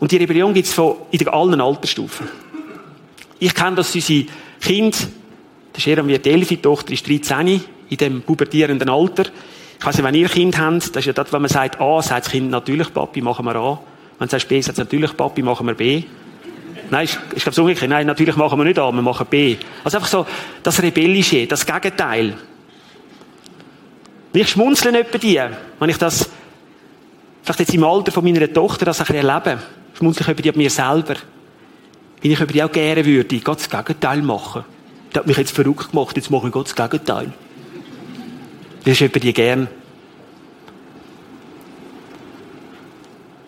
Und 0.00 0.10
die 0.10 0.16
Rebellion 0.16 0.52
gibt 0.52 0.66
es 0.66 0.78
in 1.12 1.28
allen 1.28 1.60
Altersstufen. 1.60 2.28
Ich 3.38 3.54
kenne 3.54 3.76
das 3.76 3.94
unsere 3.94 4.26
Kinder, 4.60 4.98
das 5.74 5.84
ist 5.84 5.88
eher 5.88 6.06
wie 6.06 6.16
die 6.16 6.56
Tochter 6.58 6.92
ist 6.92 7.08
13, 7.08 7.60
in 7.90 7.96
dem 7.96 8.22
pubertierenden 8.22 8.88
Alter. 8.88 9.24
Ich 9.78 9.84
weiss 9.84 9.96
nicht, 9.96 10.04
wenn 10.04 10.14
ihr 10.14 10.28
Kind 10.28 10.56
habt, 10.56 10.94
das 10.94 10.98
ist 10.98 11.06
ja 11.06 11.12
das, 11.12 11.32
wenn 11.32 11.42
man 11.42 11.48
sagt 11.48 11.80
A, 11.80 12.00
sagt 12.00 12.26
das 12.26 12.32
Kind 12.32 12.48
natürlich 12.48 12.94
Papi, 12.94 13.20
machen 13.20 13.44
wir 13.44 13.56
A. 13.56 13.80
Wenn 14.18 14.28
du 14.28 14.30
sagst 14.30 14.48
B, 14.48 14.60
sagt 14.60 14.78
es 14.78 14.84
natürlich 14.84 15.16
Papi, 15.16 15.42
machen 15.42 15.66
wir 15.66 15.74
B. 15.74 16.04
Nein, 16.90 17.04
ich, 17.06 17.18
ich 17.34 17.42
glaube 17.42 17.56
so 17.56 17.62
umgekehrt. 17.62 17.90
Nein, 17.90 18.06
natürlich 18.06 18.36
machen 18.36 18.56
wir 18.56 18.64
nicht 18.64 18.78
A, 18.78 18.92
wir 18.92 19.02
machen 19.02 19.26
B. 19.28 19.56
Also 19.82 19.98
einfach 19.98 20.08
so 20.08 20.26
das 20.62 20.80
Rebellische, 20.80 21.48
das 21.48 21.66
Gegenteil. 21.66 22.34
Ich 24.32 24.48
schmunzle 24.48 24.92
nicht 24.92 25.10
bei 25.10 25.18
dir, 25.18 25.56
wenn 25.80 25.90
ich 25.90 25.98
das, 25.98 26.30
vielleicht 27.42 27.60
jetzt 27.60 27.74
im 27.74 27.82
Alter 27.82 28.12
von 28.12 28.22
meiner 28.22 28.52
Tochter 28.52 28.84
das 28.84 29.00
ein 29.00 29.06
bisschen 29.06 29.28
erlebe, 29.28 29.60
schmunzle 29.94 30.22
ich 30.22 30.28
über 30.28 30.42
die 30.42 30.56
mir 30.56 30.70
selber. 30.70 31.16
Wenn 32.20 32.30
ich 32.30 32.40
über 32.40 32.52
die 32.52 32.62
auch 32.62 32.70
gerne 32.70 33.04
würde, 33.04 33.40
Gott 33.40 33.58
das 33.58 33.68
Gegenteil 33.68 34.22
machen. 34.22 34.64
Der 35.14 35.20
hat 35.20 35.26
mich 35.28 35.36
jetzt 35.36 35.52
verrückt 35.52 35.92
gemacht, 35.92 36.16
jetzt 36.16 36.30
mache 36.30 36.48
ich 36.48 36.52
Gott 36.52 36.66
das 36.66 36.74
Gegenteil. 36.74 37.32
Das 38.84 38.92
ist 38.94 39.00
über 39.00 39.20
die 39.20 39.32
gern. 39.32 39.68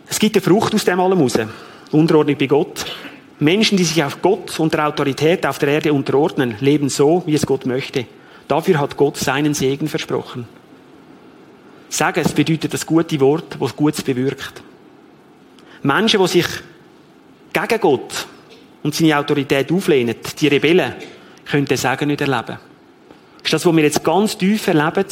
Es 0.09 0.19
gibt 0.19 0.37
eine 0.37 0.43
Frucht 0.43 0.75
aus 0.75 0.85
dem 0.85 1.01
allem 1.01 1.21
raus. 1.21 1.39
Unterordnung 1.91 2.39
bei 2.39 2.47
Gott. 2.47 2.87
Menschen, 3.39 3.77
die 3.77 3.85
sich 3.85 4.03
auf 4.03 4.23
Gott 4.23 4.59
und 4.59 4.73
der 4.73 4.87
Autorität 4.87 5.45
auf 5.45 5.59
der 5.59 5.69
Erde 5.69 5.93
unterordnen, 5.93 6.55
leben 6.61 6.89
so, 6.89 7.23
wie 7.27 7.35
es 7.35 7.45
Gott 7.45 7.67
möchte. 7.67 8.07
Dafür 8.49 8.79
hat 8.79 8.97
Gott 8.97 9.17
seinen 9.17 9.53
Segen 9.53 9.89
versprochen. 9.89 10.49
Sagen, 11.89 12.23
es 12.25 12.33
bedeutet 12.33 12.73
das 12.73 12.87
gute 12.87 13.21
Wort, 13.21 13.59
das 13.61 13.77
Gutes 13.77 14.03
bewirkt. 14.03 14.63
Menschen, 15.83 16.21
die 16.21 16.29
sich 16.29 16.47
gegen 17.53 17.81
Gott 17.81 18.27
und 18.83 18.95
seine 18.95 19.19
Autorität 19.19 19.71
auflehnen, 19.71 20.17
die 20.41 20.49
Rebellen, 20.49 20.95
können 21.47 21.67
den 21.67 21.77
Segen 21.77 22.09
nicht 22.09 22.21
erleben. 22.21 22.59
Das 23.39 23.45
ist 23.45 23.53
das, 23.53 23.67
was 23.67 23.77
wir 23.77 23.83
jetzt 23.83 24.05
ganz 24.05 24.37
tief 24.37 24.67
erleben 24.67 25.07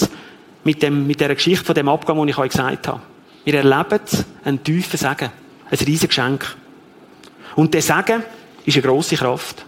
mit, 0.65 0.83
dem, 0.83 1.07
mit 1.07 1.21
der 1.21 1.35
Geschichte 1.35 1.65
von 1.65 1.75
dem 1.75 1.89
Abgang, 1.89 2.19
den 2.19 2.29
ich 2.29 2.39
euch 2.39 2.51
gesagt 2.51 2.89
habe. 2.89 3.01
Wir 3.45 3.55
erleben 3.55 4.01
einen 4.45 4.63
tiefen 4.63 4.99
Segen. 4.99 5.31
Ein 5.71 5.79
riesiges 5.79 6.09
Geschenk. 6.09 6.57
Und 7.55 7.73
der 7.73 7.83
Segen 7.83 8.25
ist 8.65 8.77
eine 8.77 8.83
grosse 8.83 9.17
Kraft. 9.17 9.65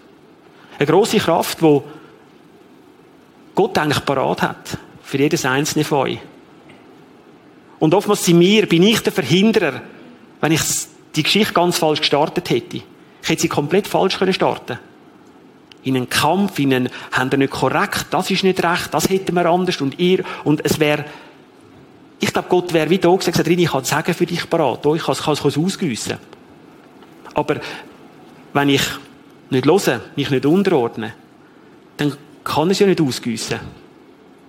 Eine 0.78 0.86
grosse 0.86 1.18
Kraft, 1.18 1.60
die 1.60 1.80
Gott 3.54 3.78
eigentlich 3.78 4.04
parat 4.04 4.42
hat. 4.42 4.78
Für 5.02 5.18
jedes 5.18 5.44
einzelne 5.44 5.84
von 5.84 5.98
euch. 5.98 6.18
Und 7.78 7.94
oftmals 7.94 8.24
sind 8.24 8.40
wir, 8.40 8.66
bin 8.66 8.82
ich 8.82 9.00
der 9.00 9.12
Verhinderer, 9.12 9.82
wenn 10.40 10.52
ich 10.52 10.62
die 11.14 11.22
Geschichte 11.22 11.52
ganz 11.52 11.78
falsch 11.78 12.00
gestartet 12.00 12.50
hätte. 12.50 12.78
Ich 12.78 13.28
hätte 13.28 13.42
sie 13.42 13.48
komplett 13.48 13.86
falsch 13.86 14.18
können 14.18 14.32
starten 14.32 14.78
in 15.86 15.96
einen 15.96 16.10
Kampf, 16.10 16.58
in 16.58 16.74
einen, 16.74 16.88
haben 17.12 17.30
wir 17.30 17.38
nicht 17.38 17.52
korrekt, 17.52 18.06
das 18.10 18.30
ist 18.30 18.44
nicht 18.44 18.62
recht, 18.62 18.92
das 18.92 19.08
hätten 19.08 19.34
wir 19.34 19.46
anders 19.46 19.80
und 19.80 19.98
ihr, 19.98 20.24
und 20.44 20.64
es 20.64 20.78
wäre 20.78 21.04
Ich 22.18 22.32
glaube, 22.32 22.48
Gott 22.48 22.72
wäre 22.72 22.90
wie 22.90 22.98
da 22.98 23.14
gesagt, 23.14 23.46
ich 23.46 23.68
kann 23.68 23.84
sagen 23.84 24.14
für 24.14 24.26
dich 24.26 24.48
parat, 24.48 24.84
ich 24.86 25.02
kann 25.02 25.34
es 25.34 25.56
ausgüssen. 25.56 26.18
Aber 27.34 27.56
wenn 28.52 28.68
ich 28.70 28.82
nicht 29.50 29.66
höre, 29.66 30.00
mich 30.16 30.30
nicht 30.30 30.46
unterordne, 30.46 31.12
dann 31.98 32.16
kann 32.42 32.70
es 32.70 32.78
ja 32.78 32.86
nicht 32.86 33.00
ausgüssen. 33.00 33.60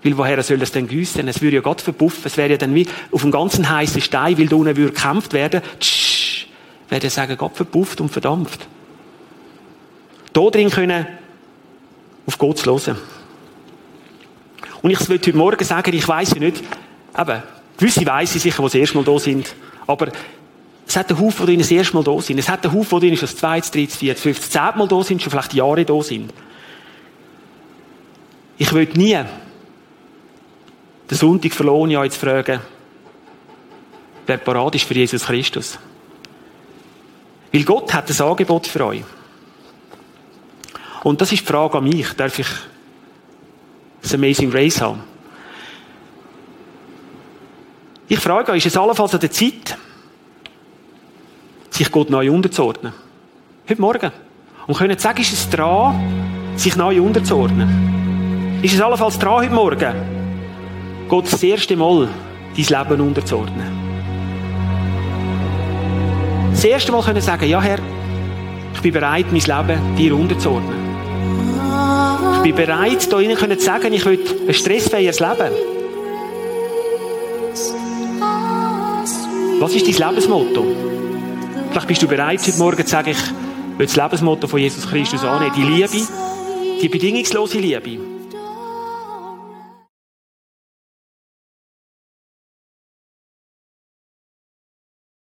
Weil 0.03 0.17
woher 0.17 0.41
soll 0.43 0.61
es 0.61 0.71
denn 0.71 0.87
gießen? 0.87 1.27
Es 1.27 1.41
würde 1.41 1.57
ja 1.57 1.61
Gott 1.61 1.81
verpuffen. 1.81 2.21
Es 2.25 2.37
wäre 2.37 2.51
ja 2.51 2.57
dann 2.57 2.73
wie 2.73 2.87
auf 3.11 3.23
einem 3.23 3.31
ganzen 3.31 3.69
heißen 3.69 4.01
Stein, 4.01 4.37
weil 4.37 4.47
da 4.47 4.55
unten 4.55 4.77
würde 4.77 4.93
gekämpft 4.93 5.33
werden. 5.33 5.61
Tsch, 5.79 6.47
würde 6.87 7.09
sagen, 7.09 7.35
Gott 7.35 7.55
verpufft 7.55 7.99
und 7.99 8.09
verdampft. 8.09 8.67
Da 10.31 10.49
drin 10.49 10.69
können 10.69 11.07
auf 12.27 12.37
Gott 12.37 12.59
zu 12.59 12.65
hören. 12.65 12.97
Und 14.81 14.91
ich 14.91 15.09
will 15.09 15.17
heute 15.17 15.33
Morgen 15.33 15.63
sagen, 15.63 15.93
ich 15.95 16.07
weiss 16.07 16.33
ja 16.33 16.39
nicht, 16.39 16.63
eben, 17.17 17.43
gewisse 17.77 18.05
weiss 18.05 18.35
ich 18.35 18.41
sicher, 18.43 18.57
die 18.57 18.63
das 18.63 18.75
erste 18.75 18.97
Mal 18.97 19.03
da 19.03 19.17
sind, 19.17 19.55
aber 19.87 20.09
es 20.85 20.95
hat 20.95 21.09
einen 21.09 21.19
Haufen, 21.19 21.47
die 21.47 21.57
das 21.57 21.71
erste 21.71 21.95
Mal 21.95 22.03
da 22.03 22.19
sind. 22.21 22.37
Es 22.37 22.47
hat 22.47 22.65
einen 22.65 22.73
Haufen, 22.73 22.99
die 23.01 23.17
schon 23.17 23.27
das 23.27 23.35
zweite, 23.35 23.71
dritte, 23.71 23.97
vierte, 23.97 24.21
fünfte, 24.21 24.49
zehnte 24.49 24.77
Mal 24.77 24.87
da 24.87 25.03
sind, 25.03 25.21
schon 25.21 25.31
vielleicht 25.31 25.53
Jahre 25.53 25.83
da 25.83 26.01
sind. 26.01 26.33
Ich 28.57 28.71
will 28.73 28.87
nie 28.95 29.19
den 31.09 31.17
Sonntag 31.17 31.53
verloren, 31.53 31.91
ja 31.91 32.03
jetzt 32.03 32.17
fragen, 32.17 32.61
wer 34.25 34.37
parat 34.37 34.75
ist 34.75 34.85
für 34.85 34.93
Jesus 34.93 35.25
Christus. 35.25 35.77
Weil 37.51 37.63
Gott 37.63 37.93
hat 37.93 38.09
ein 38.09 38.21
Angebot 38.25 38.67
für 38.67 38.85
euch. 38.85 39.03
Und 41.07 41.21
das 41.21 41.31
ist 41.31 41.39
die 41.39 41.45
Frage 41.45 41.77
an 41.77 41.85
mich. 41.85 42.11
Darf 42.17 42.37
ich 42.37 42.47
das 44.01 44.13
Amazing 44.13 44.51
Race 44.51 44.81
haben? 44.81 45.01
Ich 48.09 48.19
frage 48.19 48.51
euch, 48.51 48.65
ist 48.65 48.73
es 48.73 48.77
allenfalls 48.77 49.13
an 49.13 49.21
der 49.21 49.31
Zeit, 49.31 49.77
sich 51.69 51.89
Gott 51.89 52.09
neu 52.09 52.29
unterzuordnen? 52.29 52.91
Heute 53.69 53.79
Morgen. 53.79 54.11
Und 54.67 54.77
können 54.77 54.99
sagen, 54.99 55.21
ist 55.21 55.31
es 55.31 55.49
dran, 55.49 56.53
sich 56.57 56.75
neu 56.75 57.01
unterzuordnen? 57.01 58.59
Ist 58.61 58.73
es 58.73 58.81
allenfalls 58.81 59.17
dran 59.17 59.35
heute 59.35 59.53
Morgen, 59.53 59.95
Gott 61.07 61.31
das 61.31 61.41
erste 61.41 61.77
Mal 61.77 62.09
dein 62.53 62.65
Leben 62.65 63.01
unterzuordnen? 63.07 63.71
Das 66.51 66.65
erste 66.65 66.91
Mal 66.91 67.01
können 67.01 67.21
sagen, 67.21 67.47
ja 67.47 67.61
Herr, 67.61 67.79
ich 68.73 68.81
bin 68.81 68.91
bereit, 68.91 69.27
mein 69.31 69.39
Leben 69.39 69.95
dir 69.95 70.13
unterzuordnen. 70.13 70.86
Ich 72.35 72.41
bin 72.43 72.55
bereit, 72.55 73.11
da 73.11 73.19
Ihnen 73.19 73.37
zu 73.37 73.65
sagen, 73.65 73.91
ich 73.93 74.05
will 74.05 74.19
ein 74.47 74.53
stressfreies 74.53 75.19
Leben. 75.19 75.51
Was 79.59 79.73
ist 79.73 79.87
dein 79.87 80.09
Lebensmotto? 80.09 80.65
Vielleicht 81.71 81.87
bist 81.87 82.01
du 82.01 82.07
bereit, 82.07 82.39
heute 82.45 82.57
Morgen 82.57 82.85
zu 82.85 82.91
sagen, 82.91 83.09
ich 83.09 83.79
will 83.79 83.85
das 83.85 83.95
Lebensmotto 83.95 84.47
von 84.47 84.59
Jesus 84.59 84.87
Christus 84.87 85.23
annehmen. 85.23 85.53
Die 85.55 85.63
Liebe, 85.63 86.07
die 86.81 86.89
bedingungslose 86.89 87.57
Liebe. 87.57 88.16